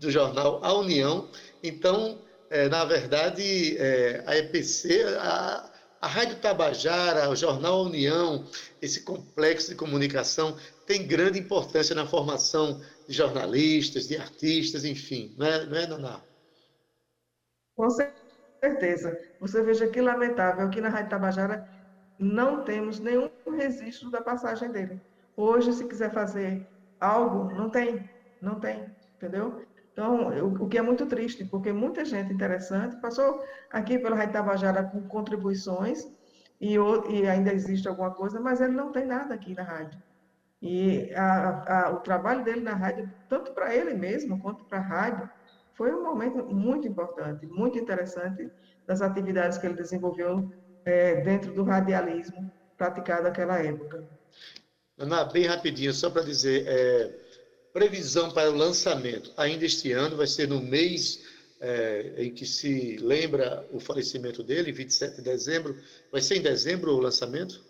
do 0.00 0.10
jornal 0.10 0.60
A 0.64 0.72
União. 0.72 1.28
Então, 1.62 2.18
é, 2.50 2.68
na 2.68 2.84
verdade, 2.84 3.76
é, 3.76 4.22
a 4.26 4.36
EPC, 4.36 5.04
a, 5.18 5.67
a 6.00 6.06
Rádio 6.06 6.40
Tabajara, 6.40 7.28
o 7.28 7.36
jornal 7.36 7.82
União, 7.82 8.44
esse 8.80 9.02
complexo 9.02 9.70
de 9.70 9.74
comunicação 9.74 10.56
tem 10.86 11.06
grande 11.06 11.38
importância 11.38 11.94
na 11.94 12.06
formação 12.06 12.80
de 13.06 13.14
jornalistas, 13.14 14.06
de 14.06 14.16
artistas, 14.16 14.84
enfim, 14.84 15.34
não 15.36 15.46
é, 15.46 15.66
não 15.66 15.76
é 15.76 15.86
Naná? 15.86 16.20
Com 17.76 17.88
certeza. 18.60 19.18
Você 19.40 19.62
veja 19.62 19.88
que 19.88 20.00
lamentável 20.00 20.70
que 20.70 20.80
na 20.80 20.88
Rádio 20.88 21.10
Tabajara 21.10 21.68
não 22.18 22.64
temos 22.64 22.98
nenhum 22.98 23.30
registro 23.56 24.10
da 24.10 24.20
passagem 24.20 24.70
dele. 24.70 25.00
Hoje, 25.36 25.72
se 25.72 25.86
quiser 25.86 26.12
fazer 26.12 26.66
algo, 27.00 27.52
não 27.54 27.70
tem, 27.70 28.08
não 28.40 28.58
tem, 28.58 28.84
entendeu? 29.16 29.67
Então, 29.98 30.28
o 30.62 30.68
que 30.68 30.78
é 30.78 30.82
muito 30.82 31.06
triste, 31.06 31.44
porque 31.44 31.72
muita 31.72 32.04
gente 32.04 32.32
interessante 32.32 33.00
passou 33.00 33.42
aqui 33.68 33.98
pela 33.98 34.14
Rádio 34.14 34.34
Tabajara 34.34 34.84
com 34.84 35.02
contribuições 35.08 36.06
e, 36.60 36.76
e, 36.76 37.26
ainda 37.26 37.52
existe 37.52 37.88
alguma 37.88 38.12
coisa, 38.12 38.38
mas 38.38 38.60
ele 38.60 38.74
não 38.74 38.92
tem 38.92 39.04
nada 39.04 39.34
aqui 39.34 39.56
na 39.56 39.64
rádio. 39.64 40.00
E 40.62 41.12
a, 41.16 41.86
a, 41.86 41.90
o 41.90 41.96
trabalho 41.96 42.44
dele 42.44 42.60
na 42.60 42.74
rádio, 42.74 43.12
tanto 43.28 43.50
para 43.50 43.74
ele 43.74 43.92
mesmo 43.94 44.40
quanto 44.40 44.62
para 44.66 44.78
a 44.78 44.82
rádio, 44.82 45.28
foi 45.74 45.92
um 45.92 46.04
momento 46.04 46.44
muito 46.44 46.86
importante, 46.86 47.44
muito 47.48 47.76
interessante 47.76 48.48
das 48.86 49.02
atividades 49.02 49.58
que 49.58 49.66
ele 49.66 49.74
desenvolveu 49.74 50.48
é, 50.84 51.22
dentro 51.22 51.52
do 51.52 51.64
radialismo 51.64 52.48
praticado 52.76 53.24
naquela 53.24 53.58
época. 53.58 54.08
Ana, 54.96 55.24
bem 55.24 55.46
rapidinho, 55.46 55.92
só 55.92 56.08
para 56.08 56.22
dizer, 56.22 56.64
é 56.68 57.27
Previsão 57.72 58.30
para 58.30 58.50
o 58.50 58.54
lançamento 58.54 59.32
ainda 59.36 59.64
este 59.64 59.92
ano, 59.92 60.16
vai 60.16 60.26
ser 60.26 60.48
no 60.48 60.60
mês 60.60 61.24
é, 61.60 62.14
em 62.18 62.32
que 62.32 62.46
se 62.46 62.96
lembra 62.98 63.66
o 63.72 63.80
falecimento 63.80 64.42
dele, 64.42 64.72
27 64.72 65.16
de 65.16 65.22
dezembro. 65.22 65.76
Vai 66.10 66.20
ser 66.20 66.36
em 66.36 66.42
dezembro 66.42 66.92
o 66.92 67.00
lançamento? 67.00 67.62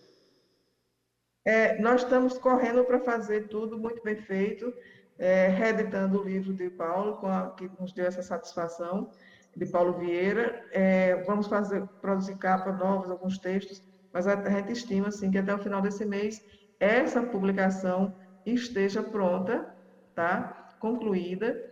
É, 1.44 1.80
nós 1.80 2.02
estamos 2.02 2.36
correndo 2.38 2.84
para 2.84 3.00
fazer 3.00 3.48
tudo 3.48 3.78
muito 3.78 4.02
bem 4.02 4.16
feito, 4.16 4.72
é, 5.18 5.48
reeditando 5.48 6.20
o 6.20 6.24
livro 6.24 6.52
de 6.52 6.68
Paulo, 6.70 7.26
a, 7.26 7.54
que 7.56 7.70
nos 7.80 7.92
deu 7.92 8.06
essa 8.06 8.22
satisfação, 8.22 9.10
de 9.56 9.66
Paulo 9.66 9.98
Vieira. 9.98 10.64
É, 10.70 11.16
vamos 11.24 11.46
fazer, 11.46 11.86
produzir 12.00 12.36
capa 12.36 12.70
novas, 12.72 13.10
alguns 13.10 13.38
textos, 13.38 13.82
mas 14.12 14.26
a, 14.26 14.38
a 14.38 14.50
gente 14.50 14.72
estima 14.72 15.08
assim, 15.08 15.30
que 15.30 15.38
até 15.38 15.54
o 15.54 15.58
final 15.58 15.80
desse 15.80 16.04
mês 16.04 16.44
essa 16.78 17.22
publicação 17.22 18.14
esteja 18.44 19.02
pronta 19.02 19.74
tá? 20.18 20.74
Concluída. 20.80 21.64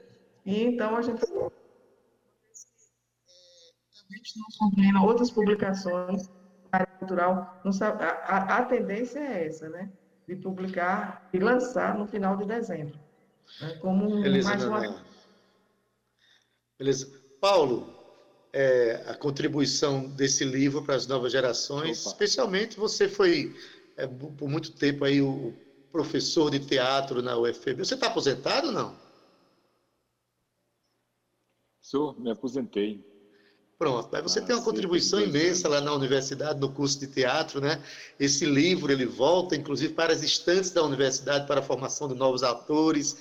E 0.45 0.63
então 0.63 0.97
a 0.97 1.03
gente 1.03 1.21
concluindo 4.57 5.03
outras 5.03 5.33
publicações 5.33 6.29
na 6.71 6.79
área 6.79 6.87
cultural. 6.87 7.61
A, 7.65 8.05
a, 8.07 8.59
a, 8.59 8.65
tendência 8.65 9.19
é 9.19 9.49
essa, 9.49 9.69
né? 9.69 9.91
De 10.29 10.37
publicar 10.37 11.29
e 11.33 11.41
lançar 11.41 11.99
no 11.99 12.07
final 12.07 12.37
de 12.37 12.47
dezembro. 12.47 12.97
Né? 13.61 13.75
Como 13.81 14.23
Beleza, 14.23 14.49
mais 14.49 14.65
uma. 14.65 15.05
Beleza. 16.79 17.11
Paulo, 17.41 17.93
é, 18.53 19.05
a 19.09 19.15
contribuição 19.15 20.09
desse 20.09 20.45
livro 20.45 20.85
para 20.85 20.95
as 20.95 21.09
novas 21.09 21.33
gerações, 21.33 22.03
Opa. 22.03 22.11
especialmente 22.11 22.79
você 22.79 23.09
foi 23.09 23.57
é, 23.97 24.07
por 24.07 24.49
muito 24.49 24.71
tempo 24.73 25.05
aí 25.05 25.21
o 25.21 25.53
professor 25.93 26.51
de 26.51 26.61
teatro 26.61 27.23
na 27.23 27.37
UFB. 27.37 27.85
Você 27.85 27.95
está 27.95 28.07
aposentado 28.09 28.69
ou 28.69 28.73
não? 28.73 28.97
Sou, 31.81 32.15
me 32.19 32.31
aposentei. 32.31 33.05
Pronto, 33.79 34.09
mas 34.11 34.23
você 34.23 34.41
ah, 34.41 34.43
tem 34.43 34.57
uma 34.57 34.65
contribuição 34.65 35.21
imensa 35.21 35.69
lá 35.69 35.83
na 35.83 35.93
universidade, 35.93 36.59
no 36.59 36.73
curso 36.73 36.99
de 36.99 37.07
teatro, 37.07 37.61
né? 37.61 37.83
Esse 38.19 38.47
livro, 38.47 38.91
ele 38.91 39.05
volta, 39.05 39.55
inclusive, 39.55 39.93
para 39.93 40.15
as 40.15 40.23
estantes 40.23 40.71
da 40.71 40.83
universidade, 40.83 41.47
para 41.47 41.61
a 41.61 41.63
formação 41.63 42.09
de 42.09 42.15
novos 42.15 42.43
atores 42.43 43.19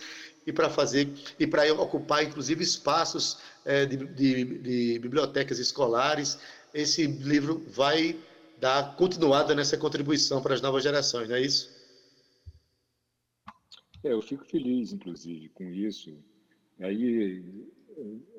e 0.47 0.53
para 0.53 0.69
fazer, 0.69 1.09
e 1.37 1.45
para 1.45 1.71
ocupar, 1.73 2.23
inclusive, 2.23 2.63
espaços 2.63 3.37
é, 3.65 3.85
de, 3.85 3.97
de, 3.97 4.45
de 4.45 4.99
bibliotecas 4.99 5.59
escolares. 5.59 6.39
Esse 6.73 7.05
livro 7.05 7.61
vai 7.67 8.17
dar 8.57 8.95
continuada 8.95 9.53
nessa 9.53 9.77
contribuição 9.77 10.41
para 10.41 10.55
as 10.55 10.61
novas 10.61 10.83
gerações, 10.83 11.27
não 11.27 11.35
é 11.35 11.41
isso? 11.41 11.74
É, 14.05 14.13
eu 14.13 14.21
fico 14.21 14.45
feliz, 14.45 14.93
inclusive, 14.93 15.49
com 15.49 15.63
isso. 15.63 16.15
Aí, 16.79 17.43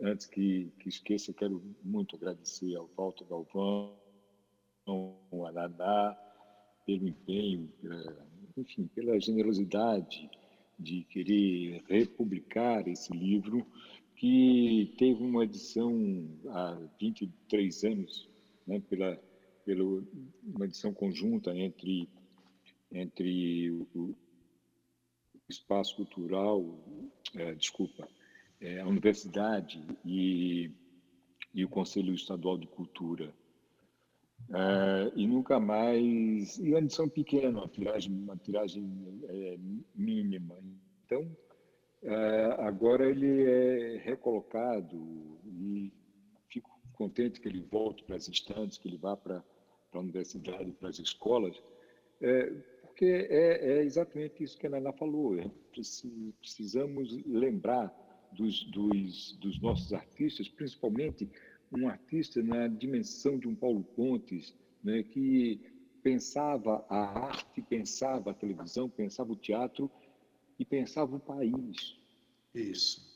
antes 0.00 0.24
que, 0.24 0.70
que 0.78 0.88
esqueça, 0.88 1.32
quero 1.32 1.60
muito 1.82 2.14
agradecer 2.14 2.76
ao 2.76 2.88
Walter 2.96 3.24
Galvão, 3.24 3.92
ao 4.86 5.44
Araná, 5.44 6.16
pelo 6.86 7.08
empenho, 7.08 7.68
pela, 7.82 8.28
enfim, 8.56 8.86
pela 8.94 9.18
generosidade 9.18 10.30
de 10.78 11.02
querer 11.10 11.82
republicar 11.88 12.86
esse 12.86 13.12
livro, 13.12 13.66
que 14.14 14.94
teve 14.96 15.20
uma 15.20 15.42
edição 15.42 16.28
há 16.46 16.78
23 17.00 17.82
anos, 17.82 18.28
né, 18.64 18.80
pela, 18.88 19.20
pela 19.64 19.82
uma 19.82 20.64
edição 20.64 20.94
conjunta 20.94 21.50
entre, 21.58 22.08
entre 22.92 23.72
o, 23.92 24.14
espaço 25.48 25.96
cultural, 25.96 26.78
é, 27.34 27.54
desculpa, 27.54 28.08
é, 28.60 28.80
a 28.80 28.86
universidade 28.86 29.82
e, 30.04 30.70
e 31.54 31.64
o 31.64 31.68
Conselho 31.68 32.14
Estadual 32.14 32.58
de 32.58 32.66
Cultura. 32.66 33.32
É, 34.50 35.12
e 35.16 35.26
nunca 35.26 35.58
mais. 35.58 36.58
E 36.58 36.70
uma 36.70 36.78
edição 36.78 37.08
pequena, 37.08 37.60
uma 37.60 37.68
tiragem, 37.68 38.12
uma 38.12 38.36
tiragem 38.36 39.22
é, 39.28 39.58
mínima. 39.94 40.58
Então, 41.04 41.36
é, 42.02 42.56
agora 42.58 43.08
ele 43.08 43.42
é 43.44 43.96
recolocado 43.98 44.96
e 45.44 45.92
fico 46.48 46.70
contente 46.92 47.40
que 47.40 47.48
ele 47.48 47.60
volte 47.60 48.04
para 48.04 48.16
as 48.16 48.28
estantes, 48.28 48.78
que 48.78 48.88
ele 48.88 48.98
vá 48.98 49.16
para 49.16 49.42
a 49.92 49.98
universidade, 49.98 50.70
para 50.72 50.90
as 50.90 50.98
escolas, 50.98 51.56
é, 52.20 52.52
porque 52.96 53.28
é, 53.28 53.72
é, 53.72 53.84
exatamente 53.84 54.42
isso 54.42 54.56
que 54.56 54.66
a 54.66 54.70
Naná 54.70 54.90
falou. 54.90 55.38
É, 55.38 55.50
precisamos 56.40 57.12
lembrar 57.26 57.94
dos, 58.32 58.64
dos, 58.70 59.32
dos 59.32 59.60
nossos 59.60 59.92
artistas, 59.92 60.48
principalmente 60.48 61.28
um 61.70 61.88
artista 61.88 62.42
na 62.42 62.66
dimensão 62.68 63.38
de 63.38 63.46
um 63.46 63.54
Paulo 63.54 63.84
Pontes, 63.84 64.54
né, 64.82 65.02
que 65.02 65.60
pensava 66.02 66.86
a 66.88 67.26
arte, 67.26 67.60
pensava 67.60 68.30
a 68.30 68.34
televisão, 68.34 68.88
pensava 68.88 69.30
o 69.30 69.36
teatro 69.36 69.90
e 70.58 70.64
pensava 70.64 71.16
o 71.16 71.20
país. 71.20 71.98
Isso. 72.54 73.06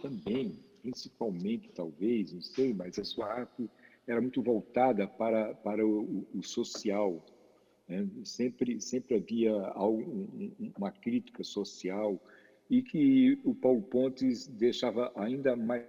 Também, 0.00 0.60
principalmente, 0.80 1.70
talvez, 1.70 2.32
não 2.32 2.40
sei, 2.40 2.72
mas 2.72 3.00
a 3.00 3.04
sua 3.04 3.26
arte 3.26 3.68
era 4.06 4.20
muito 4.20 4.40
voltada 4.40 5.08
para, 5.08 5.54
para 5.56 5.84
o, 5.84 6.24
o 6.32 6.42
social. 6.44 7.20
Né? 7.88 8.08
Sempre, 8.24 8.80
sempre 8.80 9.16
havia 9.16 9.54
algo, 9.68 10.30
uma 10.76 10.90
crítica 10.90 11.42
social 11.44 12.20
e 12.70 12.82
que 12.82 13.38
o 13.44 13.54
Paulo 13.54 13.82
Pontes 13.82 14.46
deixava 14.46 15.12
ainda 15.14 15.54
mais 15.54 15.86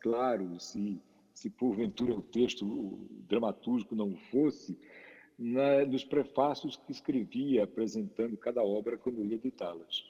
claro, 0.00 0.58
se, 0.60 1.00
se 1.32 1.48
porventura 1.48 2.14
o 2.14 2.22
texto 2.22 2.98
dramatúrgico 3.28 3.94
não 3.94 4.14
fosse, 4.30 4.78
na, 5.38 5.84
nos 5.84 6.04
prefácios 6.04 6.76
que 6.76 6.92
escrevia 6.92 7.64
apresentando 7.64 8.36
cada 8.36 8.62
obra 8.62 8.96
quando 8.96 9.24
ia 9.24 9.34
editá-las. 9.34 10.04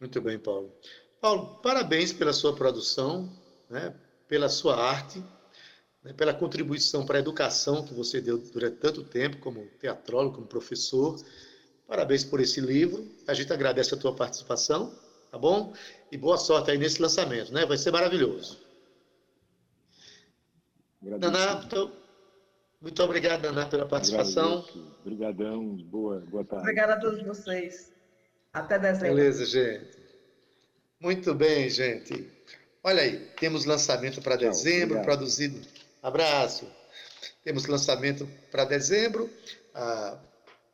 Muito 0.00 0.20
bem, 0.20 0.38
Paulo. 0.38 0.72
Paulo, 1.20 1.60
parabéns 1.60 2.12
pela 2.12 2.32
sua 2.32 2.54
produção, 2.54 3.28
né, 3.68 3.94
pela 4.28 4.48
sua 4.48 4.76
arte, 4.76 5.22
né, 6.02 6.12
pela 6.12 6.32
contribuição 6.32 7.04
para 7.04 7.18
a 7.18 7.20
educação 7.20 7.84
que 7.84 7.94
você 7.94 8.20
deu 8.20 8.38
durante 8.38 8.76
tanto 8.76 9.04
tempo, 9.04 9.38
como 9.38 9.66
teatrólogo, 9.80 10.36
como 10.36 10.46
professor. 10.46 11.18
Parabéns 11.86 12.24
por 12.24 12.40
esse 12.40 12.60
livro. 12.60 13.06
A 13.26 13.34
gente 13.34 13.52
agradece 13.52 13.94
a 13.94 13.96
tua 13.96 14.14
participação, 14.14 14.94
tá 15.30 15.38
bom? 15.38 15.72
E 16.12 16.16
boa 16.16 16.36
sorte 16.36 16.70
aí 16.70 16.78
nesse 16.78 17.00
lançamento, 17.00 17.52
né? 17.52 17.64
Vai 17.64 17.76
ser 17.76 17.90
maravilhoso. 17.90 18.58
Naná, 21.00 21.56
muito, 21.56 21.92
muito 22.80 23.02
obrigado, 23.02 23.42
Naná, 23.42 23.66
pela 23.66 23.86
participação. 23.86 24.64
Obrigadão, 25.00 25.76
boa, 25.76 26.20
boa 26.20 26.44
tarde. 26.44 26.62
Obrigada 26.62 26.94
a 26.94 27.00
todos 27.00 27.22
vocês. 27.22 27.92
Até 28.52 28.78
dezembro. 28.78 29.14
Beleza, 29.14 29.46
gente. 29.46 29.96
Muito 31.00 31.34
bem, 31.34 31.70
gente. 31.70 32.28
Olha 32.82 33.02
aí, 33.02 33.18
temos 33.38 33.64
lançamento 33.64 34.20
para 34.20 34.36
dezembro, 34.36 34.96
obrigado. 34.96 35.04
produzido. 35.04 35.60
Abraço. 36.02 36.66
Temos 37.42 37.66
lançamento 37.66 38.28
para 38.50 38.64
dezembro, 38.64 39.30
a 39.74 40.18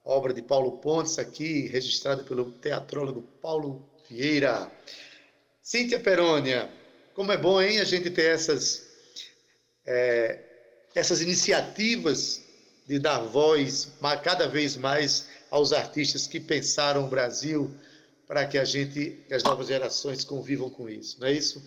obra 0.05 0.35
de 0.35 0.43
Paulo 0.43 0.79
Pontes 0.79 1.19
aqui, 1.19 1.67
registrada 1.69 2.23
pelo 2.25 2.53
teatrólogo 2.53 3.23
Paulo 3.41 3.89
Vieira. 4.09 4.71
Cíntia 5.63 5.99
Perônia, 5.99 6.71
como 7.15 7.33
é 7.33 7.39
bom, 7.39 7.61
hein, 7.61 7.81
a 7.81 7.85
gente 7.85 8.11
ter 8.11 8.35
essas, 8.35 8.87
é, 9.87 10.41
essas 10.95 11.23
iniciativas 11.23 12.43
de 12.87 12.99
dar 12.99 13.21
voz 13.21 13.93
cada 14.23 14.47
vez 14.47 14.77
mais 14.77 15.27
aos 15.51 15.73
artistas 15.73 16.27
que 16.27 16.39
pensaram 16.39 17.07
o 17.07 17.09
Brasil 17.09 17.75
para 18.27 18.47
que 18.47 18.59
a 18.59 18.65
gente, 18.65 19.25
que 19.27 19.33
as 19.33 19.43
novas 19.43 19.69
gerações 19.69 20.25
convivam 20.25 20.69
com 20.69 20.89
isso, 20.89 21.19
não 21.21 21.29
é 21.29 21.33
isso? 21.33 21.63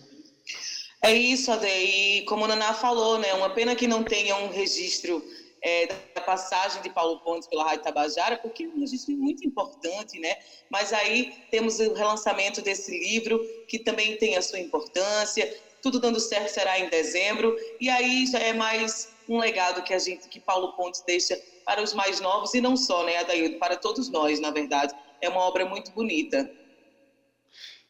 É 1.00 1.12
isso, 1.12 1.50
Ade. 1.52 1.66
E 1.66 2.22
como 2.22 2.44
a 2.44 2.48
Naná 2.48 2.74
falou, 2.74 3.18
né, 3.18 3.32
uma 3.34 3.50
pena 3.50 3.74
que 3.74 3.86
não 3.86 4.02
tenha 4.02 4.36
um 4.36 4.48
registro 4.48 5.24
é, 5.62 5.86
da 6.14 6.20
passagem 6.20 6.82
de 6.82 6.90
Paulo 6.90 7.20
Pontes 7.20 7.48
pela 7.48 7.64
Rádio 7.64 7.84
Tabajara, 7.84 8.36
porque 8.38 8.64
é 8.64 8.68
um 8.68 8.80
registro 8.80 9.14
muito 9.16 9.46
importante, 9.46 10.18
né? 10.18 10.36
Mas 10.70 10.92
aí 10.92 11.32
temos 11.50 11.78
o 11.78 11.94
relançamento 11.94 12.60
desse 12.60 12.90
livro, 12.90 13.40
que 13.68 13.78
também 13.78 14.16
tem 14.16 14.36
a 14.36 14.42
sua 14.42 14.58
importância. 14.58 15.56
Tudo 15.80 16.00
dando 16.00 16.18
certo 16.18 16.48
será 16.48 16.78
em 16.78 16.88
dezembro. 16.88 17.56
E 17.80 17.88
aí 17.88 18.26
já 18.26 18.38
é 18.38 18.52
mais 18.52 19.12
um 19.28 19.38
legado 19.38 19.82
que 19.82 19.94
a 19.94 19.98
gente, 19.98 20.28
que 20.28 20.40
Paulo 20.40 20.72
Pontes 20.72 21.02
deixa 21.06 21.40
para 21.64 21.82
os 21.82 21.92
mais 21.92 22.18
novos 22.20 22.54
e 22.54 22.60
não 22.60 22.76
só, 22.76 23.04
né, 23.04 23.18
Adaildo, 23.18 23.58
para 23.58 23.76
todos 23.76 24.08
nós, 24.08 24.40
na 24.40 24.50
verdade. 24.50 24.94
É 25.20 25.28
uma 25.28 25.40
obra 25.40 25.66
muito 25.66 25.90
bonita. 25.92 26.50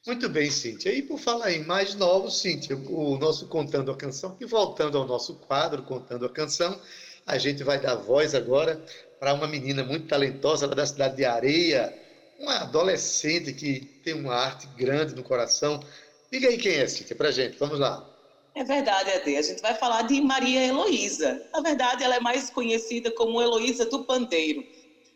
Muito 0.09 0.27
bem, 0.27 0.51
Cíntia. 0.51 0.91
E 0.91 1.03
por 1.03 1.19
falar 1.19 1.53
em 1.53 1.63
mais 1.67 1.95
novos, 1.95 2.41
Cíntia, 2.41 2.75
o 2.75 3.19
nosso 3.19 3.47
Contando 3.47 3.91
a 3.91 3.95
Canção, 3.95 4.35
e 4.41 4.47
voltando 4.47 4.97
ao 4.97 5.07
nosso 5.07 5.35
quadro 5.35 5.83
Contando 5.83 6.25
a 6.25 6.31
Canção, 6.31 6.81
a 7.27 7.37
gente 7.37 7.63
vai 7.63 7.79
dar 7.79 7.95
voz 7.97 8.35
agora 8.35 8.83
para 9.21 9.35
uma 9.35 9.47
menina 9.47 9.85
muito 9.85 10.07
talentosa 10.07 10.67
lá 10.67 10.73
da 10.73 10.87
cidade 10.87 11.17
de 11.17 11.27
Areia, 11.27 11.95
uma 12.39 12.61
adolescente 12.61 13.53
que 13.53 13.81
tem 14.03 14.15
uma 14.15 14.35
arte 14.35 14.67
grande 14.79 15.15
no 15.15 15.23
coração. 15.23 15.79
Diga 16.33 16.49
aí 16.49 16.57
quem 16.57 16.77
é, 16.77 16.89
Cíntia, 16.89 17.15
para 17.15 17.31
gente. 17.31 17.59
Vamos 17.59 17.79
lá. 17.79 18.03
É 18.55 18.65
verdade, 18.65 19.11
Ade. 19.11 19.37
A 19.37 19.43
gente 19.43 19.61
vai 19.61 19.75
falar 19.75 20.03
de 20.05 20.23
Maria 20.23 20.69
Heloísa. 20.69 21.47
Na 21.53 21.61
verdade, 21.61 22.03
ela 22.03 22.17
é 22.17 22.21
mais 22.21 22.49
conhecida 22.49 23.11
como 23.11 23.43
Heloísa 23.43 23.85
do 23.85 24.05
Pandeiro. 24.05 24.65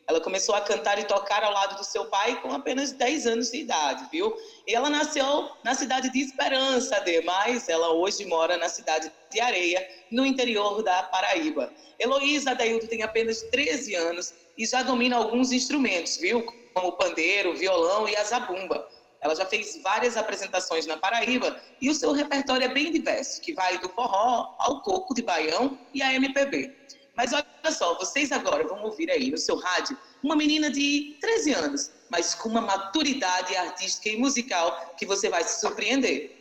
Ela 0.07 0.21
começou 0.21 0.55
a 0.55 0.61
cantar 0.61 0.99
e 0.99 1.05
tocar 1.05 1.45
ao 1.45 1.53
lado 1.53 1.77
do 1.77 1.85
seu 1.85 2.07
pai 2.07 2.41
com 2.43 2.53
apenas 2.53 2.93
10 2.93 3.27
anos 3.27 3.51
de 3.51 3.59
idade, 3.59 4.09
viu? 4.11 4.35
E 4.67 4.75
ela 4.75 4.91
nasceu 4.91 5.51
na 5.65 5.75
cidade 5.75 6.11
de 6.11 6.21
Esperança, 6.21 6.99
de, 7.01 7.21
mas 7.23 7.69
ela 7.69 7.93
hoje 7.93 8.25
mora 8.27 8.57
na 8.57 8.69
cidade 8.69 9.13
de 9.31 9.41
Areia, 9.41 9.89
no 10.11 10.27
interior 10.27 10.83
da 10.83 11.05
Paraíba. 11.05 11.73
Heloísa 11.99 12.51
Adaildo 12.51 12.89
tem 12.89 13.03
apenas 13.03 13.43
13 13.43 13.95
anos 13.95 14.35
e 14.59 14.67
já 14.67 14.83
domina 14.83 15.17
alguns 15.17 15.53
instrumentos, 15.53 16.17
viu? 16.17 16.45
Como 16.75 16.89
o 16.89 16.93
pandeiro, 16.93 17.57
violão 17.57 18.09
e 18.09 18.17
a 18.17 18.25
zabumba. 18.25 18.89
Ela 19.21 19.37
já 19.37 19.47
fez 19.47 19.81
várias 19.83 20.17
apresentações 20.17 20.85
na 20.85 20.97
Paraíba 20.97 21.57
e 21.81 21.89
o 21.89 21.95
seu 21.95 22.11
repertório 22.13 22.65
é 22.65 22.69
bem 22.69 22.91
diverso, 22.91 23.41
que 23.41 23.55
vai 23.55 23.79
do 23.79 23.89
forró 23.89 24.53
ao 24.59 24.83
coco 24.83 25.15
de 25.15 25.23
baião 25.23 25.79
e 25.95 26.03
a 26.03 26.13
MPB. 26.13 26.75
Mas 27.17 27.33
olha 27.33 27.47
só, 27.71 27.97
vocês 27.99 28.33
agora 28.33 28.67
vão 28.67 28.83
ouvir 28.85 29.11
aí 29.11 29.31
no 29.31 29.39
seu 29.39 29.57
rádio 29.57 29.97
uma 30.23 30.35
menina 30.35 30.71
de 30.71 31.17
13 31.21 31.53
anos, 31.53 31.91
mas 32.09 32.35
com 32.35 32.49
uma 32.49 32.61
maturidade 32.61 33.55
artística 33.57 34.09
e 34.09 34.17
musical 34.17 34.95
que 34.99 35.05
você 35.05 35.29
vai 35.29 35.45
se 35.45 35.61
surpreender. 35.61 36.39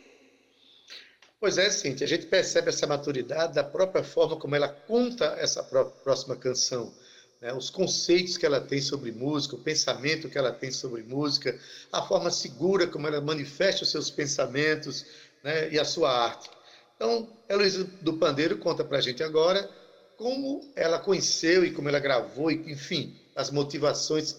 Pois 1.38 1.58
é, 1.58 1.68
Cintia, 1.70 2.06
a 2.06 2.08
gente 2.08 2.26
percebe 2.26 2.68
essa 2.68 2.86
maturidade 2.86 3.54
da 3.54 3.64
própria 3.64 4.04
forma 4.04 4.36
como 4.36 4.54
ela 4.54 4.68
conta 4.68 5.36
essa 5.38 5.62
próxima 5.62 6.36
canção. 6.36 6.94
Né? 7.40 7.52
Os 7.52 7.68
conceitos 7.68 8.36
que 8.36 8.46
ela 8.46 8.60
tem 8.60 8.80
sobre 8.80 9.10
música, 9.10 9.56
o 9.56 9.58
pensamento 9.58 10.28
que 10.30 10.38
ela 10.38 10.52
tem 10.52 10.70
sobre 10.70 11.02
música, 11.02 11.58
a 11.92 12.00
forma 12.02 12.30
segura 12.30 12.86
como 12.86 13.08
ela 13.08 13.20
manifesta 13.20 13.82
os 13.82 13.90
seus 13.90 14.08
pensamentos 14.08 15.04
né? 15.42 15.68
e 15.70 15.78
a 15.78 15.84
sua 15.84 16.10
arte. 16.10 16.48
Então, 16.94 17.28
Heloísa 17.48 17.84
do 18.00 18.14
Pandeiro 18.14 18.58
conta 18.58 18.84
para 18.84 18.98
a 18.98 19.00
gente 19.00 19.22
agora 19.24 19.68
como 20.16 20.72
ela 20.76 20.98
conheceu 20.98 21.64
e 21.64 21.72
como 21.72 21.88
ela 21.88 21.98
gravou, 21.98 22.50
e, 22.50 22.70
enfim, 22.70 23.18
as 23.34 23.50
motivações 23.50 24.36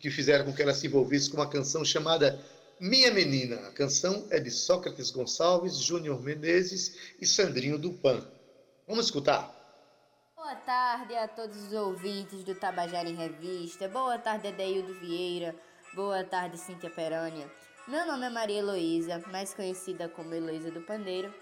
que 0.00 0.10
fizeram 0.10 0.44
com 0.44 0.52
que 0.52 0.62
ela 0.62 0.74
se 0.74 0.86
envolvesse 0.86 1.30
com 1.30 1.36
uma 1.36 1.48
canção 1.48 1.84
chamada 1.84 2.38
Minha 2.80 3.10
Menina. 3.10 3.56
A 3.68 3.72
canção 3.72 4.26
é 4.30 4.38
de 4.38 4.50
Sócrates 4.50 5.10
Gonçalves, 5.10 5.76
Júnior 5.78 6.22
Menezes 6.22 7.14
e 7.20 7.26
Sandrinho 7.26 7.78
Dupan. 7.78 8.26
Vamos 8.86 9.06
escutar. 9.06 9.54
Boa 10.36 10.54
tarde 10.54 11.14
a 11.16 11.26
todos 11.26 11.56
os 11.56 11.72
ouvintes 11.72 12.44
do 12.44 12.54
Tabajara 12.54 13.08
em 13.08 13.16
Revista. 13.16 13.88
Boa 13.88 14.18
tarde, 14.18 14.48
Adeildo 14.48 14.94
Vieira. 14.94 15.54
Boa 15.94 16.22
tarde, 16.22 16.56
Cíntia 16.56 16.88
Perânia. 16.88 17.50
Meu 17.88 18.06
nome 18.06 18.26
é 18.26 18.30
Maria 18.30 18.58
Heloísa, 18.58 19.22
mais 19.28 19.54
conhecida 19.54 20.08
como 20.08 20.34
Heloísa 20.34 20.70
do 20.70 20.80
Pandeiro, 20.80 21.32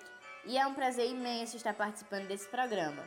e 0.47 0.59
é 0.59 0.67
um 0.67 0.75
prazer 0.75 1.09
imenso 1.09 1.57
estar 1.57 1.75
participando 1.75 2.29
desse 2.29 2.47
programa. 2.49 3.03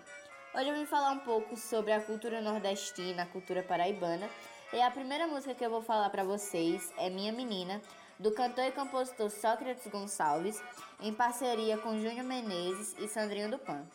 Hoje 0.58 0.70
eu 0.70 0.74
vim 0.74 0.88
falar 0.88 1.12
um 1.12 1.20
pouco 1.20 1.56
sobre 1.56 1.92
a 1.92 2.02
cultura 2.02 2.42
nordestina, 2.42 3.22
a 3.22 3.26
cultura 3.28 3.62
paraibana. 3.62 4.28
E 4.74 4.82
a 4.82 4.90
primeira 4.90 5.28
música 5.28 5.54
que 5.54 5.64
eu 5.64 5.70
vou 5.70 5.84
falar 5.84 6.10
para 6.10 6.24
vocês 6.24 6.92
é 6.98 7.12
Minha 7.12 7.32
Menina, 7.32 7.80
do 8.18 8.32
cantor 8.32 8.64
e 8.64 8.72
compositor 8.72 9.30
Sócrates 9.30 9.86
Gonçalves, 9.86 10.60
em 11.00 11.14
parceria 11.14 11.78
com 11.78 12.02
Júnior 12.02 12.26
Menezes 12.26 12.96
e 12.98 13.08
Sandrinho 13.08 13.52
do 13.52 13.60
Pan. 13.60 13.86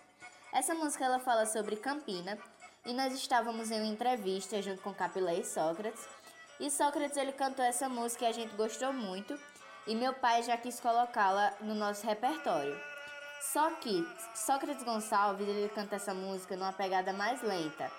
Essa 0.52 0.72
música 0.72 1.04
ela 1.04 1.18
fala 1.18 1.46
sobre 1.46 1.74
Campina 1.74 2.38
e 2.86 2.92
nós 2.92 3.12
estávamos 3.12 3.72
em 3.72 3.80
uma 3.80 3.92
entrevista 3.92 4.62
junto 4.62 4.82
com 4.82 4.94
Capilé 4.94 5.40
e 5.40 5.44
Sócrates. 5.44 6.06
E 6.60 6.70
Sócrates 6.70 7.16
ele 7.16 7.32
cantou 7.32 7.64
essa 7.64 7.88
música 7.88 8.24
e 8.24 8.28
a 8.28 8.32
gente 8.32 8.54
gostou 8.54 8.92
muito. 8.92 9.36
e 9.84 9.96
meu 9.96 10.14
pai 10.14 10.44
já 10.44 10.56
quis 10.56 10.78
colocá-la 10.78 11.54
no 11.60 11.74
nosso 11.74 12.06
repertório. 12.06 12.91
Só 13.50 13.70
que 13.72 14.06
Sócrates 14.34 14.84
Gonçalves 14.84 15.48
ele 15.48 15.68
canta 15.68 15.96
essa 15.96 16.14
música 16.14 16.56
numa 16.56 16.72
pegada 16.72 17.12
mais 17.12 17.42
lenta 17.42 17.90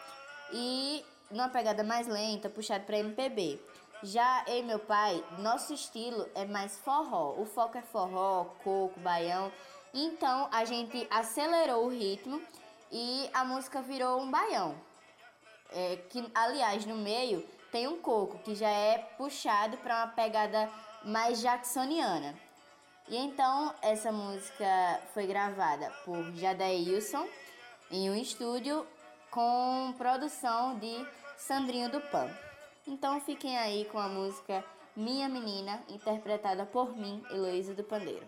e 0.52 1.06
numa 1.30 1.50
pegada 1.50 1.84
mais 1.84 2.08
lenta, 2.08 2.50
puxado 2.50 2.86
para 2.86 3.00
MPB. 3.00 3.60
Já 4.02 4.46
eu 4.48 4.60
e 4.60 4.64
meu 4.64 4.80
pai, 4.80 5.24
nosso 5.40 5.74
estilo 5.74 6.30
é 6.34 6.46
mais 6.46 6.78
forró. 6.80 7.36
O 7.38 7.46
foco 7.46 7.78
é 7.78 7.82
forró, 7.82 8.46
coco, 8.64 8.98
baião. 9.02 9.52
Então 9.94 10.48
a 10.52 10.64
gente 10.64 11.06
acelerou 11.12 11.86
o 11.86 11.90
ritmo 11.90 12.42
e 12.92 13.30
a 13.34 13.44
música 13.44 13.82
virou 13.82 14.22
um 14.22 14.32
baião. 14.32 14.76
É, 15.72 15.98
que 16.10 16.26
aliás 16.34 16.86
no 16.86 16.96
meio 16.96 17.46
tem 17.72 17.88
um 17.88 18.00
coco 18.02 18.40
que 18.40 18.56
já 18.56 18.70
é 18.70 18.98
puxado 19.18 19.76
para 19.78 19.98
uma 19.98 20.08
pegada 20.08 20.70
mais 21.04 21.42
jacksoniana. 21.42 22.34
E 23.10 23.18
então 23.18 23.74
essa 23.82 24.12
música 24.12 25.02
foi 25.14 25.28
gravada 25.28 25.92
por 26.06 26.34
Jadailson 26.36 27.28
em 27.92 28.10
um 28.10 28.16
estúdio 28.16 28.88
com 29.30 29.94
produção 29.98 30.78
de 30.80 31.06
Sandrinho 31.38 31.92
do 31.92 32.00
Pan. 32.00 32.30
Então 32.88 33.20
fiquem 33.20 33.58
aí 33.58 33.86
com 33.86 34.00
a 34.00 34.08
música 34.08 34.64
Minha 34.96 35.28
Menina, 35.28 35.84
interpretada 35.90 36.66
por 36.66 36.96
mim, 36.96 37.24
Heloísa 37.30 37.74
do 37.74 37.84
Pandeiro. 37.84 38.26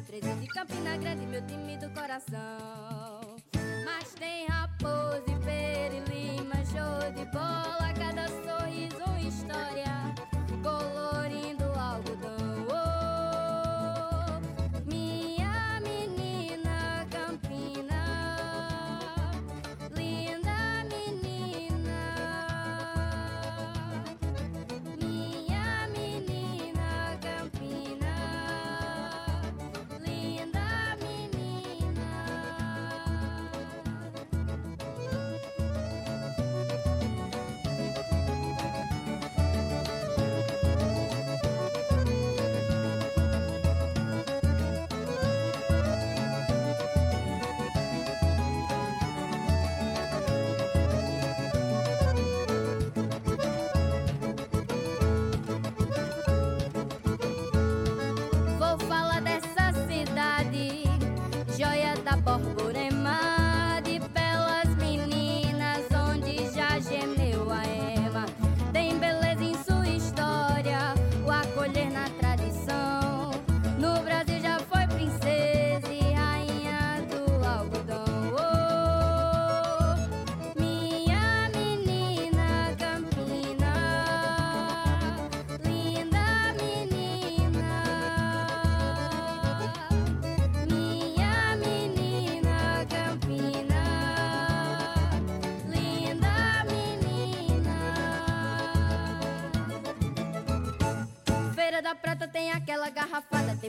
Micarango, 0.00 0.06
13 0.06 0.34
de 0.40 0.46
Campina 0.48 0.96
Grande, 0.96 1.26
meu 1.26 1.46
time 1.46 1.76
do 1.76 1.90
coração. 1.90 3.36
Mas 3.84 4.14
tem 4.14 4.46
raposa 4.46 5.24
e 5.28 5.44
pera 5.44 5.94
e 5.94 6.00
lima, 6.10 6.54
show 6.66 7.12
de 7.12 7.24
bola, 7.30 7.79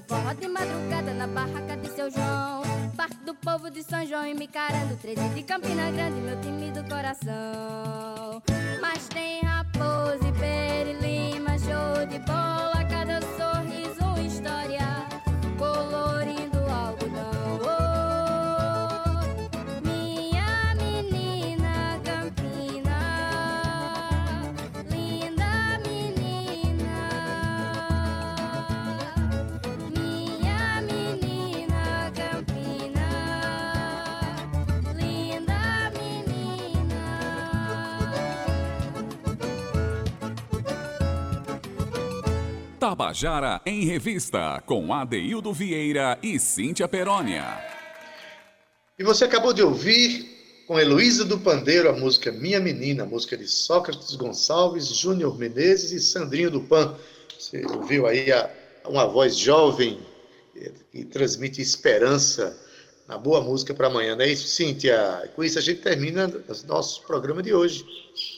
tem 0.01 0.17
forró 0.17 0.33
de 0.33 0.47
madrugada 0.47 1.13
na 1.13 1.27
barraca 1.27 1.77
de 1.77 1.89
seu 1.89 2.09
João. 2.09 2.61
Parque 2.95 3.17
do 3.25 3.33
povo 3.35 3.69
de 3.69 3.83
São 3.83 4.05
João 4.05 4.25
e 4.25 4.33
Micarango, 4.33 4.95
13 4.97 5.29
de 5.29 5.43
Campina 5.43 5.91
Grande, 5.91 6.19
meu 6.21 6.39
time 6.41 6.71
do 6.71 6.83
coração. 6.83 8.41
Mas 8.81 9.07
tem 9.07 9.41
raposa 9.41 9.60
Tabajara 43.01 43.59
em 43.65 43.83
Revista, 43.83 44.61
com 44.63 44.93
Adeildo 44.93 45.51
Vieira 45.51 46.19
e 46.21 46.37
Cíntia 46.37 46.87
Perónia. 46.87 47.43
E 48.97 49.03
você 49.03 49.25
acabou 49.25 49.53
de 49.53 49.63
ouvir 49.63 50.63
com 50.67 50.79
Heloísa 50.79 51.25
do 51.25 51.39
Pandeiro 51.39 51.89
a 51.89 51.93
música 51.93 52.31
Minha 52.31 52.59
Menina, 52.59 53.03
música 53.03 53.35
de 53.35 53.47
Sócrates 53.47 54.13
Gonçalves, 54.13 54.85
Júnior 54.89 55.35
Menezes 55.35 55.91
e 55.91 55.99
Sandrinho 55.99 56.51
do 56.51 56.61
Pan. 56.61 56.95
Você 57.39 57.65
ouviu 57.65 58.05
aí 58.05 58.31
a, 58.31 58.47
uma 58.85 59.07
voz 59.07 59.35
jovem 59.35 59.99
eh, 60.55 60.71
que 60.91 61.03
transmite 61.03 61.59
esperança 61.59 62.55
na 63.11 63.17
boa 63.17 63.41
música 63.41 63.73
para 63.73 63.87
amanhã, 63.87 64.15
não 64.15 64.23
é 64.23 64.29
isso, 64.29 64.47
Cíntia? 64.47 65.29
Com 65.35 65.43
isso 65.43 65.59
a 65.59 65.61
gente 65.61 65.81
termina 65.81 66.27
o 66.27 66.67
nosso 66.67 67.05
programa 67.05 67.43
de 67.43 67.53
hoje. 67.53 67.85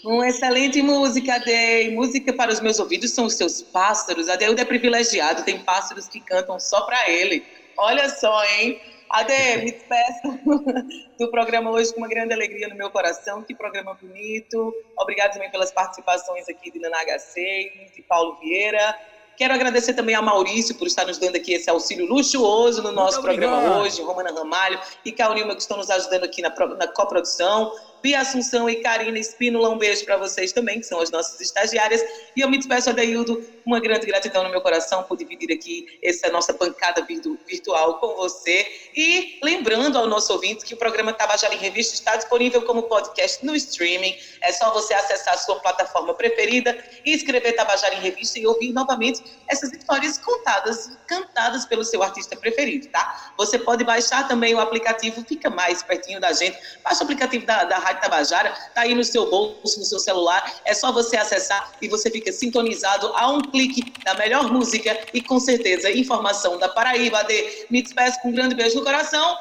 Uma 0.04 0.28
excelente 0.28 0.82
música, 0.82 1.36
Adei. 1.36 1.94
Música 1.94 2.34
para 2.34 2.52
os 2.52 2.60
meus 2.60 2.80
ouvidos 2.80 3.12
são 3.12 3.26
os 3.26 3.36
seus 3.36 3.62
pássaros. 3.62 4.28
Adeildo 4.28 4.60
é 4.60 4.66
privilegiado, 4.66 5.44
tem 5.44 5.60
pássaros 5.60 6.08
que 6.08 6.20
cantam 6.20 6.60
só 6.60 6.82
para 6.82 7.08
ele. 7.08 7.46
Olha 7.78 8.10
só, 8.10 8.44
hein? 8.46 8.82
Ade, 9.12 9.58
me 9.58 9.72
despeço 9.72 10.40
do 11.20 11.30
programa 11.30 11.70
hoje 11.70 11.94
com 11.94 12.00
uma 12.00 12.08
grande 12.08 12.34
alegria 12.34 12.68
no 12.68 12.76
meu 12.76 12.90
coração. 12.90 13.44
Que 13.44 13.54
programa 13.54 13.94
bonito. 13.94 14.74
Obrigado 14.98 15.34
também 15.34 15.52
pelas 15.52 15.72
participações 15.72 16.50
aqui 16.50 16.72
de 16.72 16.80
Nanaga 16.80 17.20
6, 17.20 17.94
de 17.96 18.02
Paulo 18.02 18.40
Vieira. 18.40 18.98
Quero 19.36 19.54
agradecer 19.54 19.94
também 19.94 20.16
a 20.16 20.22
Maurício 20.22 20.76
por 20.76 20.88
estar 20.88 21.06
nos 21.06 21.18
dando 21.18 21.36
aqui 21.36 21.54
esse 21.54 21.70
auxílio 21.70 22.06
luxuoso 22.06 22.84
no 22.84 22.92
nosso 22.92 23.22
programa 23.22 23.80
hoje, 23.80 24.02
Romana 24.02 24.32
Ramalho 24.32 24.80
e 25.04 25.12
Cal 25.12 25.34
Nilma, 25.34 25.56
que 25.56 25.62
estão 25.62 25.78
nos 25.78 25.90
ajudando 25.90 26.24
aqui 26.24 26.42
na, 26.42 26.50
na 26.78 26.88
coprodução. 26.88 27.72
Bia 28.04 28.20
Assunção 28.20 28.70
e 28.70 28.76
Karina 28.82 29.18
Espínola, 29.18 29.70
um 29.70 29.78
beijo 29.78 30.04
para 30.04 30.18
vocês 30.18 30.52
também, 30.52 30.82
que 30.82 30.86
são 30.86 31.00
as 31.00 31.10
nossas 31.10 31.40
estagiárias. 31.40 32.04
E 32.36 32.42
eu 32.42 32.50
me 32.50 32.58
despeço, 32.58 32.90
Adeildo, 32.90 33.42
uma 33.66 33.80
grande 33.80 34.06
gratidão 34.06 34.44
no 34.44 34.50
meu 34.50 34.60
coração 34.60 35.04
por 35.04 35.16
dividir 35.16 35.50
aqui 35.54 35.86
essa 36.04 36.30
nossa 36.30 36.52
bancada 36.52 37.02
virtu 37.06 37.40
virtual 37.48 38.00
com 38.00 38.14
você. 38.16 38.68
E 38.94 39.40
lembrando 39.42 39.98
ao 39.98 40.06
nosso 40.06 40.34
ouvinte 40.34 40.66
que 40.66 40.74
o 40.74 40.78
programa 40.78 41.14
Tabajara 41.14 41.56
em 41.56 41.58
Revista 41.58 41.94
está 41.94 42.18
disponível 42.18 42.64
como 42.64 42.84
podcast 42.84 43.46
no 43.46 43.56
streaming. 43.56 44.18
É 44.42 44.52
só 44.52 44.74
você 44.74 44.94
acessar 44.94 45.36
a 45.36 45.38
sua 45.38 45.62
plataforma 45.62 46.14
preferida 46.14 46.78
e 47.06 47.14
escrever 47.14 47.54
Tabajara 47.54 47.96
em 47.96 48.02
Revista 48.02 48.38
e 48.38 48.46
ouvir 48.46 48.74
novamente 48.74 49.24
essas 49.48 49.72
histórias 49.72 50.18
contadas, 50.18 50.92
cantadas 51.08 51.66
pelo 51.66 51.86
seu 51.86 52.04
artista 52.04 52.36
preferido, 52.36 52.90
tá? 52.90 53.32
Você 53.38 53.58
pode 53.58 53.86
baixar 53.86 54.28
também 54.28 54.54
o 54.54 54.60
aplicativo, 54.60 55.24
fica 55.26 55.50
mais 55.50 55.82
pertinho 55.82 56.20
da 56.20 56.34
gente. 56.34 56.60
Baixa 56.84 57.00
o 57.00 57.04
aplicativo 57.04 57.46
da, 57.46 57.64
da 57.64 57.78
Rádio 57.78 57.93
Tabajara, 58.02 58.52
tá 58.74 58.82
aí 58.82 58.94
no 58.94 59.04
seu 59.04 59.30
bolso, 59.30 59.80
no 59.80 59.86
seu 59.86 60.00
celular. 60.00 60.62
É 60.66 60.74
só 60.74 60.92
você 60.92 61.18
acessar 61.18 61.72
e 61.82 61.88
você 61.88 62.10
fica 62.10 62.32
sintonizado 62.32 63.08
a 63.16 63.32
um 63.32 63.42
clique 63.42 63.84
da 64.04 64.14
melhor 64.16 64.52
música 64.52 64.98
e 65.14 65.22
com 65.22 65.40
certeza 65.40 65.92
informação 65.92 66.58
da 66.58 66.70
Paraíba. 66.70 67.24
De 67.24 67.66
me 67.70 67.82
despeço 67.82 68.20
com 68.22 68.30
um 68.30 68.34
grande 68.34 68.56
beijo 68.56 68.76
no 68.76 68.84
coração. 68.84 69.38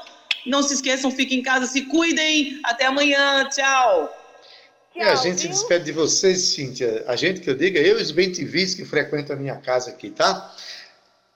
Não 0.46 0.62
se 0.62 0.74
esqueçam, 0.74 1.11
fiquem 1.11 1.38
em 1.38 1.42
casa, 1.42 1.66
se 1.66 1.82
cuidem. 1.82 2.61
Até 2.64 2.86
amanhã. 2.86 3.48
Tchau. 3.48 4.12
E 4.94 5.00
a 5.00 5.14
gente 5.14 5.40
se 5.40 5.48
despede 5.48 5.86
de 5.86 5.92
vocês, 5.92 6.40
Cíntia. 6.42 7.05
A 7.07 7.16
gente 7.16 7.40
que 7.40 7.48
eu 7.48 7.55
diga, 7.55 7.80
eu 7.80 7.98
e 7.98 8.03
os 8.03 8.11
bem-TVs 8.11 8.74
que 8.74 8.84
frequentam 8.84 9.34
a 9.34 9.38
minha 9.38 9.57
casa 9.57 9.90
aqui, 9.90 10.11
tá? 10.11 10.55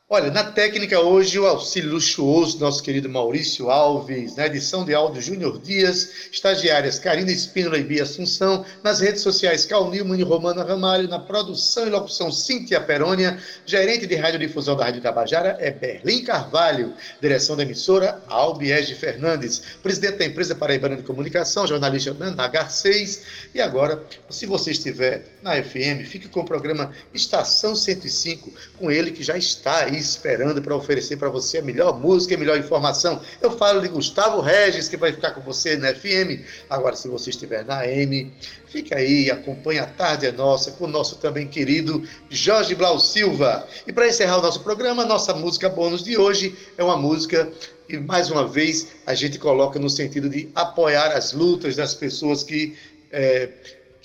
Olha, 0.08 0.30
na 0.30 0.44
técnica 0.44 1.00
hoje, 1.00 1.36
o 1.36 1.48
auxílio 1.48 1.90
luxuoso 1.90 2.58
do 2.58 2.64
nosso 2.64 2.80
querido 2.80 3.08
Maurício 3.08 3.68
Alves, 3.68 4.36
na 4.36 4.46
edição 4.46 4.84
de 4.84 4.94
áudio 4.94 5.20
Júnior 5.20 5.60
Dias, 5.60 6.28
estagiárias 6.30 6.96
Karina 6.96 7.32
Espínola 7.32 7.76
e 7.76 7.82
Bia 7.82 8.04
Assunção, 8.04 8.64
nas 8.84 9.00
redes 9.00 9.22
sociais 9.22 9.66
Cal 9.66 9.90
Nilman 9.90 10.20
e 10.20 10.22
Romana 10.22 10.62
Ramalho, 10.62 11.08
na 11.08 11.18
produção 11.18 11.88
e 11.88 11.90
locução 11.90 12.30
Cíntia 12.30 12.80
Perônia, 12.80 13.42
gerente 13.66 14.06
de 14.06 14.14
radiodifusão 14.14 14.76
da 14.76 14.84
Rádio 14.84 15.02
Tabajara 15.02 15.56
é 15.58 15.72
Berlim 15.72 16.22
Carvalho, 16.22 16.94
direção 17.20 17.56
da 17.56 17.64
emissora 17.64 18.22
Albiege 18.28 18.94
Fernandes, 18.94 19.60
presidente 19.82 20.18
da 20.18 20.24
empresa 20.24 20.54
Paraibana 20.54 20.94
de 20.94 21.02
Comunicação, 21.02 21.66
jornalista 21.66 22.14
Nana 22.14 22.46
Garcês, 22.46 23.22
e 23.52 23.60
agora, 23.60 24.00
se 24.30 24.46
você 24.46 24.70
estiver 24.70 25.24
na 25.42 25.60
FM, 25.60 26.06
fique 26.06 26.28
com 26.28 26.42
o 26.42 26.44
programa 26.44 26.92
Estação 27.12 27.74
105, 27.74 28.52
com 28.78 28.88
ele 28.88 29.10
que 29.10 29.24
já 29.24 29.36
está 29.36 29.78
aí 29.78 29.95
esperando 29.98 30.62
para 30.62 30.74
oferecer 30.74 31.16
para 31.16 31.28
você 31.28 31.58
a 31.58 31.62
melhor 31.62 31.98
música 31.98 32.34
e 32.34 32.36
a 32.36 32.38
melhor 32.38 32.58
informação. 32.58 33.20
Eu 33.40 33.50
falo 33.50 33.80
de 33.80 33.88
Gustavo 33.88 34.40
Regis, 34.40 34.88
que 34.88 34.96
vai 34.96 35.12
ficar 35.12 35.32
com 35.32 35.40
você 35.40 35.76
na 35.76 35.94
FM. 35.94 36.42
Agora, 36.68 36.96
se 36.96 37.08
você 37.08 37.30
estiver 37.30 37.64
na 37.64 37.80
AM, 37.80 38.32
fica 38.66 38.96
aí, 38.96 39.30
acompanha 39.30 39.82
a 39.82 39.86
Tarde 39.86 40.26
é 40.26 40.32
Nossa 40.32 40.72
com 40.72 40.84
o 40.84 40.88
nosso 40.88 41.16
também 41.16 41.46
querido 41.46 42.02
Jorge 42.28 42.74
Blau 42.74 42.98
Silva. 42.98 43.66
E 43.86 43.92
para 43.92 44.08
encerrar 44.08 44.38
o 44.38 44.42
nosso 44.42 44.60
programa, 44.60 45.04
nossa 45.04 45.34
música 45.34 45.68
bônus 45.68 46.04
de 46.04 46.16
hoje 46.16 46.56
é 46.76 46.84
uma 46.84 46.96
música 46.96 47.50
que, 47.88 47.98
mais 47.98 48.30
uma 48.30 48.46
vez, 48.46 48.88
a 49.06 49.14
gente 49.14 49.38
coloca 49.38 49.78
no 49.78 49.88
sentido 49.88 50.28
de 50.28 50.48
apoiar 50.54 51.12
as 51.12 51.32
lutas 51.32 51.76
das 51.76 51.94
pessoas 51.94 52.42
que. 52.42 52.76
É, 53.10 53.48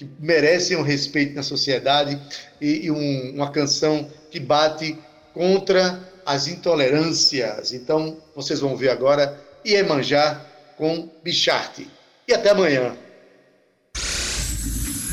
que 0.01 0.09
merecem 0.19 0.75
um 0.75 0.81
respeito 0.81 1.35
na 1.35 1.43
sociedade 1.43 2.19
e, 2.59 2.87
e 2.87 2.91
um, 2.91 3.35
uma 3.35 3.51
canção 3.51 4.09
que 4.31 4.39
bate 4.39 4.97
contra 5.33 6.11
as 6.25 6.47
intolerâncias. 6.47 7.73
Então, 7.73 8.17
vocês 8.35 8.59
vão 8.59 8.75
ver 8.75 8.89
agora 8.89 9.39
Iemanjá 9.65 10.45
com 10.77 11.09
Bicharte. 11.23 11.89
E 12.27 12.33
até 12.33 12.51
amanhã. 12.51 12.95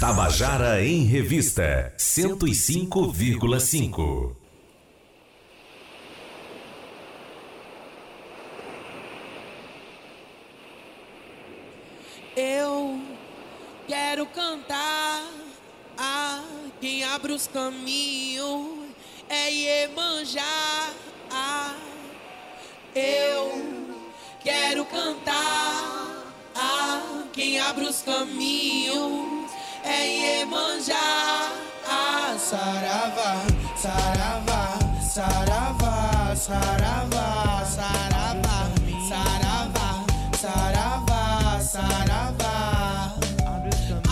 Tabajara 0.01 0.85
em 0.85 1.05
Revista 1.05 1.93
105,5. 1.99 4.37
Eu 12.37 13.01
quero 13.89 14.25
cantar 14.27 15.29
a 15.97 16.45
quem 16.81 17.03
abre 17.03 17.33
os 17.33 17.49
caminhos 17.49 18.78
é 19.29 19.51
Iemanjá. 19.51 20.91
Eu 22.95 23.87
quero 24.43 24.85
cantar 24.87 26.25
a 26.55 27.01
quem 27.33 27.61
abre 27.61 27.85
os 27.85 28.03
caminhos 28.03 29.51
é 29.85 30.41
Iemanjá. 30.41 31.53
Saravá, 32.39 33.45
saravá, 33.77 34.79
saravá, 35.03 36.35
saravá, 36.37 37.65
saravá, 37.67 38.67
saravá, 39.09 40.05
saravá, 40.41 41.61
saravá. 41.61 43.15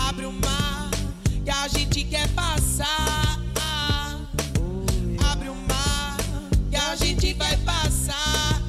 Abre 0.07 0.25
o 0.25 0.31
mar 0.33 0.91
que 1.43 1.49
a 1.49 1.67
gente 1.67 2.03
quer 2.03 2.27
passar. 2.29 3.26
Vai 7.37 7.55
passar. 7.57 8.61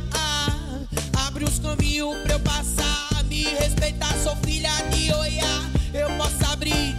Abre 1.27 1.45
os 1.45 1.59
caminhos 1.59 2.17
pra 2.23 2.35
eu 2.35 2.41
passar. 2.41 3.25
Me 3.25 3.45
respeitar, 3.45 4.15
sou 4.23 4.37
filha 4.37 4.71
de 4.91 5.13
Oiá. 5.13 5.71
Eu 5.93 6.17
posso 6.17 6.45
abrir 6.53 6.97